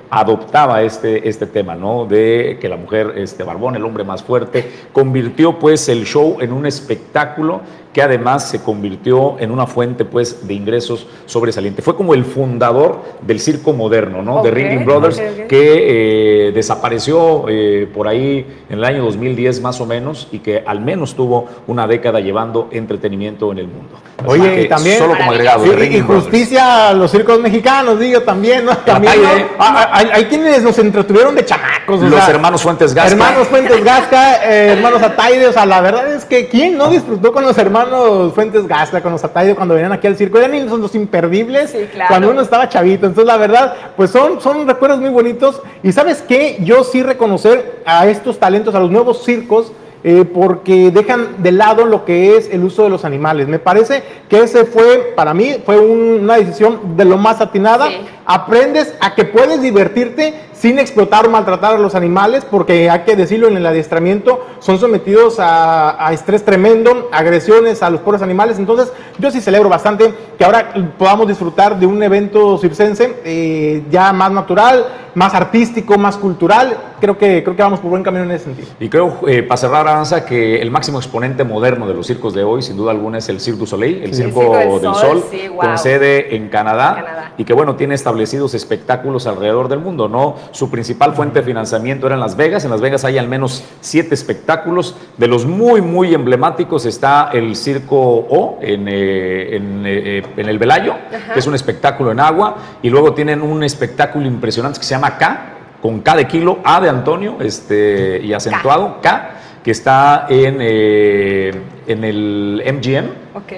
adoptaba 0.09 0.81
este, 0.81 1.27
este 1.27 1.45
tema, 1.45 1.75
¿no? 1.75 2.05
De 2.05 2.57
que 2.59 2.69
la 2.69 2.77
mujer, 2.77 3.13
este 3.17 3.43
barbón, 3.43 3.75
el 3.75 3.85
hombre 3.85 4.03
más 4.03 4.23
fuerte, 4.23 4.69
convirtió, 4.91 5.59
pues, 5.59 5.89
el 5.89 6.05
show 6.05 6.37
en 6.39 6.51
un 6.51 6.65
espectáculo 6.65 7.61
que 7.93 8.01
además 8.01 8.47
se 8.49 8.61
convirtió 8.61 9.37
en 9.39 9.51
una 9.51 9.67
fuente 9.67 10.05
pues 10.05 10.47
de 10.47 10.53
ingresos 10.53 11.07
sobresaliente. 11.25 11.81
Fue 11.81 11.95
como 11.95 12.13
el 12.13 12.23
fundador 12.23 13.01
del 13.21 13.39
circo 13.39 13.73
moderno, 13.73 14.21
¿no? 14.21 14.37
Okay, 14.37 14.51
de 14.51 14.57
Ringling 14.57 14.85
Brothers, 14.85 15.15
okay, 15.15 15.29
okay. 15.31 15.47
que 15.47 16.47
eh, 16.47 16.51
desapareció 16.53 17.45
eh, 17.49 17.89
por 17.93 18.07
ahí 18.07 18.45
en 18.69 18.77
el 18.77 18.83
año 18.85 19.03
2010 19.03 19.61
más 19.61 19.81
o 19.81 19.85
menos 19.85 20.27
y 20.31 20.39
que 20.39 20.63
al 20.65 20.79
menos 20.81 21.15
tuvo 21.15 21.47
una 21.67 21.87
década 21.87 22.19
llevando 22.19 22.69
entretenimiento 22.71 23.51
en 23.51 23.59
el 23.59 23.67
mundo. 23.67 23.99
Oye, 24.25 24.63
y 24.63 24.69
también 24.69 24.99
solo 24.99 25.17
como 25.17 25.31
agregado. 25.31 25.65
Sí, 25.65 25.71
y 25.71 25.99
justicia 25.99 26.89
a 26.89 26.93
los 26.93 27.11
circos 27.11 27.39
mexicanos, 27.39 27.99
digo, 27.99 28.21
también, 28.21 28.65
¿no? 28.65 28.77
También, 28.77 29.21
¿no? 29.21 29.29
Ah, 29.59 29.89
hay, 29.91 30.09
hay, 30.13 30.25
quienes 30.25 30.61
nos 30.61 30.77
entretuvieron 30.77 31.35
de 31.35 31.43
chamacos. 31.43 32.01
Los 32.01 32.13
sea, 32.13 32.29
hermanos 32.29 32.61
Fuentes 32.61 32.93
Gasca. 32.93 33.11
Hermanos 33.11 33.47
Fuentes 33.47 33.83
Gasca, 33.83 34.35
eh, 34.45 34.73
hermanos 34.73 35.01
Ataide, 35.01 35.47
o 35.47 35.53
sea, 35.53 35.65
la 35.65 35.81
verdad 35.81 36.13
es 36.13 36.25
que 36.25 36.47
¿quién 36.47 36.77
no 36.77 36.89
disfrutó 36.89 37.31
con 37.31 37.43
los 37.43 37.57
hermanos 37.57 37.80
hermanos 37.81 38.33
Fuentes 38.33 38.67
Gasca, 38.67 39.01
con 39.01 39.11
los 39.11 39.23
Ataide 39.23 39.55
cuando 39.55 39.73
venían 39.75 39.91
aquí 39.91 40.07
al 40.07 40.15
circo? 40.15 40.37
Eran 40.37 40.69
son 40.69 40.81
los 40.81 40.95
imperdibles 40.95 41.71
sí, 41.71 41.87
claro. 41.91 42.09
cuando 42.09 42.29
uno 42.31 42.41
estaba 42.41 42.69
chavito. 42.69 43.05
Entonces, 43.05 43.25
la 43.25 43.37
verdad, 43.37 43.75
pues 43.95 44.11
son, 44.11 44.41
son 44.41 44.67
recuerdos 44.67 44.99
muy 44.99 45.09
bonitos. 45.09 45.61
Y 45.83 45.91
¿sabes 45.91 46.21
qué? 46.21 46.57
Yo 46.61 46.83
sí 46.83 47.03
reconocer 47.03 47.81
a 47.85 48.07
estos 48.07 48.39
talentos, 48.39 48.75
a 48.75 48.79
los 48.79 48.91
nuevos 48.91 49.23
circos, 49.23 49.71
eh, 50.03 50.25
porque 50.25 50.89
dejan 50.89 51.43
de 51.43 51.51
lado 51.51 51.85
lo 51.85 52.05
que 52.05 52.35
es 52.35 52.49
el 52.51 52.63
uso 52.63 52.83
de 52.83 52.89
los 52.89 53.05
animales. 53.05 53.47
Me 53.47 53.59
parece 53.59 54.01
que 54.29 54.39
ese 54.39 54.65
fue, 54.65 55.13
para 55.15 55.33
mí, 55.33 55.57
fue 55.63 55.79
un, 55.79 56.21
una 56.23 56.37
decisión 56.37 56.97
de 56.97 57.05
lo 57.05 57.17
más 57.17 57.39
atinada. 57.39 57.87
Sí. 57.87 57.97
Aprendes 58.25 58.95
a 58.99 59.13
que 59.13 59.25
puedes 59.25 59.61
divertirte 59.61 60.33
sin 60.61 60.77
explotar 60.77 61.25
o 61.25 61.31
maltratar 61.31 61.73
a 61.73 61.79
los 61.79 61.95
animales, 61.95 62.45
porque 62.45 62.87
hay 62.87 62.99
que 62.99 63.15
decirlo, 63.15 63.47
en 63.47 63.57
el 63.57 63.65
adiestramiento 63.65 64.45
son 64.59 64.77
sometidos 64.77 65.39
a, 65.39 66.05
a 66.05 66.13
estrés 66.13 66.45
tremendo, 66.45 67.09
agresiones 67.11 67.81
a 67.81 67.89
los 67.89 68.01
pobres 68.01 68.21
animales. 68.21 68.59
Entonces, 68.59 68.93
yo 69.17 69.31
sí 69.31 69.41
celebro 69.41 69.69
bastante 69.69 70.13
que 70.37 70.45
ahora 70.45 70.71
podamos 70.99 71.27
disfrutar 71.27 71.79
de 71.79 71.87
un 71.87 72.03
evento 72.03 72.59
circense 72.59 73.15
eh, 73.25 73.83
ya 73.89 74.13
más 74.13 74.31
natural, 74.31 74.85
más 75.15 75.33
artístico, 75.33 75.97
más 75.97 76.15
cultural. 76.15 76.77
Creo 76.99 77.17
que, 77.17 77.43
creo 77.43 77.55
que 77.55 77.63
vamos 77.63 77.79
por 77.79 77.89
buen 77.89 78.03
camino 78.03 78.23
en 78.25 78.31
ese 78.31 78.45
sentido. 78.45 78.67
Y 78.79 78.87
creo, 78.87 79.19
eh, 79.27 79.41
para 79.41 79.57
cerrar, 79.57 79.87
Aranza, 79.87 80.23
que 80.23 80.61
el 80.61 80.69
máximo 80.69 80.99
exponente 80.99 81.43
moderno 81.43 81.87
de 81.87 81.95
los 81.95 82.05
circos 82.05 82.35
de 82.35 82.43
hoy, 82.43 82.61
sin 82.61 82.77
duda 82.77 82.91
alguna, 82.91 83.17
es 83.17 83.27
el 83.29 83.39
Cirque 83.39 83.59
du 83.59 83.65
Soleil, 83.65 84.03
el 84.03 84.13
sí. 84.13 84.23
Circo 84.23 84.55
el 84.57 84.79
del 84.79 84.93
Sol, 84.93 85.23
sí, 85.31 85.47
wow. 85.47 85.57
con 85.57 85.77
sede 85.79 86.35
en 86.35 86.49
Canadá, 86.49 86.95
Canadá, 86.95 87.33
y 87.37 87.43
que, 87.43 87.53
bueno, 87.53 87.75
tiene 87.75 87.95
establecidos 87.95 88.53
espectáculos 88.53 89.25
alrededor 89.25 89.67
del 89.67 89.79
mundo, 89.79 90.07
¿no? 90.07 90.35
Su 90.51 90.69
principal 90.69 91.13
fuente 91.13 91.39
de 91.39 91.45
financiamiento 91.45 92.07
era 92.07 92.15
en 92.15 92.21
Las 92.21 92.35
Vegas. 92.35 92.65
En 92.65 92.71
Las 92.71 92.81
Vegas 92.81 93.05
hay 93.05 93.17
al 93.17 93.27
menos 93.27 93.63
siete 93.79 94.13
espectáculos. 94.13 94.95
De 95.17 95.27
los 95.27 95.45
muy, 95.45 95.81
muy 95.81 96.13
emblemáticos 96.13 96.85
está 96.85 97.29
el 97.33 97.55
Circo 97.55 97.97
O 97.97 98.59
en, 98.61 98.87
eh, 98.87 99.55
en, 99.55 99.83
eh, 99.85 100.23
en 100.37 100.49
el 100.49 100.59
Velayo, 100.59 100.93
Ajá. 100.93 101.33
que 101.33 101.39
es 101.39 101.47
un 101.47 101.55
espectáculo 101.55 102.11
en 102.11 102.19
agua. 102.19 102.57
Y 102.81 102.89
luego 102.89 103.13
tienen 103.13 103.41
un 103.41 103.63
espectáculo 103.63 104.25
impresionante 104.25 104.79
que 104.79 104.85
se 104.85 104.95
llama 104.95 105.17
K, 105.17 105.53
con 105.81 106.01
K 106.01 106.15
de 106.15 106.27
kilo, 106.27 106.59
A 106.63 106.79
de 106.81 106.89
Antonio 106.89 107.37
este, 107.39 108.21
y 108.23 108.33
acentuado, 108.33 108.99
K, 109.01 109.09
K 109.09 109.31
que 109.63 109.71
está 109.71 110.25
en, 110.29 110.57
eh, 110.59 111.51
en 111.91 112.03
el 112.03 112.61
MGM, 112.65 113.05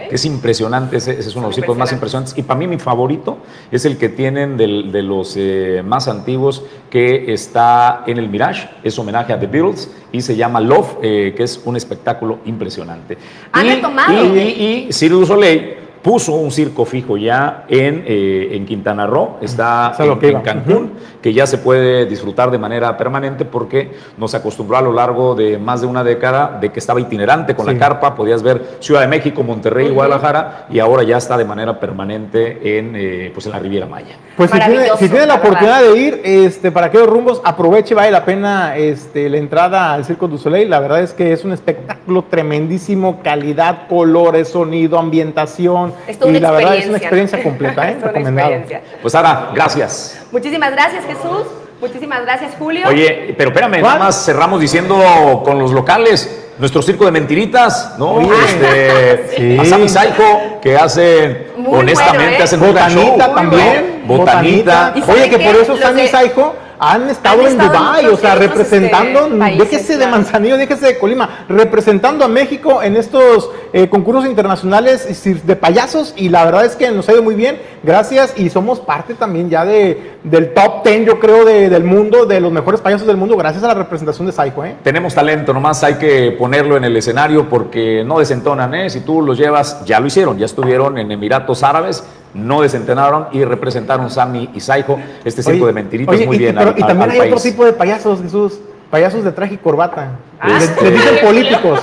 que 0.09 0.15
es 0.15 0.25
impresionante, 0.25 0.97
ese, 0.97 1.11
ese 1.11 1.29
es 1.29 1.36
uno 1.36 1.43
de 1.45 1.49
los 1.49 1.55
circos 1.55 1.77
más 1.77 1.91
impresionantes. 1.91 2.38
Y 2.38 2.43
para 2.43 2.59
mí 2.59 2.67
mi 2.67 2.77
favorito 2.77 3.38
es 3.71 3.86
el 3.86 3.97
que 3.97 4.09
tienen 4.09 4.57
del- 4.57 4.91
de 4.91 5.01
los 5.03 5.36
eh, 5.38 5.81
más 5.86 6.07
antiguos, 6.07 6.63
que 6.89 7.34
está 7.34 8.03
en 8.07 8.17
el 8.17 8.29
Mirage, 8.29 8.69
es 8.84 8.97
homenaje 8.99 9.34
a 9.34 9.39
The 9.39 9.47
Beatles 9.47 9.89
y 10.11 10.21
se 10.21 10.36
llama 10.36 10.59
Love, 10.59 10.97
eh, 11.01 11.34
que 11.36 11.43
es 11.43 11.61
un 11.65 11.75
espectáculo 11.75 12.39
impresionante. 12.45 13.17
Han 13.51 13.65
y, 13.65 13.69
retomado. 13.75 14.13
y- 14.36 14.39
y- 14.39 14.88
y 14.89 14.93
Soleil 14.93 15.75
puso 16.04 16.34
un 16.34 16.51
circo 16.51 16.84
fijo 16.84 17.16
ya 17.18 17.64
en, 17.70 18.04
eh, 18.06 18.49
en 18.51 18.66
Quintana 18.66 19.08
Roo, 19.08 19.38
está 19.41 19.93
en, 19.97 20.20
que 20.20 20.26
en 20.28 20.32
iba. 20.34 20.43
Cancún, 20.43 20.91
que 21.22 21.34
ya 21.34 21.47
se 21.47 21.58
puede 21.58 22.06
disfrutar 22.06 22.51
de 22.51 22.58
manera 22.58 22.97
permanente 22.97 23.45
porque 23.45 23.93
nos 24.18 24.36
acostumbró 24.36 24.76
a 24.78 24.82
lo 24.82 24.91
largo 24.91 25.34
de 25.34 25.58
más 25.58 25.80
de 25.80 25.88
una 25.88 26.04
década 26.04 26.58
de 26.60 26.74
que 26.74 26.80
estaba 26.80 26.99
itinerante 26.99 27.56
con 27.56 27.66
Sí. 27.66 27.74
la 27.74 27.80
carpa, 27.80 28.16
podías 28.16 28.43
ver 28.43 28.62
Ciudad 28.82 28.99
de 28.99 29.08
México, 29.08 29.43
Monterrey, 29.43 29.89
Guadalajara 29.91 30.68
y 30.70 30.80
ahora 30.80 31.04
ya 31.04 31.16
está 31.16 31.38
de 31.38 31.45
manera 31.45 31.80
permanente 31.80 32.78
en, 32.78 32.93
eh, 32.97 33.32
pues 33.34 33.45
en 33.45 33.54
la 33.54 33.60
Riviera 33.60 33.86
Maya. 33.86 34.18
Pues 34.36 34.51
si 34.51 34.60
tiene, 34.60 34.88
si 34.97 35.08
tiene 35.08 35.26
la 35.26 35.36
oportunidad 35.36 35.82
de 35.84 35.97
ir 35.97 36.22
este, 36.26 36.72
para 36.72 36.88
aquellos 36.88 37.08
rumbos, 37.08 37.41
aproveche, 37.45 37.95
vale 37.95 38.12
la 38.12 38.26
pena 38.26 38.76
este, 38.76 39.30
la 39.30 39.38
entrada 39.38 39.93
al 39.93 40.04
Circo 40.04 40.28
du 40.28 40.38
Soleil. 40.38 40.70
La 40.70 40.82
verdad 40.82 40.99
es 41.01 41.14
que 41.14 41.32
es 41.32 41.45
un 41.45 41.54
espectáculo 41.54 42.24
tremendísimo, 42.24 43.22
calidad, 43.24 43.88
colores, 43.88 44.49
sonido, 44.49 44.99
ambientación. 44.99 45.93
Es 46.08 46.20
toda 46.20 46.32
y 46.32 46.38
una 46.38 46.52
la 46.52 46.52
verdad 46.52 46.76
es 46.76 46.88
una 46.88 46.98
experiencia. 46.98 47.44
completa, 47.44 47.89
¿eh? 47.89 47.98
Recomendado. 48.02 48.54
Pues 49.02 49.12
Sara, 49.12 49.50
gracias. 49.54 50.20
Muchísimas 50.32 50.72
gracias, 50.72 51.06
Jesús. 51.06 51.44
Muchísimas 51.80 52.22
gracias, 52.22 52.54
Julio. 52.58 52.88
Oye, 52.88 53.36
pero 53.38 53.50
espérame, 53.50 53.82
nada 53.82 53.98
más 54.00 54.26
cerramos 54.26 54.60
diciendo 54.62 55.41
con 55.44 55.60
los 55.60 55.72
locales. 55.72 56.39
Nuestro 56.60 56.84
circo 56.84 57.06
de 57.06 57.12
mentiritas, 57.12 57.96
¿no? 57.98 58.12
Oye. 58.14 58.30
Este, 58.46 59.36
Sí. 59.36 59.58
A 59.60 59.66
Sammy 59.66 59.89
Psycho, 59.89 60.60
que 60.62 60.78
hacen, 60.78 61.48
Muy 61.58 61.80
honestamente, 61.80 62.18
bueno, 62.26 62.38
¿eh? 62.38 62.44
hacen 62.44 62.60
show. 62.60 62.68
Botanita 62.72 63.34
también. 63.34 64.04
Botanita. 64.06 64.94
¿Y 64.96 65.02
Oye, 65.12 65.30
que 65.30 65.39
por 65.39 65.56
eso 65.56 65.76
de- 65.76 66.08
Psycho 66.08 66.54
han 66.91 67.09
estado 67.09 67.39
Han 67.41 67.45
en 67.47 67.61
estado 67.61 67.91
otros- 67.99 68.13
o 68.13 68.17
sea, 68.17 68.36
representando, 68.36 69.19
este, 69.27 69.38
países, 69.38 69.69
déjese 69.71 69.93
de 69.93 69.97
claro. 69.99 70.11
Manzanillo, 70.11 70.57
déjese 70.57 70.86
de 70.88 70.99
Colima, 70.99 71.45
representando 71.47 72.25
a 72.25 72.27
México 72.27 72.81
en 72.84 72.97
estos 72.97 73.49
eh, 73.71 73.88
concursos 73.89 74.25
internacionales 74.25 75.07
de 75.45 75.55
payasos 75.55 76.13
y 76.17 76.29
la 76.29 76.45
verdad 76.45 76.65
es 76.65 76.75
que 76.75 76.91
nos 76.91 77.07
ha 77.09 77.13
ido 77.13 77.23
muy 77.23 77.36
bien, 77.36 77.59
gracias 77.84 78.34
y 78.38 78.49
somos 78.49 78.79
parte 78.79 79.13
también 79.15 79.49
ya 79.49 79.65
de, 79.65 80.17
del 80.23 80.53
top 80.53 80.84
10 80.86 81.05
yo 81.05 81.19
creo 81.19 81.45
de- 81.45 81.69
del 81.69 81.84
mundo, 81.84 82.25
de 82.25 82.39
los 82.39 82.51
mejores 82.51 82.81
payasos 82.81 83.07
del 83.07 83.17
mundo, 83.17 83.36
gracias 83.38 83.63
a 83.63 83.67
la 83.67 83.73
representación 83.73 84.27
de 84.27 84.34
Psycho, 84.34 84.65
¿eh? 84.65 84.75
Tenemos 84.84 85.15
talento, 85.15 85.53
nomás 85.53 85.84
hay 85.84 85.95
que 85.95 86.36
ponerlo 86.38 86.77
en 86.77 86.84
el 86.84 86.95
escenario 86.97 87.47
porque 87.49 88.03
no 88.05 88.19
desentonan, 88.19 88.73
¿eh? 88.75 88.89
Si 88.89 89.01
tú 89.01 89.21
los 89.21 89.38
llevas, 89.38 89.84
ya 89.86 89.99
lo 89.99 90.07
hicieron, 90.07 90.38
ya 90.38 90.45
estuvieron 90.45 90.97
en 90.97 91.11
Emiratos 91.11 91.63
Árabes, 91.63 92.03
no 92.34 92.61
desentonaron 92.61 93.27
y 93.31 93.43
representaron 93.45 94.09
Sammy 94.09 94.49
y 94.55 94.59
Saijo, 94.59 94.99
este 95.23 95.43
circo 95.43 95.65
Oye, 95.65 95.67
de 95.67 95.73
mentiritas 95.73 96.15
oye, 96.15 96.25
muy 96.25 96.36
y, 96.36 96.39
bien 96.39 96.55
pero- 96.55 96.72
y 96.78 96.82
al- 96.82 96.88
también 96.88 97.11
al 97.11 97.21
hay 97.21 97.30
otro 97.32 97.41
tipo 97.41 97.65
de 97.65 97.74
payasos, 97.74 98.21
Jesús, 98.21 98.59
payasos 98.91 99.24
de 99.24 99.32
traje 99.32 99.55
y 99.55 99.57
corbata, 99.57 100.11
Ah, 100.39 100.47
les, 100.59 100.82
les 100.82 100.93
dicen 100.93 101.26
políticos. 101.26 101.80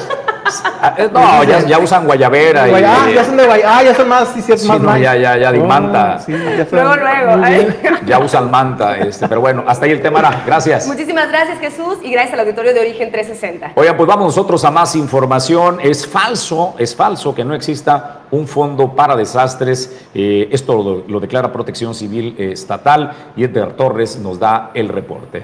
Ah, 0.83 0.95
eh, 0.99 1.09
No, 1.13 1.45
ya, 1.45 1.61
ya 1.61 1.79
usan 1.79 2.07
guayabera 2.07 2.69
y... 2.69 2.75
ah, 2.85 3.07
ya 3.15 3.25
son 3.25 3.37
de 3.37 3.47
Guay- 3.47 3.63
ah, 3.65 3.83
ya 3.85 3.95
son 3.95 4.09
más, 4.09 4.29
sí, 4.35 4.43
sí, 4.43 4.53
es 4.53 4.63
Sí, 4.63 4.69
más 4.69 4.81
no, 4.81 4.97
ya, 4.97 5.15
ya, 5.15 5.37
ya, 5.37 5.53
de 5.53 5.61
Oh, 5.61 5.65
manta. 5.65 6.19
sí, 6.19 6.33
ya 6.33 6.67
son- 6.67 6.79
Luego, 6.81 6.97
luego. 6.97 7.47
¿eh? 7.47 7.77
Ya 8.07 8.19
usan 8.19 8.51
manta, 8.51 8.97
este, 8.99 9.29
pero 9.29 9.41
bueno, 9.41 9.63
hasta 9.67 9.85
ahí 9.87 9.93
el 9.93 10.01
tema. 10.03 10.19
Ara. 10.19 10.43
Gracias. 10.45 10.87
Muchísimas 10.89 11.29
gracias, 11.29 11.59
Jesús, 11.61 11.99
y 12.03 12.11
gracias 12.11 12.35
al 12.35 12.41
auditorio 12.41 12.75
de 12.75 12.81
Origen 12.81 13.13
360. 13.13 13.73
Oigan, 13.77 13.97
pues 13.97 14.09
vamos 14.09 14.27
nosotros 14.27 14.65
a 14.65 14.71
más 14.73 14.97
información. 14.97 15.79
Es 15.83 16.05
falso, 16.07 16.75
es 16.79 16.97
falso 16.97 17.33
que 17.35 17.45
no 17.45 17.55
exista 17.55 18.20
un 18.31 18.47
fondo 18.47 18.95
para 18.95 19.17
desastres. 19.17 20.07
Eh, 20.15 20.49
esto 20.51 20.83
lo, 20.83 21.09
lo 21.09 21.21
declara 21.21 21.53
Protección 21.53 21.95
Civil 21.95 22.35
eh, 22.39 22.53
Estatal 22.53 23.33
y 23.37 23.45
Edgar 23.45 23.77
Torres 23.77 24.19
nos 24.19 24.39
da 24.39 24.71
el 24.75 24.89
reporte. 24.89 25.39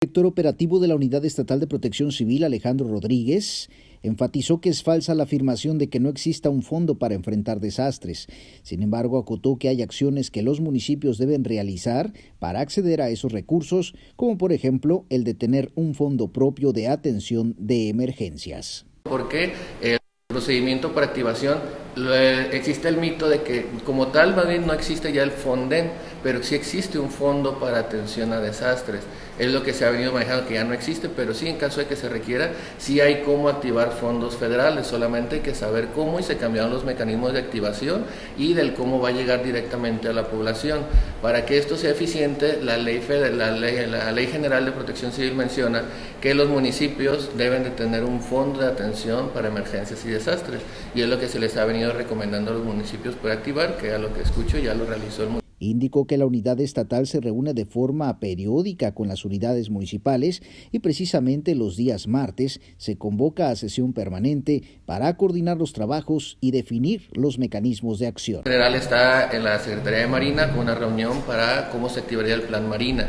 El 0.00 0.06
director 0.06 0.26
operativo 0.26 0.78
de 0.78 0.86
la 0.86 0.94
Unidad 0.94 1.24
Estatal 1.24 1.58
de 1.58 1.66
Protección 1.66 2.12
Civil, 2.12 2.44
Alejandro 2.44 2.86
Rodríguez, 2.86 3.68
enfatizó 4.02 4.60
que 4.60 4.68
es 4.68 4.84
falsa 4.84 5.14
la 5.14 5.24
afirmación 5.24 5.76
de 5.76 5.88
que 5.88 5.98
no 5.98 6.08
exista 6.08 6.50
un 6.50 6.62
fondo 6.62 6.98
para 6.98 7.16
enfrentar 7.16 7.58
desastres. 7.58 8.28
Sin 8.62 8.82
embargo, 8.82 9.18
acotó 9.18 9.56
que 9.56 9.68
hay 9.68 9.82
acciones 9.82 10.30
que 10.30 10.42
los 10.42 10.60
municipios 10.60 11.18
deben 11.18 11.42
realizar 11.42 12.12
para 12.38 12.60
acceder 12.60 13.02
a 13.02 13.10
esos 13.10 13.32
recursos, 13.32 13.94
como 14.14 14.38
por 14.38 14.52
ejemplo 14.52 15.04
el 15.10 15.24
de 15.24 15.34
tener 15.34 15.72
un 15.74 15.94
fondo 15.94 16.28
propio 16.28 16.72
de 16.72 16.86
atención 16.86 17.56
de 17.58 17.88
emergencias. 17.88 18.86
Porque 19.02 19.52
el 19.82 19.97
procedimiento 20.38 20.92
para 20.92 21.06
activación, 21.06 21.58
eh, 21.96 22.50
existe 22.52 22.86
el 22.86 22.96
mito 22.96 23.28
de 23.28 23.42
que 23.42 23.66
como 23.84 24.06
tal 24.08 24.34
bien 24.46 24.68
no 24.68 24.72
existe 24.72 25.12
ya 25.12 25.24
el 25.24 25.32
Fonden, 25.32 25.90
pero 26.22 26.44
sí 26.44 26.54
existe 26.54 26.96
un 26.96 27.10
fondo 27.10 27.58
para 27.58 27.80
atención 27.80 28.32
a 28.32 28.40
desastres. 28.40 29.02
Es 29.38 29.52
lo 29.52 29.62
que 29.62 29.72
se 29.72 29.84
ha 29.84 29.90
venido 29.90 30.12
manejando, 30.12 30.46
que 30.46 30.54
ya 30.54 30.64
no 30.64 30.74
existe, 30.74 31.08
pero 31.08 31.34
sí 31.34 31.48
en 31.48 31.56
caso 31.56 31.80
de 31.80 31.86
que 31.86 31.96
se 31.96 32.08
requiera, 32.08 32.50
sí 32.78 33.00
hay 33.00 33.22
cómo 33.22 33.48
activar 33.48 33.92
fondos 33.92 34.36
federales, 34.36 34.86
solamente 34.86 35.36
hay 35.36 35.42
que 35.42 35.54
saber 35.54 35.88
cómo 35.94 36.18
y 36.18 36.22
se 36.22 36.36
cambiaron 36.36 36.72
los 36.72 36.84
mecanismos 36.84 37.32
de 37.32 37.40
activación 37.40 38.04
y 38.36 38.54
del 38.54 38.74
cómo 38.74 39.00
va 39.00 39.10
a 39.10 39.12
llegar 39.12 39.44
directamente 39.44 40.08
a 40.08 40.12
la 40.12 40.24
población. 40.24 40.80
Para 41.22 41.46
que 41.46 41.58
esto 41.58 41.76
sea 41.76 41.90
eficiente, 41.90 42.60
la 42.62 42.76
ley, 42.76 43.02
la 43.08 43.50
ley, 43.50 43.86
la 43.86 44.12
ley 44.12 44.26
General 44.26 44.64
de 44.64 44.72
Protección 44.72 45.12
Civil 45.12 45.34
menciona 45.34 45.82
que 46.20 46.34
los 46.34 46.48
municipios 46.48 47.30
deben 47.36 47.64
de 47.64 47.70
tener 47.70 48.04
un 48.04 48.20
fondo 48.20 48.60
de 48.60 48.66
atención 48.66 49.30
para 49.30 49.48
emergencias 49.48 50.04
y 50.04 50.10
desastres. 50.10 50.60
Y 50.94 51.02
es 51.02 51.08
lo 51.08 51.18
que 51.18 51.28
se 51.28 51.38
les 51.38 51.56
ha 51.56 51.64
venido 51.64 51.92
recomendando 51.92 52.50
a 52.50 52.54
los 52.54 52.64
municipios 52.64 53.14
para 53.14 53.34
activar, 53.34 53.76
que 53.76 53.92
a 53.92 53.98
lo 53.98 54.12
que 54.12 54.22
escucho 54.22 54.58
ya 54.58 54.74
lo 54.74 54.84
realizó 54.84 55.22
el 55.22 55.28
municipio. 55.28 55.47
Indicó 55.58 56.06
que 56.06 56.18
la 56.18 56.26
unidad 56.26 56.60
estatal 56.60 57.06
se 57.06 57.20
reúne 57.20 57.54
de 57.54 57.66
forma 57.66 58.20
periódica 58.20 58.94
con 58.94 59.08
las 59.08 59.24
unidades 59.24 59.70
municipales 59.70 60.42
y 60.72 60.78
precisamente 60.80 61.54
los 61.54 61.76
días 61.76 62.06
martes 62.06 62.60
se 62.76 62.96
convoca 62.96 63.50
a 63.50 63.56
sesión 63.56 63.92
permanente 63.92 64.62
para 64.86 65.16
coordinar 65.16 65.56
los 65.56 65.72
trabajos 65.72 66.38
y 66.40 66.50
definir 66.50 67.08
los 67.12 67.38
mecanismos 67.38 67.98
de 67.98 68.06
acción. 68.06 68.42
En 68.44 68.52
general 68.52 68.74
está 68.74 69.30
en 69.36 69.44
la 69.44 69.58
Secretaría 69.58 70.00
de 70.00 70.06
Marina 70.06 70.50
con 70.50 70.60
una 70.60 70.74
reunión 70.74 71.22
para 71.22 71.70
cómo 71.70 71.88
se 71.88 72.00
activaría 72.00 72.34
el 72.34 72.42
plan 72.42 72.68
Marina. 72.68 73.08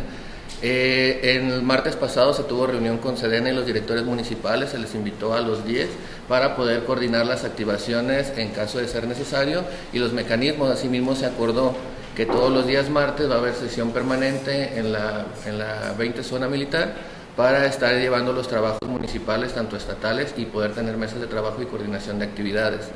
Eh, 0.62 1.38
en 1.38 1.52
el 1.52 1.62
martes 1.62 1.95
pasado 1.95 2.34
se 2.34 2.43
tuvo 2.43 2.68
reunión 2.68 2.97
con 2.97 3.16
Sedena 3.16 3.50
y 3.50 3.56
los 3.56 3.66
directores 3.66 4.04
municipales, 4.04 4.72
se 4.72 4.80
les 4.80 4.93
invitó 4.93 5.34
a 5.34 5.39
los 5.39 5.66
10 5.66 5.88
para 6.28 6.58
poder 6.58 6.84
coordinar 6.84 7.26
las 7.26 7.45
activaciones 7.45 8.34
en 8.36 8.50
caso 8.50 8.80
de 8.80 8.88
ser 8.89 9.08
necesario 9.08 9.64
y 9.93 10.00
los 10.00 10.12
mecanismos. 10.12 10.70
Asimismo 10.70 11.16
se 11.16 11.26
acordó 11.26 11.74
que 12.20 12.26
todos 12.26 12.51
los 12.51 12.67
días 12.67 12.89
martes 12.89 13.32
va 13.32 13.36
a 13.36 13.38
haber 13.38 13.53
sesión 13.53 13.91
permanente 13.91 14.78
en 14.78 14.91
la, 14.91 15.28
en 15.45 15.57
la 15.57 15.93
20 15.97 16.22
zona 16.22 16.49
militar 16.49 16.93
para 17.38 17.65
estar 17.65 17.95
llevando 17.95 18.34
los 18.34 18.45
trabajos 18.45 18.86
municipales, 18.89 19.53
tanto 19.53 19.78
estatales, 19.78 20.34
y 20.36 20.43
poder 20.43 20.74
tener 20.74 20.97
mesas 20.97 21.22
de 21.22 21.28
trabajo 21.28 21.61
y 21.61 21.65
coordinación 21.65 22.20
de 22.20 22.26
actividades. 22.26 22.89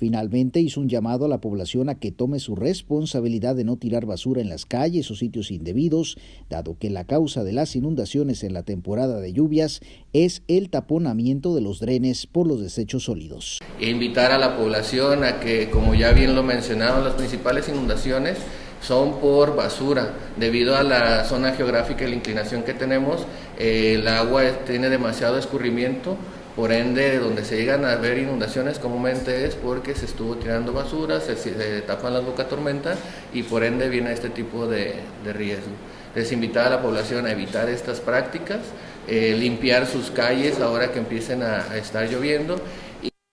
Finalmente 0.00 0.60
hizo 0.60 0.80
un 0.80 0.88
llamado 0.88 1.26
a 1.26 1.28
la 1.28 1.42
población 1.42 1.90
a 1.90 1.94
que 1.94 2.10
tome 2.10 2.38
su 2.38 2.56
responsabilidad 2.56 3.54
de 3.54 3.64
no 3.64 3.76
tirar 3.76 4.06
basura 4.06 4.40
en 4.40 4.48
las 4.48 4.64
calles 4.64 5.10
o 5.10 5.14
sitios 5.14 5.50
indebidos, 5.50 6.16
dado 6.48 6.78
que 6.78 6.88
la 6.88 7.04
causa 7.04 7.44
de 7.44 7.52
las 7.52 7.76
inundaciones 7.76 8.42
en 8.42 8.54
la 8.54 8.62
temporada 8.62 9.20
de 9.20 9.34
lluvias 9.34 9.82
es 10.14 10.42
el 10.48 10.70
taponamiento 10.70 11.54
de 11.54 11.60
los 11.60 11.80
drenes 11.80 12.26
por 12.26 12.46
los 12.46 12.62
desechos 12.62 13.04
sólidos. 13.04 13.58
e 13.78 13.90
invitar 13.90 14.32
a 14.32 14.38
la 14.38 14.56
población 14.56 15.22
a 15.22 15.38
que, 15.38 15.68
como 15.68 15.94
ya 15.94 16.12
bien 16.12 16.34
lo 16.34 16.42
mencionaban, 16.42 17.04
las 17.04 17.12
principales 17.12 17.68
inundaciones 17.68 18.38
son 18.80 19.20
por 19.20 19.54
basura. 19.54 20.14
Debido 20.38 20.76
a 20.76 20.82
la 20.82 21.24
zona 21.24 21.52
geográfica 21.52 22.06
y 22.06 22.08
la 22.08 22.16
inclinación 22.16 22.62
que 22.62 22.72
tenemos, 22.72 23.26
eh, 23.58 23.96
el 23.98 24.08
agua 24.08 24.44
tiene 24.64 24.88
demasiado 24.88 25.36
escurrimiento, 25.36 26.16
por 26.56 26.72
ende, 26.72 27.18
donde 27.18 27.44
se 27.44 27.56
llegan 27.56 27.84
a 27.84 27.96
ver 27.96 28.18
inundaciones 28.18 28.78
comúnmente 28.78 29.46
es 29.46 29.54
porque 29.54 29.94
se 29.94 30.06
estuvo 30.06 30.36
tirando 30.36 30.72
basura, 30.72 31.20
se, 31.20 31.36
se 31.36 31.82
tapan 31.82 32.14
las 32.14 32.24
bocatormentas 32.24 32.98
y 33.32 33.42
por 33.42 33.64
ende 33.64 33.88
viene 33.88 34.12
este 34.12 34.30
tipo 34.30 34.66
de, 34.66 34.94
riesgo. 35.32 35.72
Les 36.14 36.32
invitar 36.32 36.66
a 36.66 36.70
la 36.70 36.82
población 36.82 37.26
a 37.26 37.30
evitar 37.32 37.68
estas 37.68 38.00
prácticas, 38.00 38.58
eh, 39.06 39.36
limpiar 39.38 39.86
sus 39.86 40.10
calles 40.10 40.60
ahora 40.60 40.90
que 40.92 40.98
empiecen 40.98 41.42
a- 41.42 41.70
a 41.70 41.76
estar 41.76 42.08
lloviendo 42.08 42.60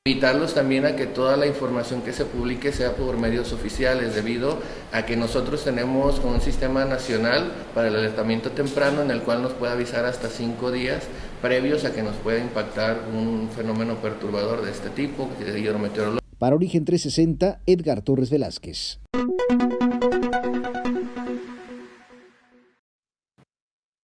Invitarlos 0.08 0.54
también 0.54 0.86
a 0.86 0.96
que 0.96 1.06
toda 1.06 1.36
la 1.36 1.48
información 1.48 2.02
que 2.02 2.14
se 2.14 2.24
publique 2.24 2.72
sea 2.72 2.94
por 2.94 3.18
medios 3.18 3.52
oficiales, 3.52 4.16
debido 4.16 4.58
a 4.94 5.06
que 5.06 5.18
nosotros 5.18 5.66
tenemos 5.66 6.20
un 6.20 6.40
sistema 6.40 6.86
nacional 6.86 7.52
para 7.76 7.90
el 7.90 7.96
alertamiento 7.98 8.52
temprano 8.52 9.02
en 9.02 9.12
el 9.12 9.22
cual 9.22 9.42
nos 9.42 9.52
puede 9.52 9.74
avisar 9.74 10.06
hasta 10.06 10.30
cinco 10.30 10.72
días 10.72 11.04
previos 11.42 11.86
a 11.86 11.94
que 11.94 12.02
nos 12.02 12.16
pueda 12.18 12.40
impactar 12.40 12.98
un 13.14 13.50
fenómeno 13.56 13.96
perturbador 13.96 14.64
de 14.64 14.72
este 14.72 14.90
tipo, 14.90 15.30
de 15.40 15.60
hidrometeorológico. 15.60 16.26
Para 16.38 16.56
Origen 16.56 16.86
360, 16.86 17.60
Edgar 17.66 18.02
Torres 18.02 18.30
Velázquez. 18.30 19.00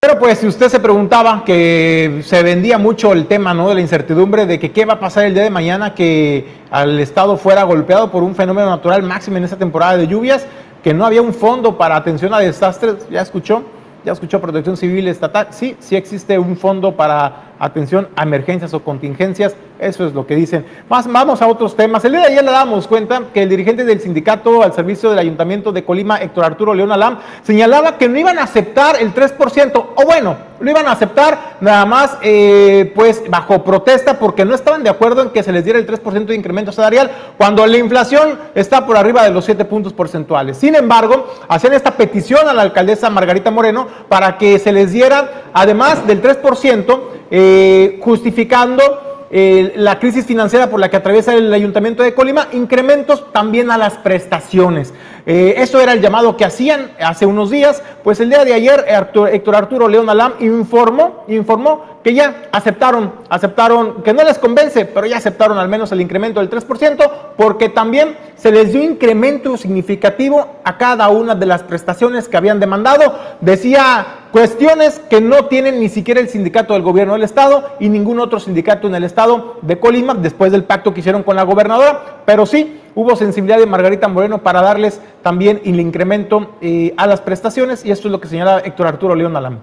Bueno, 0.01 0.19
pues 0.19 0.39
si 0.39 0.47
usted 0.47 0.67
se 0.67 0.79
preguntaba 0.79 1.43
que 1.45 2.21
se 2.25 2.43
vendía 2.43 2.77
mucho 2.77 3.13
el 3.13 3.27
tema 3.27 3.53
¿no? 3.53 3.69
de 3.69 3.75
la 3.75 3.81
incertidumbre 3.81 4.45
de 4.45 4.59
que 4.59 4.71
qué 4.71 4.86
va 4.86 4.93
a 4.95 4.99
pasar 4.99 5.25
el 5.25 5.34
día 5.34 5.43
de 5.43 5.49
mañana 5.49 5.93
que 5.93 6.45
al 6.71 6.99
Estado 6.99 7.38
fuera 7.38 7.63
golpeado 7.63 8.11
por 8.11 8.21
un 8.23 8.36
fenómeno 8.36 8.69
natural 8.69 9.03
máximo 9.03 9.38
en 9.38 9.45
esta 9.45 9.57
temporada 9.57 9.95
de 9.97 10.07
lluvias, 10.07 10.45
que 10.84 10.93
no 10.93 11.05
había 11.05 11.21
un 11.21 11.34
fondo 11.34 11.77
para 11.77 11.95
atención 11.95 12.34
a 12.34 12.39
desastres, 12.39 13.07
¿ya 13.09 13.21
escuchó? 13.21 13.63
¿Ya 14.05 14.11
escuchó 14.11 14.41
Protección 14.41 14.75
Civil 14.75 15.07
Estatal? 15.07 15.47
Sí, 15.51 15.77
sí 15.79 15.95
existe 15.95 16.37
un 16.37 16.57
fondo 16.57 16.97
para 16.97 17.53
atención 17.57 18.09
a 18.17 18.23
emergencias 18.23 18.73
o 18.73 18.83
contingencias, 18.83 19.55
eso 19.80 20.05
es 20.05 20.13
lo 20.13 20.26
que 20.26 20.36
dicen. 20.36 20.65
Más, 20.89 21.11
vamos 21.11 21.41
a 21.41 21.47
otros 21.47 21.76
temas. 21.76 22.03
El 22.05 22.13
día 22.13 22.21
de 22.21 22.28
ayer 22.28 22.43
le 22.43 22.51
damos 22.51 22.88
cuenta 22.88 23.24
que 23.34 23.43
el 23.43 23.49
dirigente 23.49 23.84
del 23.84 23.99
sindicato 23.99 24.63
al 24.63 24.74
servicio 24.74 25.09
del 25.09 25.19
Ayuntamiento 25.19 25.71
de 25.71 25.84
Colima, 25.84 26.17
Héctor 26.17 26.45
Arturo 26.45 26.74
León 26.74 26.91
Alam, 26.91 27.19
señalaba 27.43 27.97
que 27.97 28.07
no 28.07 28.17
iban 28.17 28.39
a 28.39 28.43
aceptar 28.43 29.01
el 29.01 29.13
3%, 29.13 29.86
o 29.95 30.05
bueno, 30.05 30.36
lo 30.59 30.71
iban 30.71 30.88
a 30.88 30.91
aceptar 30.91 31.57
nada 31.59 31.86
más 31.86 32.17
eh, 32.21 32.91
pues 32.95 33.24
bajo 33.30 33.63
protesta 33.63 34.17
porque 34.17 34.45
no 34.45 34.55
estaban 34.55 34.84
de 34.84 34.89
acuerdo 34.89 35.21
en 35.21 35.30
que 35.30 35.43
se 35.43 35.51
les 35.51 35.65
diera 35.65 35.78
el 35.78 35.86
3% 35.86 36.26
de 36.26 36.36
incremento 36.36 36.71
salarial 36.71 37.11
cuando 37.38 37.67
la 37.67 37.78
inflación 37.78 38.39
está 38.55 38.86
por 38.86 38.95
arriba 38.95 39.24
de 39.24 39.32
los 39.32 39.43
7 39.43 39.65
puntos 39.65 39.91
porcentuales. 39.91 40.57
Sin 40.57 40.76
embargo, 40.76 41.28
hacían 41.49 41.74
esta 41.74 41.91
petición 41.91 42.47
a 42.47 42.53
la 42.53 42.61
alcaldesa 42.61 43.09
Margarita 43.09 43.51
Moreno 43.51 43.88
para 44.07 44.38
que 44.38 44.57
se 44.57 44.71
les 44.71 44.93
diera, 44.93 45.43
además 45.53 46.07
del 46.07 46.21
3%, 46.21 46.99
eh, 47.30 47.99
justificando 48.01 49.12
eh, 49.36 49.73
la 49.75 49.97
crisis 49.97 50.27
financiera 50.27 50.69
por 50.69 50.79
la 50.79 50.91
que 50.91 50.97
atraviesa 50.97 51.34
el 51.34 51.51
Ayuntamiento 51.51 52.03
de 52.03 52.13
Colima, 52.13 52.49
incrementos 52.51 53.31
también 53.34 53.71
a 53.71 53.79
las 53.79 53.95
prestaciones. 53.95 54.93
Eh, 55.26 55.55
eso 55.57 55.80
era 55.80 55.93
el 55.93 56.01
llamado 56.01 56.36
que 56.36 56.43
hacían 56.43 56.91
hace 56.99 57.26
unos 57.26 57.49
días, 57.49 57.82
pues 58.03 58.19
el 58.19 58.30
día 58.30 58.43
de 58.43 58.53
ayer 58.53 58.86
Héctor 58.88 59.55
Arturo 59.55 59.88
León 59.88 60.09
Alam 60.09 60.34
informó, 60.41 61.24
informó 61.30 61.93
que 62.03 62.13
ya 62.13 62.49
aceptaron, 62.51 63.13
aceptaron, 63.30 64.03
que 64.03 64.13
no 64.13 64.24
les 64.24 64.38
convence, 64.38 64.84
pero 64.84 65.07
ya 65.07 65.17
aceptaron 65.17 65.57
al 65.57 65.69
menos 65.69 65.91
el 65.93 66.01
incremento 66.01 66.41
del 66.41 66.49
3%, 66.49 67.09
porque 67.38 67.69
también 67.69 68.17
se 68.36 68.51
les 68.51 68.74
dio 68.74 68.84
incremento 68.84 69.55
significativo 69.55 70.45
a 70.65 70.78
cada 70.78 71.07
una 71.07 71.34
de 71.36 71.45
las 71.45 71.63
prestaciones 71.63 72.28
que 72.28 72.36
habían 72.36 72.59
demandado. 72.59 73.17
Decía 73.39 74.05
cuestiones 74.34 74.99
que 75.09 75.21
no 75.21 75.45
tienen 75.45 75.80
ni 75.80 75.88
siquiera 75.88 76.19
el 76.19 76.28
sindicato 76.28 76.74
del 76.74 76.82
gobierno 76.82 77.13
del 77.13 77.24
estado 77.24 77.69
y 77.80 77.88
ningún 77.88 78.19
otro 78.19 78.41
sindicato 78.41 78.88
en 78.88 78.95
el 78.95 79.05
estado 79.05 79.55
de 79.61 79.80
Colima 79.80 80.13
después 80.15 80.51
del 80.51 80.65
pacto 80.65 80.93
que 80.93 80.99
hicieron 80.99 81.24
con 81.24 81.38
la 81.38 81.43
gobernadora, 81.43 82.24
pero 82.26 82.45
sí 82.45 82.82
hubo 82.95 83.15
sensibilidad 83.15 83.59
de 83.59 83.65
Margarita 83.65 84.07
Moreno 84.07 84.43
para 84.43 84.61
darles 84.61 84.99
también 85.21 85.61
el 85.65 85.79
incremento 85.79 86.55
eh, 86.61 86.93
a 86.97 87.07
las 87.07 87.21
prestaciones 87.21 87.85
y 87.85 87.91
esto 87.91 88.07
es 88.07 88.11
lo 88.11 88.19
que 88.19 88.27
señala 88.27 88.59
Héctor 88.59 88.87
Arturo 88.87 89.15
León 89.15 89.35
Alam. 89.35 89.59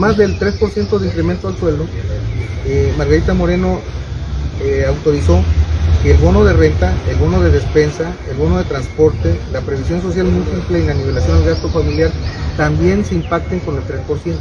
Más 0.00 0.16
del 0.16 0.38
3% 0.38 0.98
de 0.98 1.06
incremento 1.06 1.48
al 1.48 1.56
sueldo, 1.56 1.86
eh, 2.66 2.92
Margarita 2.98 3.32
Moreno 3.32 3.80
eh, 4.62 4.84
autorizó 4.86 5.42
que 6.02 6.12
el 6.12 6.18
bono 6.18 6.44
de 6.44 6.52
renta, 6.52 6.92
el 7.08 7.16
bono 7.16 7.40
de 7.40 7.50
despensa, 7.50 8.12
el 8.30 8.36
bono 8.36 8.58
de 8.58 8.64
transporte, 8.64 9.40
la 9.52 9.62
previsión 9.62 10.02
social 10.02 10.26
múltiple 10.26 10.80
y 10.80 10.86
la 10.86 10.94
nivelación 10.94 11.38
del 11.38 11.54
gasto 11.54 11.68
familiar 11.70 12.10
también 12.56 13.04
se 13.04 13.14
impacten 13.14 13.60
con 13.60 13.76
el 13.76 13.82
3%. 13.84 14.36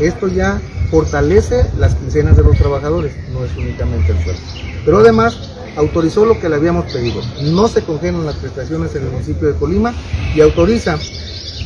Esto 0.00 0.28
ya 0.28 0.60
fortalece 0.90 1.70
las 1.78 1.94
quincenas 1.94 2.36
de 2.36 2.42
los 2.42 2.56
trabajadores, 2.56 3.14
no 3.32 3.44
es 3.44 3.56
únicamente 3.56 4.12
el 4.12 4.24
sueldo. 4.24 4.42
Pero 4.84 4.98
además 4.98 5.57
autorizó 5.78 6.26
lo 6.26 6.38
que 6.40 6.48
le 6.48 6.56
habíamos 6.56 6.92
pedido. 6.92 7.22
No 7.42 7.68
se 7.68 7.82
congelan 7.82 8.26
las 8.26 8.36
prestaciones 8.36 8.94
en 8.96 9.04
el 9.04 9.12
municipio 9.12 9.48
de 9.48 9.54
Colima 9.54 9.94
y 10.34 10.40
autoriza 10.40 10.98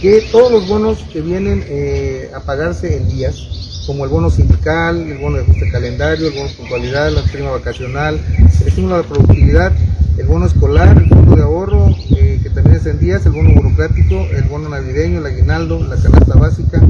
que 0.00 0.28
todos 0.30 0.52
los 0.52 0.68
bonos 0.68 0.98
que 1.12 1.22
vienen 1.22 1.64
eh, 1.66 2.30
a 2.34 2.40
pagarse 2.40 2.96
en 2.96 3.08
días, 3.08 3.82
como 3.86 4.04
el 4.04 4.10
bono 4.10 4.30
sindical, 4.30 4.98
el 5.00 5.18
bono 5.18 5.38
de 5.38 5.44
ajuste 5.44 5.70
calendario, 5.70 6.28
el 6.28 6.34
bono 6.34 6.48
de 6.48 6.54
puntualidad, 6.54 7.10
la 7.10 7.22
prima 7.22 7.50
vacacional, 7.50 8.20
el 8.60 8.68
estímulo 8.68 8.98
de 8.98 9.04
productividad, 9.04 9.72
el 10.18 10.26
bono 10.26 10.46
escolar, 10.46 10.98
el 10.98 11.08
fondo 11.08 11.36
de 11.36 11.42
ahorro, 11.42 11.88
eh, 12.16 12.38
que 12.42 12.50
también 12.50 12.76
es 12.76 12.86
en 12.86 12.98
días, 12.98 13.24
el 13.24 13.32
bono 13.32 13.50
burocrático, 13.54 14.26
el 14.36 14.42
bono 14.44 14.68
navideño, 14.68 15.20
el 15.20 15.26
aguinaldo, 15.26 15.82
la 15.84 15.96
canasta 15.96 16.34
básica, 16.34 16.82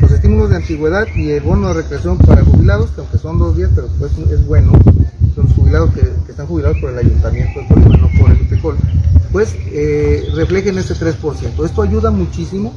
los 0.00 0.10
estímulos 0.10 0.50
de 0.50 0.56
antigüedad 0.56 1.06
y 1.14 1.30
el 1.30 1.42
bono 1.42 1.68
de 1.68 1.74
recreación 1.74 2.18
para 2.18 2.44
jubilados, 2.44 2.90
que 2.90 3.00
aunque 3.00 3.18
son 3.18 3.38
dos 3.38 3.56
días, 3.56 3.70
pero 3.74 3.88
pues 3.98 4.10
es 4.30 4.44
bueno, 4.46 4.72
son 5.34 5.48
jubilados 5.48 5.92
que, 5.94 6.00
están 6.30 6.46
jubilados 6.46 6.78
por 6.78 6.90
el 6.90 6.98
ayuntamiento 6.98 7.60
de 7.60 7.68
Colima, 7.68 7.96
no 7.96 8.08
por 8.18 8.30
el 8.30 8.42
UTECOL, 8.42 8.76
pues 9.32 9.54
eh, 9.72 10.28
reflejen 10.34 10.78
ese 10.78 10.94
3%. 10.94 11.64
Esto 11.64 11.82
ayuda 11.82 12.10
muchísimo, 12.10 12.72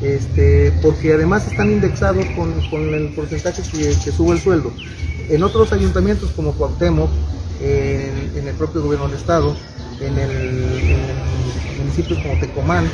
este, 0.00 0.72
porque 0.82 1.14
además 1.14 1.46
están 1.46 1.70
indexados 1.70 2.24
con, 2.36 2.94
el 2.94 3.14
porcentaje 3.14 3.62
que, 3.62 4.12
sube 4.12 4.34
el 4.34 4.40
sueldo. 4.40 4.72
En 5.28 5.42
otros 5.42 5.72
ayuntamientos 5.72 6.30
como 6.30 6.52
Cuauhtémoc, 6.52 7.10
en, 7.60 8.46
el 8.46 8.54
propio 8.54 8.82
gobierno 8.82 9.08
del 9.08 9.16
estado, 9.16 9.56
en 10.00 10.18
el, 10.18 10.30
en 10.30 11.78
municipio 11.78 12.16
como 12.22 12.38
Tecomán, 12.38 12.88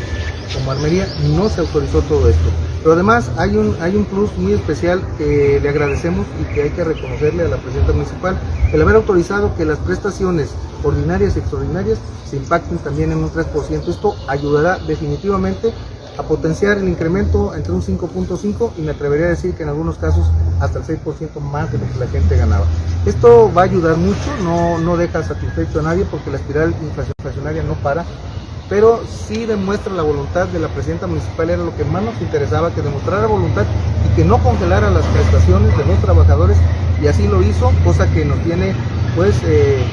como 0.54 0.70
Armería, 0.70 1.06
no 1.36 1.48
se 1.48 1.60
autorizó 1.60 2.00
todo 2.02 2.28
esto. 2.28 2.50
Pero 2.82 2.94
además 2.94 3.30
hay 3.36 3.56
un, 3.56 3.76
hay 3.80 3.94
un 3.94 4.04
plus 4.04 4.36
muy 4.36 4.52
especial 4.54 5.00
que 5.16 5.60
le 5.62 5.68
agradecemos 5.68 6.26
y 6.40 6.52
que 6.52 6.62
hay 6.62 6.70
que 6.70 6.82
reconocerle 6.82 7.44
a 7.44 7.48
la 7.48 7.56
presidenta 7.56 7.92
municipal, 7.92 8.36
el 8.72 8.82
haber 8.82 8.96
autorizado 8.96 9.54
que 9.56 9.64
las 9.64 9.78
prestaciones 9.78 10.50
ordinarias 10.82 11.36
y 11.36 11.38
extraordinarias 11.38 11.98
se 12.28 12.36
impacten 12.36 12.78
también 12.78 13.12
en 13.12 13.18
un 13.18 13.30
3%. 13.30 13.88
Esto 13.88 14.16
ayudará 14.26 14.78
definitivamente 14.78 15.72
a 16.18 16.22
potenciar 16.24 16.78
el 16.78 16.88
incremento 16.88 17.54
entre 17.54 17.72
un 17.72 17.82
5.5 17.82 18.72
y 18.76 18.82
me 18.82 18.90
atrevería 18.90 19.26
a 19.26 19.30
decir 19.30 19.54
que 19.54 19.62
en 19.62 19.68
algunos 19.68 19.96
casos 19.96 20.26
hasta 20.60 20.78
el 20.78 20.84
6% 20.84 21.40
más 21.40 21.70
de 21.72 21.78
lo 21.78 21.90
que 21.90 21.98
la 21.98 22.06
gente 22.08 22.36
ganaba. 22.36 22.66
Esto 23.06 23.50
va 23.56 23.62
a 23.62 23.64
ayudar 23.64 23.96
mucho, 23.96 24.36
no, 24.42 24.78
no 24.78 24.96
deja 24.96 25.22
satisfecho 25.22 25.80
a 25.80 25.82
nadie 25.82 26.04
porque 26.10 26.30
la 26.30 26.36
espiral 26.36 26.74
inflacionaria 26.82 27.62
no 27.62 27.74
para 27.74 28.04
pero 28.72 29.02
sí 29.28 29.44
demuestra 29.44 29.92
la 29.92 30.02
voluntad 30.02 30.48
de 30.48 30.58
la 30.58 30.68
presidenta 30.68 31.06
municipal, 31.06 31.50
era 31.50 31.62
lo 31.62 31.76
que 31.76 31.84
más 31.84 32.02
nos 32.02 32.18
interesaba, 32.22 32.74
que 32.74 32.80
demostrara 32.80 33.26
voluntad 33.26 33.66
y 34.10 34.16
que 34.16 34.24
no 34.24 34.42
congelara 34.42 34.88
las 34.88 35.04
prestaciones 35.08 35.76
de 35.76 35.84
los 35.84 36.00
trabajadores, 36.00 36.56
y 37.02 37.06
así 37.06 37.28
lo 37.28 37.42
hizo, 37.42 37.70
cosa 37.84 38.10
que 38.14 38.24
nos 38.24 38.42
tiene 38.44 38.72
pues 39.14 39.34
eh, 39.44 39.84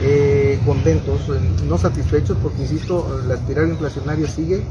eh, 0.00 0.58
contentos, 0.64 1.20
no 1.68 1.76
satisfechos, 1.76 2.38
porque 2.42 2.62
insisto, 2.62 3.20
la 3.28 3.34
espiral 3.34 3.68
inflacionaria 3.68 4.26
sigue, 4.26 4.62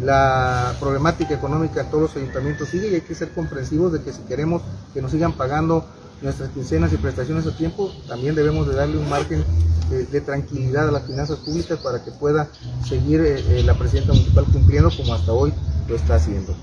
la 0.00 0.76
problemática 0.78 1.34
económica 1.34 1.80
en 1.80 1.90
todos 1.90 2.02
los 2.02 2.16
ayuntamientos 2.16 2.68
sigue 2.68 2.86
y 2.86 2.94
hay 2.94 3.00
que 3.00 3.16
ser 3.16 3.32
comprensivos 3.32 3.92
de 3.92 4.00
que 4.00 4.12
si 4.12 4.22
queremos 4.28 4.62
que 4.94 5.02
nos 5.02 5.10
sigan 5.10 5.32
pagando 5.32 5.84
nuestras 6.22 6.50
quincenas 6.50 6.92
y 6.92 6.96
prestaciones 6.96 7.46
a 7.46 7.56
tiempo, 7.56 7.92
también 8.06 8.34
debemos 8.34 8.66
de 8.68 8.74
darle 8.74 8.98
un 8.98 9.08
margen 9.08 9.44
de, 9.90 10.20
tranquilidad 10.20 10.88
a 10.88 10.92
las 10.92 11.06
finanzas 11.06 11.38
públicas 11.38 11.78
para 11.78 12.04
que 12.04 12.10
pueda 12.10 12.48
seguir 12.84 13.20
eh, 13.20 13.42
eh, 13.48 13.62
la 13.64 13.74
presidenta 13.74 14.12
municipal 14.12 14.44
cumpliendo 14.52 14.90
como 14.94 15.14
hasta 15.14 15.32
hoy 15.32 15.52
lo 15.88 15.96
está 15.96 16.16
haciendo. 16.16 16.54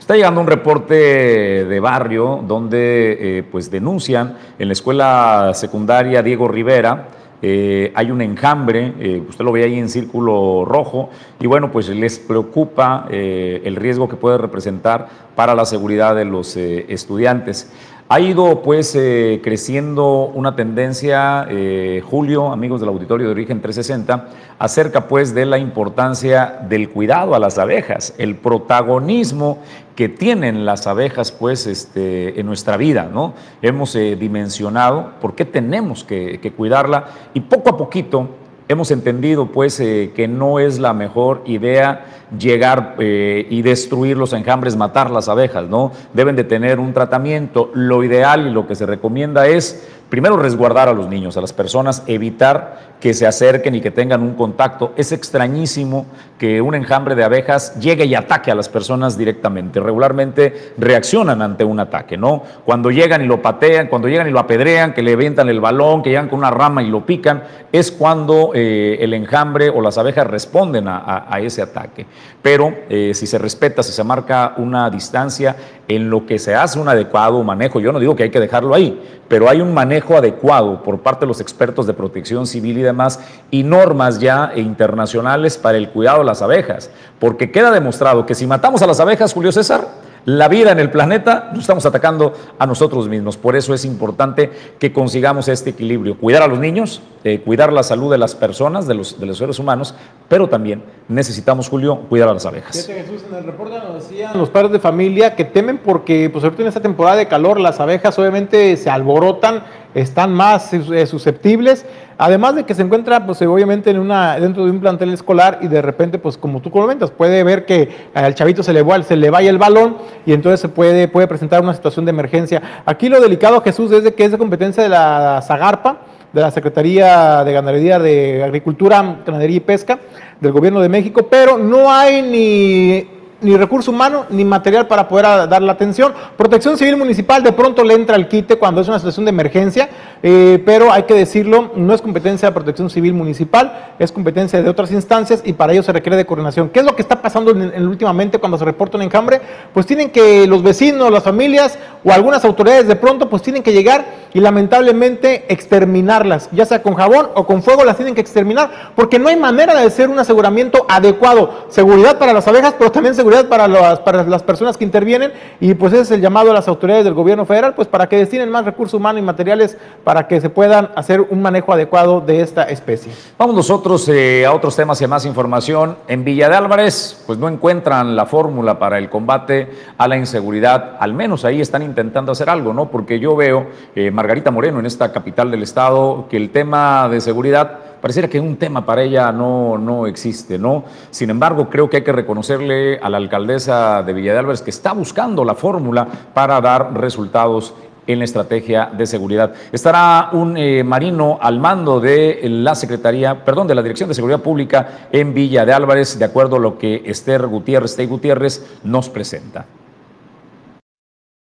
Está 0.00 0.16
llegando 0.16 0.40
un 0.40 0.46
reporte 0.46 0.94
de 0.94 1.80
barrio 1.80 2.42
donde 2.48 3.18
eh, 3.20 3.42
pues 3.42 3.70
denuncian 3.70 4.38
en 4.58 4.68
la 4.68 4.72
escuela 4.72 5.52
secundaria 5.54 6.22
Diego 6.22 6.48
Rivera 6.48 7.08
eh, 7.40 7.92
hay 7.94 8.10
un 8.10 8.20
enjambre, 8.20 8.94
eh, 8.98 9.22
usted 9.28 9.44
lo 9.44 9.52
ve 9.52 9.64
ahí 9.64 9.78
en 9.78 9.88
círculo 9.88 10.64
rojo, 10.64 11.10
y 11.38 11.46
bueno, 11.46 11.70
pues 11.70 11.88
les 11.88 12.18
preocupa 12.18 13.06
eh, 13.10 13.62
el 13.64 13.76
riesgo 13.76 14.08
que 14.08 14.16
puede 14.16 14.38
representar 14.38 15.08
para 15.36 15.54
la 15.54 15.64
seguridad 15.64 16.16
de 16.16 16.24
los 16.24 16.56
estudiantes. 16.56 17.70
Ha 18.10 18.20
ido 18.20 18.62
pues 18.62 18.94
eh, 18.94 19.42
creciendo 19.44 20.32
una 20.34 20.56
tendencia, 20.56 21.46
eh, 21.50 22.02
Julio, 22.02 22.52
amigos 22.52 22.80
del 22.80 22.88
Auditorio 22.88 23.26
de 23.26 23.32
Origen 23.32 23.60
360, 23.60 24.28
acerca 24.58 25.06
pues 25.08 25.34
de 25.34 25.44
la 25.44 25.58
importancia 25.58 26.58
del 26.70 26.88
cuidado 26.88 27.34
a 27.34 27.38
las 27.38 27.58
abejas, 27.58 28.14
el 28.16 28.36
protagonismo 28.36 29.58
que 29.94 30.08
tienen 30.08 30.64
las 30.64 30.86
abejas 30.86 31.32
pues 31.32 31.66
este, 31.66 32.40
en 32.40 32.46
nuestra 32.46 32.78
vida, 32.78 33.10
¿no? 33.12 33.34
Hemos 33.60 33.94
eh, 33.94 34.16
dimensionado 34.16 35.10
por 35.20 35.34
qué 35.34 35.44
tenemos 35.44 36.02
que, 36.02 36.40
que 36.40 36.50
cuidarla 36.50 37.08
y 37.34 37.40
poco 37.40 37.68
a 37.68 37.76
poquito 37.76 38.30
hemos 38.68 38.90
entendido 38.90 39.46
pues 39.46 39.80
eh, 39.80 40.12
que 40.14 40.28
no 40.28 40.58
es 40.58 40.78
la 40.78 40.92
mejor 40.92 41.42
idea 41.46 42.04
llegar 42.38 42.96
eh, 42.98 43.46
y 43.48 43.62
destruir 43.62 44.16
los 44.16 44.34
enjambres, 44.34 44.76
matar 44.76 45.10
las 45.10 45.28
abejas, 45.28 45.68
¿no? 45.68 45.92
Deben 46.12 46.36
de 46.36 46.44
tener 46.44 46.78
un 46.78 46.92
tratamiento. 46.92 47.70
Lo 47.72 48.04
ideal 48.04 48.46
y 48.46 48.50
lo 48.50 48.66
que 48.66 48.74
se 48.74 48.86
recomienda 48.86 49.46
es 49.46 49.88
primero 50.08 50.36
resguardar 50.36 50.88
a 50.88 50.92
los 50.92 51.08
niños, 51.08 51.36
a 51.36 51.40
las 51.40 51.52
personas, 51.52 52.02
evitar 52.06 52.96
que 53.00 53.14
se 53.14 53.26
acerquen 53.26 53.74
y 53.74 53.80
que 53.80 53.90
tengan 53.90 54.22
un 54.22 54.34
contacto. 54.34 54.92
Es 54.96 55.12
extrañísimo 55.12 56.06
que 56.38 56.60
un 56.60 56.74
enjambre 56.74 57.14
de 57.14 57.24
abejas 57.24 57.78
llegue 57.78 58.06
y 58.06 58.14
ataque 58.14 58.50
a 58.50 58.54
las 58.54 58.68
personas 58.68 59.16
directamente. 59.16 59.80
Regularmente 59.80 60.72
reaccionan 60.78 61.42
ante 61.42 61.64
un 61.64 61.78
ataque, 61.78 62.16
¿no? 62.16 62.42
Cuando 62.64 62.90
llegan 62.90 63.22
y 63.22 63.26
lo 63.26 63.40
patean, 63.40 63.88
cuando 63.88 64.08
llegan 64.08 64.28
y 64.28 64.30
lo 64.30 64.40
apedrean, 64.40 64.94
que 64.94 65.02
le 65.02 65.12
avientan 65.12 65.48
el 65.48 65.60
balón, 65.60 66.02
que 66.02 66.10
llegan 66.10 66.28
con 66.28 66.40
una 66.40 66.50
rama 66.50 66.82
y 66.82 66.88
lo 66.88 67.04
pican, 67.04 67.42
es 67.70 67.92
cuando 67.92 68.52
eh, 68.54 68.98
el 69.00 69.14
enjambre 69.14 69.68
o 69.68 69.80
las 69.80 69.98
abejas 69.98 70.26
responden 70.26 70.86
a, 70.88 71.26
ese 71.40 71.62
ataque. 71.62 72.06
Pero 72.42 72.74
eh, 72.88 73.12
si 73.14 73.26
se 73.26 73.38
respeta, 73.38 73.82
si 73.82 73.92
se 73.92 74.02
marca 74.02 74.54
una 74.56 74.90
distancia 74.90 75.54
en 75.88 76.10
lo 76.10 76.26
que 76.26 76.38
se 76.38 76.54
hace 76.54 76.78
un 76.78 76.88
adecuado 76.88 77.42
manejo, 77.42 77.80
yo 77.80 77.92
no 77.92 77.98
digo 77.98 78.14
que 78.14 78.24
hay 78.24 78.30
que 78.30 78.40
dejarlo 78.40 78.74
ahí, 78.74 79.02
pero 79.26 79.48
hay 79.48 79.62
un 79.62 79.72
manejo 79.72 80.16
adecuado 80.16 80.82
por 80.82 81.00
parte 81.00 81.20
de 81.20 81.28
los 81.28 81.40
expertos 81.40 81.86
de 81.86 81.94
protección 81.94 82.46
civil 82.46 82.78
y 82.78 82.82
demás 82.82 83.20
y 83.50 83.62
normas 83.62 84.18
ya 84.18 84.52
internacionales 84.54 85.56
para 85.56 85.78
el 85.78 85.88
cuidado 85.88 86.18
de 86.18 86.24
las 86.24 86.42
abejas, 86.42 86.90
porque 87.18 87.50
queda 87.50 87.70
demostrado 87.70 88.26
que 88.26 88.34
si 88.34 88.46
matamos 88.46 88.82
a 88.82 88.86
las 88.86 89.00
abejas, 89.00 89.32
Julio 89.32 89.50
César, 89.50 89.88
la 90.28 90.46
vida 90.46 90.72
en 90.72 90.78
el 90.78 90.90
planeta, 90.90 91.48
nos 91.52 91.60
estamos 91.60 91.86
atacando 91.86 92.34
a 92.58 92.66
nosotros 92.66 93.08
mismos. 93.08 93.38
Por 93.38 93.56
eso 93.56 93.72
es 93.72 93.86
importante 93.86 94.50
que 94.78 94.92
consigamos 94.92 95.48
este 95.48 95.70
equilibrio, 95.70 96.18
cuidar 96.18 96.42
a 96.42 96.46
los 96.46 96.58
niños, 96.58 97.00
eh, 97.24 97.40
cuidar 97.40 97.72
la 97.72 97.82
salud 97.82 98.10
de 98.10 98.18
las 98.18 98.34
personas, 98.34 98.86
de 98.86 98.92
los, 98.94 99.16
seres 99.38 99.58
humanos, 99.58 99.94
pero 100.28 100.46
también 100.46 100.82
necesitamos, 101.08 101.70
Julio, 101.70 102.00
cuidar 102.10 102.28
a 102.28 102.34
las 102.34 102.44
abejas. 102.44 102.76
Fíjate, 102.76 103.04
Jesús, 103.04 103.24
en 103.26 103.36
el 103.38 103.44
reporte 103.44 103.78
nos 103.78 104.06
decían 104.06 104.36
los 104.36 104.50
padres 104.50 104.72
de 104.72 104.78
familia 104.80 105.34
que 105.34 105.46
temen 105.46 105.78
porque, 105.78 106.28
pues 106.28 106.44
ahorita 106.44 106.60
en 106.60 106.68
esta 106.68 106.82
temporada 106.82 107.16
de 107.16 107.26
calor, 107.26 107.58
las 107.58 107.80
abejas 107.80 108.18
obviamente 108.18 108.76
se 108.76 108.90
alborotan, 108.90 109.64
están 110.00 110.32
más 110.32 110.72
eh, 110.72 111.06
susceptibles 111.06 111.84
Además 112.20 112.56
de 112.56 112.64
que 112.64 112.74
se 112.74 112.82
encuentra, 112.82 113.24
pues 113.24 113.40
obviamente 113.42 113.90
en 113.90 113.98
una, 114.00 114.40
dentro 114.40 114.64
de 114.64 114.72
un 114.72 114.80
plantel 114.80 115.12
escolar 115.14 115.60
y 115.62 115.68
de 115.68 115.80
repente, 115.80 116.18
pues 116.18 116.36
como 116.36 116.60
tú 116.60 116.68
comentas, 116.68 117.12
puede 117.12 117.44
ver 117.44 117.64
que 117.64 117.90
al 118.12 118.34
chavito 118.34 118.64
se 118.64 118.72
le, 118.72 118.84
se 119.04 119.16
le 119.16 119.30
vaya 119.30 119.48
el 119.50 119.58
balón 119.58 119.98
y 120.26 120.32
entonces 120.32 120.58
se 120.58 120.68
puede, 120.68 121.06
puede 121.06 121.28
presentar 121.28 121.62
una 121.62 121.74
situación 121.74 122.04
de 122.04 122.10
emergencia. 122.10 122.82
Aquí 122.84 123.08
lo 123.08 123.20
delicado, 123.20 123.60
Jesús, 123.62 123.92
es 123.92 124.02
de 124.02 124.14
que 124.14 124.24
es 124.24 124.32
de 124.32 124.38
competencia 124.38 124.82
de 124.82 124.88
la 124.88 125.40
Zagarpa, 125.46 125.98
de 126.32 126.40
la 126.40 126.50
Secretaría 126.50 127.44
de 127.44 127.52
Ganadería 127.52 128.00
de 128.00 128.42
Agricultura, 128.42 129.20
Ganadería 129.24 129.58
y 129.58 129.60
Pesca 129.60 130.00
del 130.40 130.50
Gobierno 130.50 130.80
de 130.80 130.88
México, 130.88 131.28
pero 131.30 131.56
no 131.56 131.88
hay 131.88 132.22
ni 132.22 133.17
ni 133.40 133.56
recurso 133.56 133.90
humano 133.90 134.26
ni 134.30 134.44
material 134.44 134.86
para 134.86 135.08
poder 135.08 135.48
dar 135.48 135.62
la 135.62 135.72
atención. 135.72 136.12
Protección 136.36 136.76
Civil 136.76 136.96
Municipal 136.96 137.42
de 137.42 137.52
pronto 137.52 137.84
le 137.84 137.94
entra 137.94 138.16
al 138.16 138.28
quite 138.28 138.56
cuando 138.56 138.80
es 138.80 138.88
una 138.88 138.98
situación 138.98 139.24
de 139.24 139.30
emergencia, 139.30 139.88
eh, 140.22 140.62
pero 140.64 140.92
hay 140.92 141.04
que 141.04 141.14
decirlo, 141.14 141.70
no 141.76 141.94
es 141.94 142.02
competencia 142.02 142.48
de 142.48 142.54
Protección 142.54 142.90
Civil 142.90 143.14
Municipal, 143.14 143.94
es 143.98 144.10
competencia 144.10 144.60
de 144.62 144.68
otras 144.68 144.90
instancias 144.90 145.42
y 145.44 145.52
para 145.52 145.72
ello 145.72 145.82
se 145.82 145.92
requiere 145.92 146.16
de 146.16 146.26
coordinación. 146.26 146.68
¿Qué 146.70 146.80
es 146.80 146.84
lo 146.84 146.96
que 146.96 147.02
está 147.02 147.22
pasando 147.22 147.52
en, 147.52 147.86
últimamente 147.86 148.38
cuando 148.38 148.58
se 148.58 148.64
reporta 148.64 148.96
un 148.96 149.02
enjambre? 149.02 149.40
Pues 149.72 149.86
tienen 149.86 150.10
que 150.10 150.46
los 150.46 150.62
vecinos, 150.62 151.10
las 151.10 151.22
familias 151.22 151.78
o 152.04 152.12
algunas 152.12 152.44
autoridades 152.44 152.88
de 152.88 152.96
pronto 152.96 153.28
pues 153.28 153.42
tienen 153.42 153.62
que 153.62 153.72
llegar 153.72 154.04
y 154.34 154.40
lamentablemente 154.40 155.46
exterminarlas, 155.48 156.48
ya 156.52 156.66
sea 156.66 156.82
con 156.82 156.94
jabón 156.94 157.28
o 157.34 157.46
con 157.46 157.62
fuego 157.62 157.84
las 157.84 157.96
tienen 157.96 158.14
que 158.14 158.20
exterminar, 158.20 158.92
porque 158.94 159.18
no 159.18 159.28
hay 159.28 159.36
manera 159.36 159.74
de 159.74 159.86
hacer 159.86 160.08
un 160.08 160.18
aseguramiento 160.18 160.84
adecuado, 160.88 161.66
seguridad 161.68 162.18
para 162.18 162.32
las 162.32 162.46
abejas, 162.46 162.74
pero 162.78 162.92
también 162.92 163.14
seguridad 163.14 163.27
para 163.48 163.68
las, 163.68 164.42
personas 164.42 164.76
que 164.76 164.84
intervienen 164.84 165.32
y 165.60 165.74
pues 165.74 165.92
ese 165.92 166.02
es 166.02 166.10
el 166.12 166.20
llamado 166.20 166.50
a 166.50 166.54
las 166.54 166.68
autoridades 166.68 167.04
del 167.04 167.14
gobierno 167.14 167.44
federal, 167.44 167.74
pues 167.74 167.86
para 167.86 168.08
que 168.08 168.16
destinen 168.16 168.50
más 168.50 168.64
recursos 168.64 168.94
humanos 168.94 169.20
y 169.20 169.24
materiales 169.24 169.76
para 170.04 170.26
que 170.26 170.40
se 170.40 170.50
puedan 170.50 170.90
hacer 170.94 171.20
un 171.20 171.42
manejo 171.42 171.72
adecuado 171.72 172.20
de 172.20 172.40
esta 172.40 172.64
especie. 172.64 173.12
Vamos 173.36 173.54
nosotros 173.54 174.08
eh, 174.08 174.46
a 174.46 174.52
otros 174.52 174.74
temas 174.76 175.00
y 175.00 175.04
a 175.04 175.08
más 175.08 175.26
información. 175.26 175.96
En 176.08 176.24
Villa 176.24 176.48
de 176.48 176.56
Álvarez, 176.56 177.22
pues 177.26 177.38
no 177.38 177.48
encuentran 177.48 178.16
la 178.16 178.26
fórmula 178.26 178.78
para 178.78 178.98
el 178.98 179.10
combate 179.10 179.70
a 179.98 180.08
la 180.08 180.16
inseguridad, 180.16 180.96
al 180.98 181.14
menos 181.14 181.44
ahí 181.44 181.60
están 181.60 181.82
intentando 181.82 182.32
hacer 182.32 182.48
algo, 182.48 182.72
¿no? 182.72 182.90
Porque 182.90 183.20
yo 183.20 183.36
veo, 183.36 183.66
eh, 183.94 184.10
Margarita 184.10 184.50
Moreno, 184.50 184.80
en 184.80 184.86
esta 184.86 185.12
capital 185.12 185.50
del 185.50 185.62
estado, 185.62 186.26
que 186.30 186.36
el 186.36 186.50
tema 186.50 187.08
de 187.08 187.20
seguridad 187.20 187.87
pareciera 188.00 188.28
que 188.28 188.40
un 188.40 188.56
tema 188.56 188.84
para 188.84 189.02
ella 189.02 189.32
no, 189.32 189.78
no 189.78 190.06
existe, 190.06 190.58
¿no? 190.58 190.84
Sin 191.10 191.30
embargo, 191.30 191.68
creo 191.68 191.88
que 191.88 191.98
hay 191.98 192.04
que 192.04 192.12
reconocerle 192.12 192.98
a 192.98 193.08
la 193.08 193.16
alcaldesa 193.16 194.02
de 194.02 194.12
Villa 194.12 194.32
de 194.32 194.38
Álvarez 194.38 194.62
que 194.62 194.70
está 194.70 194.92
buscando 194.92 195.44
la 195.44 195.54
fórmula 195.54 196.06
para 196.34 196.60
dar 196.60 196.94
resultados 196.94 197.74
en 198.08 198.18
la 198.18 198.24
estrategia 198.24 198.86
de 198.86 199.06
seguridad. 199.06 199.52
Estará 199.70 200.30
un 200.32 200.56
eh, 200.56 200.82
marino 200.82 201.38
al 201.40 201.60
mando 201.60 202.00
de 202.00 202.40
la 202.44 202.74
Secretaría, 202.74 203.44
perdón, 203.44 203.68
de 203.68 203.74
la 203.74 203.82
Dirección 203.82 204.08
de 204.08 204.14
Seguridad 204.14 204.40
Pública 204.40 205.08
en 205.12 205.34
Villa 205.34 205.66
de 205.66 205.74
Álvarez, 205.74 206.18
de 206.18 206.24
acuerdo 206.24 206.56
a 206.56 206.58
lo 206.58 206.78
que 206.78 207.02
Esther 207.04 207.46
Gutiérrez, 207.46 207.94
Tey 207.94 208.06
Gutiérrez, 208.06 208.64
nos 208.82 209.10
presenta. 209.10 209.66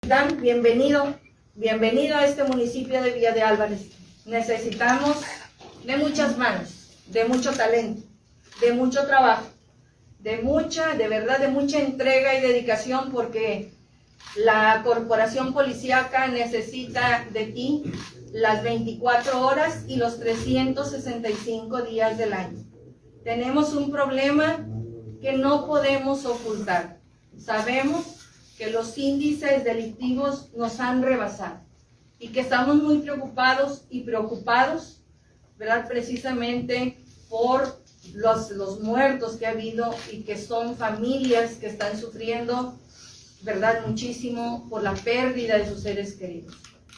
Dan, 0.06 0.40
bienvenido, 0.40 1.14
bienvenido 1.54 2.16
a 2.16 2.24
este 2.24 2.44
municipio 2.44 3.02
de 3.02 3.10
Villa 3.10 3.32
de 3.32 3.42
Álvarez. 3.42 3.90
Necesitamos 4.24 5.22
de 5.84 5.96
muchas 5.96 6.36
manos, 6.36 6.90
de 7.06 7.24
mucho 7.24 7.52
talento, 7.52 8.02
de 8.60 8.72
mucho 8.72 9.06
trabajo, 9.06 9.46
de 10.20 10.38
mucha, 10.42 10.94
de 10.94 11.08
verdad, 11.08 11.38
de 11.38 11.48
mucha 11.48 11.80
entrega 11.80 12.34
y 12.34 12.40
dedicación 12.40 13.10
porque 13.10 13.72
la 14.36 14.82
corporación 14.84 15.52
policíaca 15.52 16.28
necesita 16.28 17.26
de 17.32 17.46
ti 17.46 17.84
las 18.32 18.62
24 18.62 19.40
horas 19.40 19.84
y 19.88 19.96
los 19.96 20.20
365 20.20 21.82
días 21.82 22.18
del 22.18 22.32
año. 22.32 22.64
Tenemos 23.24 23.72
un 23.74 23.90
problema 23.90 24.66
que 25.20 25.32
no 25.32 25.66
podemos 25.66 26.24
ocultar. 26.26 26.98
Sabemos 27.38 28.04
que 28.56 28.70
los 28.70 28.98
índices 28.98 29.64
delictivos 29.64 30.50
nos 30.54 30.80
han 30.80 31.02
rebasado 31.02 31.60
y 32.18 32.28
que 32.28 32.40
estamos 32.40 32.76
muy 32.76 32.98
preocupados 32.98 33.84
y 33.88 34.00
preocupados 34.00 34.97
¿verdad? 35.58 35.86
Precisamente 35.88 36.98
por 37.28 37.82
los, 38.14 38.50
los 38.52 38.80
muertos 38.80 39.36
que 39.36 39.46
ha 39.46 39.50
habido 39.50 39.94
y 40.10 40.22
que 40.22 40.38
son 40.38 40.76
familias 40.76 41.54
que 41.54 41.66
están 41.66 41.98
sufriendo, 41.98 42.78
¿verdad? 43.42 43.86
Muchísimo 43.86 44.66
por 44.70 44.82
la 44.82 44.94
pérdida 44.94 45.58
de 45.58 45.68
sus 45.68 45.82
seres 45.82 46.14
queridos. 46.14 46.56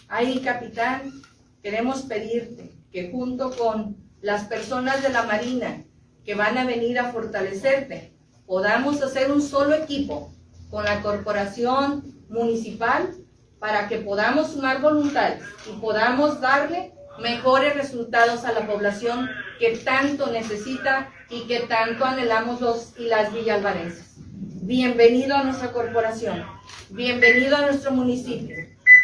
Ahí, 0.09 0.41
capitán, 0.41 1.23
queremos 1.63 2.03
pedirte 2.03 2.73
que 2.93 3.11
junto 3.11 3.57
con 3.57 3.97
las 4.21 4.45
personas 4.45 5.03
de 5.03 5.11
la 5.11 5.23
Marina 5.23 5.85
que 6.25 6.35
van 6.35 6.59
a 6.59 6.67
venir 6.67 6.99
a 6.99 7.13
fortalecerte, 7.13 8.13
podamos 8.47 9.01
hacer 9.03 9.31
un 9.33 9.41
solo 9.41 9.75
equipo 9.75 10.33
con 10.71 10.85
la 10.85 11.01
corporación 11.03 12.25
municipal 12.29 13.15
para 13.59 13.89
que 13.89 13.99
podamos 13.99 14.53
sumar 14.53 14.81
voluntades 14.81 15.43
y 15.69 15.79
podamos 15.81 16.41
darle 16.41 16.93
mejores 17.21 17.75
resultados 17.75 18.45
a 18.45 18.53
la 18.53 18.67
población 18.67 19.29
que 19.59 19.77
tanto 19.79 20.31
necesita 20.31 21.11
y 21.29 21.43
que 21.47 21.61
tanto 21.61 22.05
anhelamos 22.05 22.61
los 22.61 22.95
y 22.99 23.07
las 23.07 23.33
villalvarenses. 23.33 24.15
Bienvenido 24.63 25.37
a 25.37 25.45
nuestra 25.45 25.73
corporación, 25.73 26.45
bienvenido 26.91 27.57
a 27.57 27.63
nuestro 27.63 27.91
municipio, 27.93 28.57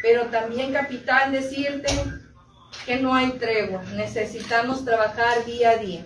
pero 0.03 0.27
también, 0.27 0.73
capitán, 0.73 1.33
decirte 1.33 1.89
que 2.85 2.97
no 2.97 3.15
hay 3.15 3.33
tregua, 3.33 3.83
necesitamos 3.95 4.85
trabajar 4.85 5.45
día 5.45 5.71
a 5.71 5.77
día, 5.77 6.05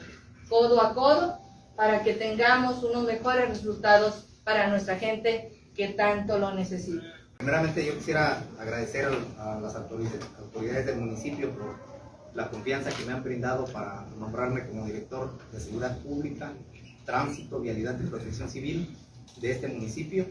codo 0.49 0.83
a 0.83 0.95
codo, 0.95 1.39
para 1.77 2.03
que 2.03 2.15
tengamos 2.15 2.83
unos 2.83 3.05
mejores 3.05 3.49
resultados 3.49 4.27
para 4.45 4.69
nuestra 4.69 4.97
gente 4.97 5.73
que 5.75 5.89
tanto 5.89 6.39
lo 6.39 6.53
necesita. 6.53 7.07
Primeramente 7.39 7.87
yo 7.87 7.95
quisiera 7.95 8.43
agradecer 8.59 9.09
a 9.39 9.59
las 9.61 9.75
autoridades 9.75 10.87
del 10.87 10.97
municipio 10.97 11.51
por 11.51 11.90
la 12.35 12.49
confianza 12.49 12.91
que 12.91 13.05
me 13.05 13.13
han 13.13 13.23
brindado 13.23 13.65
para 13.67 14.07
nombrarme 14.19 14.67
como 14.67 14.87
director 14.87 15.37
de 15.53 15.61
Seguridad 15.61 15.99
Pública, 15.99 16.53
Tránsito, 17.05 17.61
Vialidad 17.61 17.99
y 18.01 18.07
Protección 18.07 18.49
Civil 18.49 18.97
de 19.41 19.51
este 19.51 19.69
municipio, 19.69 20.27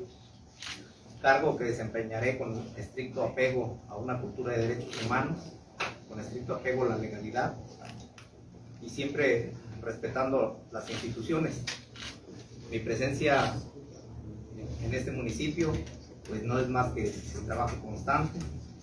cargo 1.22 1.58
que 1.58 1.66
desempeñaré 1.66 2.38
con 2.38 2.58
estricto 2.78 3.24
apego 3.24 3.82
a 3.90 3.98
una 3.98 4.20
cultura 4.22 4.54
de 4.54 4.68
derechos 4.68 5.06
humanos, 5.06 5.40
con 6.08 6.20
estricto 6.20 6.56
apego 6.56 6.84
a 6.84 6.90
la 6.90 6.98
legalidad 6.98 7.56
y 8.82 8.90
siempre 8.90 9.52
respetando 9.82 10.62
las 10.72 10.90
instituciones. 10.90 11.62
Mi 12.72 12.80
presencia 12.80 13.54
en 14.84 14.94
este 14.94 15.12
municipio 15.12 15.74
pues 16.28 16.44
no 16.44 16.60
es 16.60 16.70
más 16.70 16.94
que 16.94 17.10
el 17.10 17.46
trabajo 17.46 17.76
constante, 17.82 18.40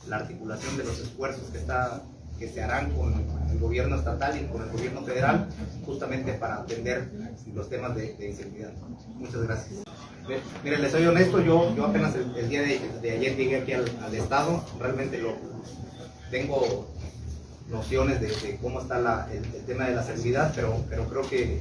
la 0.09 0.17
articulación 0.17 0.77
de 0.77 0.85
los 0.85 0.99
esfuerzos 0.99 1.49
que 1.51 1.59
está 1.59 2.03
que 2.39 2.49
se 2.49 2.63
harán 2.63 2.91
con 2.93 3.15
el 3.51 3.59
gobierno 3.59 3.97
estatal 3.97 4.39
y 4.41 4.47
con 4.47 4.63
el 4.63 4.71
gobierno 4.71 5.03
federal, 5.03 5.49
justamente 5.85 6.33
para 6.35 6.57
atender 6.57 7.09
los 7.55 7.69
temas 7.69 7.95
de, 7.95 8.17
inseguridad. 8.21 8.73
Muchas 9.15 9.43
gracias. 9.43 9.83
Mire, 10.65 10.79
les 10.79 10.91
soy 10.91 11.07
honesto, 11.07 11.41
yo, 11.41 11.75
yo 11.77 11.87
apenas 11.87 12.15
el, 12.15 12.49
día 12.49 12.63
de, 12.63 13.11
ayer 13.11 13.37
llegué 13.37 13.57
aquí 13.57 13.73
al, 13.73 14.15
Estado, 14.15 14.65
realmente 14.79 15.19
lo 15.19 15.35
tengo 16.31 16.89
nociones 17.71 18.21
de, 18.21 18.59
cómo 18.61 18.81
está 18.81 19.29
el, 19.33 19.43
tema 19.65 19.87
de 19.87 19.95
la 19.95 20.03
seguridad, 20.03 20.53
pero, 20.55 20.85
pero 20.89 21.09
creo 21.09 21.23
que 21.23 21.61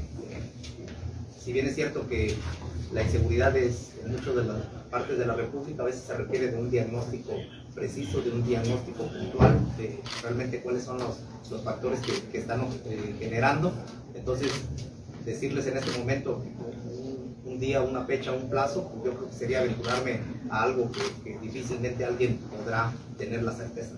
si 1.40 1.54
bien 1.54 1.68
es 1.68 1.76
cierto 1.76 2.08
que 2.08 2.36
la 2.92 3.04
inseguridad 3.04 3.56
es 3.56 3.92
en 4.04 4.14
muchas 4.14 4.36
de 4.36 4.46
las 4.46 4.58
partes 4.90 5.18
de 5.20 5.26
la 5.26 5.36
República, 5.36 5.84
a 5.84 5.86
veces 5.86 6.04
se 6.04 6.16
requiere 6.16 6.48
de 6.48 6.58
un 6.58 6.72
diagnóstico 6.72 7.34
preciso, 7.76 8.22
de 8.22 8.32
un 8.32 8.44
diagnóstico 8.44 9.04
puntual 9.04 9.60
de 9.78 10.00
realmente 10.24 10.62
cuáles 10.62 10.84
son 10.84 10.98
los, 10.98 11.20
los 11.52 11.62
factores 11.62 12.00
que, 12.00 12.14
que 12.32 12.38
están 12.40 12.62
eh, 12.86 13.16
generando. 13.20 13.74
Entonces, 14.16 14.50
decirles 15.26 15.68
en 15.68 15.78
este 15.78 16.00
momento 16.00 16.42
un, 17.44 17.60
día, 17.60 17.82
una 17.82 18.06
fecha, 18.06 18.32
un 18.32 18.50
plazo, 18.50 18.92
yo 19.04 19.14
creo 19.14 19.30
que 19.30 19.36
sería 19.36 19.60
aventurarme 19.60 20.22
a 20.50 20.64
algo 20.64 20.90
que, 20.92 21.02
que 21.24 21.40
difícilmente 21.40 22.06
alguien 22.06 22.38
podrá 22.38 22.92
tener 23.18 23.44
la 23.44 23.54
certeza. 23.54 23.96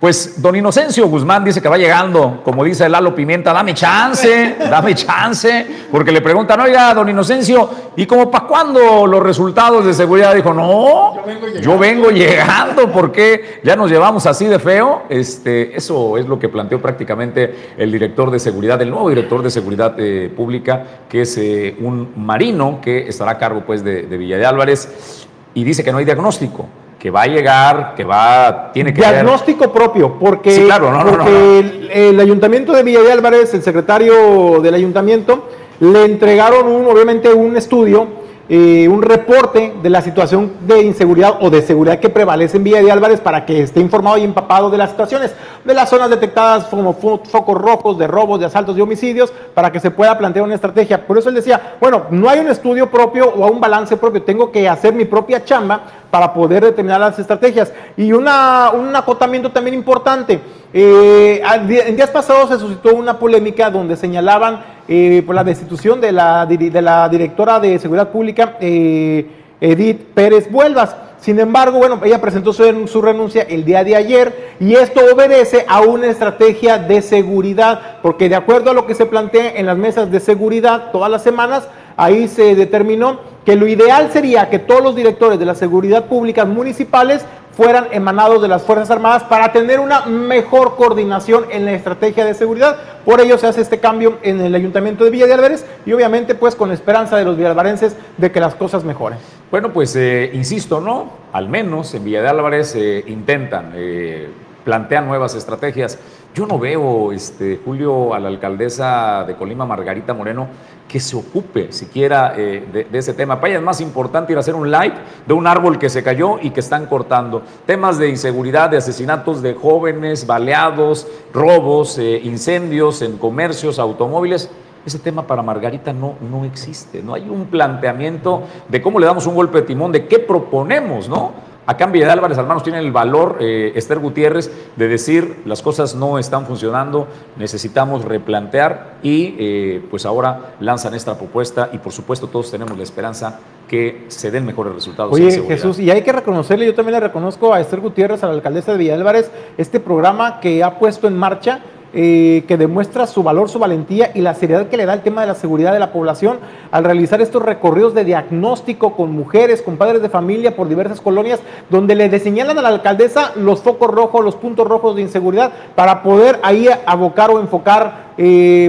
Pues 0.00 0.40
don 0.40 0.56
Inocencio 0.56 1.06
Guzmán 1.08 1.44
dice 1.44 1.60
que 1.60 1.68
va 1.68 1.76
llegando, 1.76 2.40
como 2.42 2.64
dice 2.64 2.88
Lalo 2.88 3.14
Pimienta, 3.14 3.52
dame 3.52 3.74
chance, 3.74 4.56
dame 4.58 4.94
chance, 4.94 5.66
porque 5.92 6.10
le 6.10 6.22
preguntan, 6.22 6.58
oiga, 6.58 6.94
don 6.94 7.06
Inocencio, 7.06 7.68
¿y 7.96 8.06
como 8.06 8.30
para 8.30 8.46
cuándo 8.46 9.06
los 9.06 9.22
resultados 9.22 9.84
de 9.84 9.92
seguridad? 9.92 10.34
Dijo, 10.34 10.54
no, 10.54 11.16
yo 11.16 11.22
vengo 11.26 11.46
llegando, 11.46 11.60
yo 11.60 11.78
vengo 11.78 12.10
llegando 12.10 12.90
porque 12.90 13.60
ya 13.62 13.76
nos 13.76 13.90
llevamos 13.90 14.24
así 14.24 14.46
de 14.46 14.58
feo. 14.58 15.02
Este, 15.10 15.76
eso 15.76 16.16
es 16.16 16.26
lo 16.26 16.38
que 16.38 16.48
planteó 16.48 16.80
prácticamente 16.80 17.74
el 17.76 17.92
director 17.92 18.30
de 18.30 18.38
seguridad, 18.38 18.80
el 18.80 18.88
nuevo 18.88 19.10
director 19.10 19.42
de 19.42 19.50
seguridad 19.50 19.94
eh, 19.98 20.32
pública, 20.34 20.82
que 21.10 21.20
es 21.20 21.36
eh, 21.36 21.76
un 21.78 22.14
marino 22.16 22.78
que 22.80 23.06
estará 23.06 23.32
a 23.32 23.38
cargo 23.38 23.64
pues 23.66 23.84
de, 23.84 24.04
de 24.04 24.16
Villa 24.16 24.38
de 24.38 24.46
Álvarez, 24.46 25.26
y 25.52 25.62
dice 25.62 25.84
que 25.84 25.92
no 25.92 25.98
hay 25.98 26.06
diagnóstico 26.06 26.79
que 27.00 27.10
va 27.10 27.22
a 27.22 27.26
llegar, 27.26 27.94
que 27.96 28.04
va, 28.04 28.70
tiene 28.74 28.92
que 28.92 29.00
Diagnóstico 29.00 29.60
ver. 29.60 29.70
propio, 29.72 30.18
porque, 30.18 30.50
sí, 30.50 30.64
claro, 30.66 30.92
no, 30.92 30.98
porque 31.02 31.16
no, 31.16 31.24
no, 31.24 31.58
el, 31.58 31.90
el, 31.90 32.20
ayuntamiento 32.20 32.74
de 32.74 32.82
Villa 32.82 33.00
de 33.00 33.10
Álvarez, 33.10 33.54
el 33.54 33.62
secretario 33.62 34.60
del 34.60 34.74
ayuntamiento, 34.74 35.48
le 35.80 36.04
entregaron 36.04 36.66
un, 36.66 36.86
obviamente 36.86 37.32
un 37.32 37.56
estudio, 37.56 38.06
eh, 38.52 38.88
un 38.88 39.00
reporte 39.00 39.74
de 39.80 39.90
la 39.90 40.02
situación 40.02 40.50
de 40.66 40.82
inseguridad 40.82 41.38
o 41.40 41.50
de 41.50 41.62
seguridad 41.62 42.00
que 42.00 42.08
prevalece 42.08 42.56
en 42.56 42.64
Villa 42.64 42.82
de 42.82 42.90
Álvarez 42.90 43.20
para 43.20 43.46
que 43.46 43.62
esté 43.62 43.78
informado 43.78 44.18
y 44.18 44.24
empapado 44.24 44.70
de 44.70 44.76
las 44.76 44.90
situaciones, 44.90 45.32
de 45.64 45.72
las 45.72 45.88
zonas 45.88 46.10
detectadas 46.10 46.64
como 46.64 46.94
fo 46.94 47.22
focos 47.30 47.56
rojos, 47.56 47.96
de 47.96 48.08
robos, 48.08 48.40
de 48.40 48.46
asaltos, 48.46 48.74
de 48.74 48.82
homicidios, 48.82 49.32
para 49.54 49.70
que 49.70 49.78
se 49.78 49.92
pueda 49.92 50.18
plantear 50.18 50.44
una 50.44 50.56
estrategia. 50.56 51.06
Por 51.06 51.16
eso 51.16 51.28
él 51.28 51.36
decía, 51.36 51.76
bueno, 51.80 52.06
no 52.10 52.28
hay 52.28 52.40
un 52.40 52.48
estudio 52.48 52.90
propio 52.90 53.28
o 53.28 53.48
un 53.52 53.60
balance 53.60 53.96
propio, 53.96 54.24
tengo 54.24 54.50
que 54.50 54.68
hacer 54.68 54.94
mi 54.94 55.04
propia 55.04 55.44
chamba 55.44 55.82
para 56.10 56.34
poder 56.34 56.64
determinar 56.64 56.98
las 56.98 57.20
estrategias. 57.20 57.72
Y 57.96 58.12
una, 58.12 58.70
un 58.72 58.96
acotamiento 58.96 59.52
también 59.52 59.74
importante. 59.76 60.40
Eh, 60.72 61.40
en 61.44 61.96
días 61.96 62.10
pasados 62.10 62.48
se 62.48 62.58
suscitó 62.58 62.94
una 62.94 63.18
polémica 63.18 63.70
donde 63.70 63.96
señalaban 63.96 64.79
eh, 64.92 65.22
por 65.24 65.36
la 65.36 65.44
destitución 65.44 66.00
de 66.00 66.10
la, 66.10 66.44
de 66.46 66.82
la 66.82 67.08
directora 67.08 67.60
de 67.60 67.78
Seguridad 67.78 68.08
Pública, 68.08 68.56
eh, 68.60 69.24
Edith 69.60 70.00
Pérez 70.14 70.50
Vuelvas. 70.50 70.96
Sin 71.20 71.38
embargo, 71.38 71.78
bueno, 71.78 72.00
ella 72.02 72.20
presentó 72.20 72.52
su, 72.52 72.88
su, 72.88 73.00
renuncia 73.00 73.42
el 73.42 73.64
día 73.64 73.84
de 73.84 73.94
ayer 73.94 74.56
y 74.58 74.74
esto 74.74 75.00
obedece 75.14 75.64
a 75.68 75.82
una 75.82 76.08
estrategia 76.08 76.78
de 76.78 77.02
seguridad, 77.02 77.98
porque 78.02 78.28
de 78.28 78.34
acuerdo 78.34 78.72
a 78.72 78.74
lo 78.74 78.84
que 78.86 78.96
se 78.96 79.06
plantea 79.06 79.52
en 79.54 79.66
las 79.66 79.78
mesas 79.78 80.10
de 80.10 80.18
seguridad 80.18 80.90
todas 80.90 81.08
las 81.08 81.22
semanas, 81.22 81.68
ahí 81.96 82.26
se 82.26 82.56
determinó 82.56 83.20
que 83.44 83.54
lo 83.54 83.68
ideal 83.68 84.10
sería 84.12 84.50
que 84.50 84.58
todos 84.58 84.82
los 84.82 84.96
directores 84.96 85.38
de 85.38 85.44
la 85.44 85.54
seguridad 85.54 86.06
pública 86.06 86.44
municipales 86.44 87.24
fueran 87.56 87.88
emanados 87.90 88.40
de 88.40 88.48
las 88.48 88.62
Fuerzas 88.62 88.90
Armadas 88.90 89.24
para 89.24 89.52
tener 89.52 89.80
una 89.80 90.06
mejor 90.06 90.76
coordinación 90.76 91.46
en 91.50 91.64
la 91.64 91.72
estrategia 91.72 92.24
de 92.24 92.34
seguridad. 92.34 92.76
Por 93.04 93.20
ello 93.20 93.38
se 93.38 93.46
hace 93.46 93.60
este 93.60 93.80
cambio 93.80 94.18
en 94.22 94.40
el 94.40 94.54
Ayuntamiento 94.54 95.04
de 95.04 95.10
Villa 95.10 95.26
de 95.26 95.34
Álvarez 95.34 95.66
y 95.84 95.92
obviamente 95.92 96.34
pues 96.34 96.54
con 96.54 96.68
la 96.68 96.74
esperanza 96.74 97.16
de 97.16 97.24
los 97.24 97.36
villalvarenses 97.36 97.96
de 98.16 98.30
que 98.30 98.40
las 98.40 98.54
cosas 98.54 98.84
mejoren. 98.84 99.18
Bueno, 99.50 99.72
pues 99.72 99.96
eh, 99.96 100.30
insisto, 100.32 100.80
¿no? 100.80 101.10
Al 101.32 101.48
menos 101.48 101.92
en 101.94 102.04
Villa 102.04 102.22
de 102.22 102.28
Álvarez 102.28 102.74
eh, 102.76 103.04
intentan, 103.08 103.72
eh, 103.74 104.28
plantean 104.64 105.06
nuevas 105.06 105.34
estrategias. 105.34 105.98
Yo 106.34 106.46
no 106.46 106.58
veo, 106.58 107.12
este, 107.12 107.60
Julio, 107.64 108.14
a 108.14 108.20
la 108.20 108.28
alcaldesa 108.28 109.24
de 109.26 109.34
Colima, 109.34 109.66
Margarita 109.66 110.14
Moreno, 110.14 110.46
que 110.86 110.98
se 110.98 111.16
ocupe 111.16 111.72
siquiera 111.72 112.34
eh, 112.36 112.86
de, 112.90 112.98
ese 112.98 113.14
tema. 113.14 113.36
Para 113.36 113.50
ella 113.50 113.58
es 113.58 113.64
más 113.64 113.80
importante 113.80 114.32
ir 114.32 114.36
a 114.36 114.40
hacer 114.40 114.54
un 114.54 114.70
live 114.70 114.94
de 115.26 115.34
un 115.34 115.46
árbol 115.46 115.78
que 115.78 115.88
se 115.88 116.02
cayó 116.02 116.38
y 116.40 116.50
que 116.50 116.60
están 116.60 116.86
cortando. 116.86 117.42
Temas 117.64 117.98
de 117.98 118.08
inseguridad, 118.08 118.70
de 118.70 118.76
asesinatos 118.76 119.40
de 119.40 119.54
jóvenes, 119.54 120.26
baleados, 120.26 121.06
robos, 121.32 121.96
eh, 121.98 122.20
incendios 122.24 123.02
en 123.02 123.18
comercios, 123.18 123.78
automóviles. 123.78 124.50
Ese 124.84 124.98
tema 124.98 125.26
para 125.26 125.42
Margarita 125.42 125.92
no, 125.92 126.14
no 126.28 126.44
existe. 126.44 127.02
No 127.02 127.14
hay 127.14 127.28
un 127.28 127.46
planteamiento 127.46 128.42
de 128.68 128.82
cómo 128.82 128.98
le 128.98 129.06
damos 129.06 129.26
un 129.26 129.34
golpe 129.34 129.60
de 129.60 129.66
timón, 129.66 129.92
de 129.92 130.06
qué 130.06 130.18
proponemos, 130.18 131.08
¿no? 131.08 131.49
Acá 131.70 131.84
en 131.84 131.92
Villa 131.92 132.06
de 132.06 132.12
Álvarez, 132.14 132.36
hermanos, 132.36 132.64
tienen 132.64 132.84
el 132.84 132.90
valor, 132.90 133.36
eh, 133.38 133.70
Esther 133.76 134.00
Gutiérrez, 134.00 134.50
de 134.74 134.88
decir 134.88 135.42
las 135.44 135.62
cosas 135.62 135.94
no 135.94 136.18
están 136.18 136.44
funcionando, 136.44 137.06
necesitamos 137.36 138.04
replantear 138.04 138.96
y 139.04 139.36
eh, 139.38 139.86
pues 139.88 140.04
ahora 140.04 140.56
lanzan 140.58 140.94
esta 140.94 141.16
propuesta 141.16 141.70
y 141.72 141.78
por 141.78 141.92
supuesto 141.92 142.26
todos 142.26 142.50
tenemos 142.50 142.76
la 142.76 142.82
esperanza 142.82 143.38
que 143.68 144.06
se 144.08 144.32
den 144.32 144.46
mejores 144.46 144.74
resultados. 144.74 145.12
Oye, 145.12 145.30
Jesús, 145.30 145.78
y 145.78 145.92
hay 145.92 146.02
que 146.02 146.10
reconocerle, 146.10 146.66
yo 146.66 146.74
también 146.74 146.94
le 146.94 147.06
reconozco 147.06 147.54
a 147.54 147.60
Esther 147.60 147.78
Gutiérrez, 147.78 148.24
a 148.24 148.26
la 148.26 148.32
alcaldesa 148.32 148.72
de 148.72 148.78
Villa 148.78 148.94
Álvarez, 148.94 149.30
este 149.56 149.78
programa 149.78 150.40
que 150.40 150.64
ha 150.64 150.76
puesto 150.76 151.06
en 151.06 151.16
marcha 151.16 151.60
eh, 151.92 152.44
que 152.46 152.56
demuestra 152.56 153.06
su 153.06 153.22
valor, 153.22 153.48
su 153.48 153.58
valentía 153.58 154.12
y 154.14 154.20
la 154.20 154.34
seriedad 154.34 154.68
que 154.68 154.76
le 154.76 154.86
da 154.86 154.94
el 154.94 155.00
tema 155.00 155.22
de 155.22 155.26
la 155.26 155.34
seguridad 155.34 155.72
de 155.72 155.80
la 155.80 155.92
población 155.92 156.38
al 156.70 156.84
realizar 156.84 157.20
estos 157.20 157.42
recorridos 157.42 157.94
de 157.94 158.04
diagnóstico 158.04 158.94
con 158.94 159.10
mujeres, 159.10 159.60
con 159.60 159.76
padres 159.76 160.00
de 160.00 160.08
familia 160.08 160.54
por 160.54 160.68
diversas 160.68 161.00
colonias, 161.00 161.40
donde 161.68 161.94
le 161.96 162.18
señalan 162.20 162.58
a 162.58 162.62
la 162.62 162.68
alcaldesa 162.68 163.32
los 163.34 163.62
focos 163.62 163.90
rojos, 163.90 164.24
los 164.24 164.36
puntos 164.36 164.68
rojos 164.68 164.94
de 164.94 165.02
inseguridad, 165.02 165.52
para 165.74 166.02
poder 166.02 166.38
ahí 166.42 166.68
abocar 166.86 167.30
o 167.30 167.40
enfocar 167.40 168.09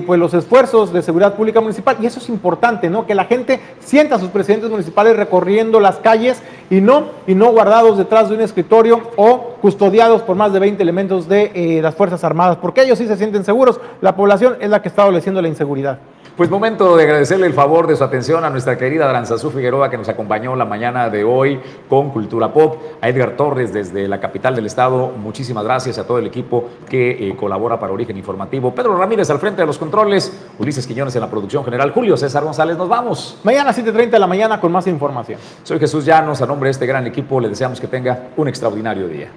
pues 0.05 0.19
los 0.19 0.33
esfuerzos 0.33 0.93
de 0.93 1.01
seguridad 1.01 1.35
pública 1.35 1.59
municipal. 1.59 1.97
Y 2.01 2.05
eso 2.05 2.19
es 2.19 2.29
importante, 2.29 2.89
¿no? 2.89 3.05
Que 3.05 3.15
la 3.15 3.25
gente 3.25 3.59
sienta 3.79 4.15
a 4.15 4.19
sus 4.19 4.29
presidentes 4.29 4.69
municipales 4.69 5.17
recorriendo 5.17 5.79
las 5.79 5.97
calles 5.97 6.41
y 6.69 6.79
no, 6.79 7.05
y 7.27 7.35
no 7.35 7.51
guardados 7.51 7.97
detrás 7.97 8.29
de 8.29 8.35
un 8.35 8.41
escritorio 8.41 9.01
o 9.17 9.55
custodiados 9.61 10.21
por 10.21 10.35
más 10.35 10.53
de 10.53 10.59
20 10.59 10.81
elementos 10.81 11.27
de 11.27 11.51
eh, 11.53 11.81
las 11.81 11.95
Fuerzas 11.95 12.23
Armadas, 12.23 12.57
porque 12.61 12.81
ellos 12.81 12.97
sí 12.97 13.07
se 13.07 13.17
sienten 13.17 13.43
seguros. 13.43 13.79
La 13.99 14.15
población 14.15 14.55
es 14.61 14.69
la 14.69 14.81
que 14.81 14.87
está 14.87 15.03
adoleciendo 15.03 15.41
la 15.41 15.47
inseguridad. 15.47 15.99
Pues 16.41 16.49
momento 16.49 16.97
de 16.97 17.03
agradecerle 17.03 17.45
el 17.45 17.53
favor 17.53 17.85
de 17.85 17.95
su 17.95 18.03
atención 18.03 18.43
a 18.43 18.49
nuestra 18.49 18.75
querida 18.75 19.07
Aranzazú 19.07 19.51
Figueroa 19.51 19.91
que 19.91 19.97
nos 19.99 20.09
acompañó 20.09 20.55
la 20.55 20.65
mañana 20.65 21.07
de 21.07 21.23
hoy 21.23 21.59
con 21.87 22.09
Cultura 22.09 22.51
Pop, 22.51 22.81
a 22.99 23.09
Edgar 23.09 23.37
Torres 23.37 23.71
desde 23.71 24.07
la 24.07 24.19
capital 24.19 24.55
del 24.55 24.65
estado, 24.65 25.09
muchísimas 25.09 25.63
gracias 25.63 25.99
a 25.99 26.07
todo 26.07 26.17
el 26.17 26.25
equipo 26.25 26.67
que 26.89 27.11
eh, 27.11 27.35
colabora 27.35 27.79
para 27.79 27.93
Origen 27.93 28.17
Informativo, 28.17 28.73
Pedro 28.73 28.97
Ramírez 28.97 29.29
al 29.29 29.37
frente 29.37 29.61
de 29.61 29.67
los 29.67 29.77
controles, 29.77 30.35
Ulises 30.57 30.87
Quiñones 30.87 31.13
en 31.13 31.21
la 31.21 31.29
producción 31.29 31.63
general, 31.63 31.91
Julio 31.91 32.17
César 32.17 32.43
González, 32.43 32.75
nos 32.75 32.89
vamos. 32.89 33.37
Mañana 33.43 33.71
7.30 33.71 34.09
de 34.09 34.17
la 34.17 34.25
mañana 34.25 34.59
con 34.59 34.71
más 34.71 34.87
información. 34.87 35.39
Soy 35.61 35.77
Jesús 35.77 36.05
Llanos, 36.05 36.41
a 36.41 36.47
nombre 36.47 36.69
de 36.69 36.71
este 36.71 36.87
gran 36.87 37.05
equipo 37.05 37.39
le 37.39 37.49
deseamos 37.49 37.79
que 37.79 37.85
tenga 37.85 38.29
un 38.35 38.47
extraordinario 38.47 39.07
día. 39.07 39.29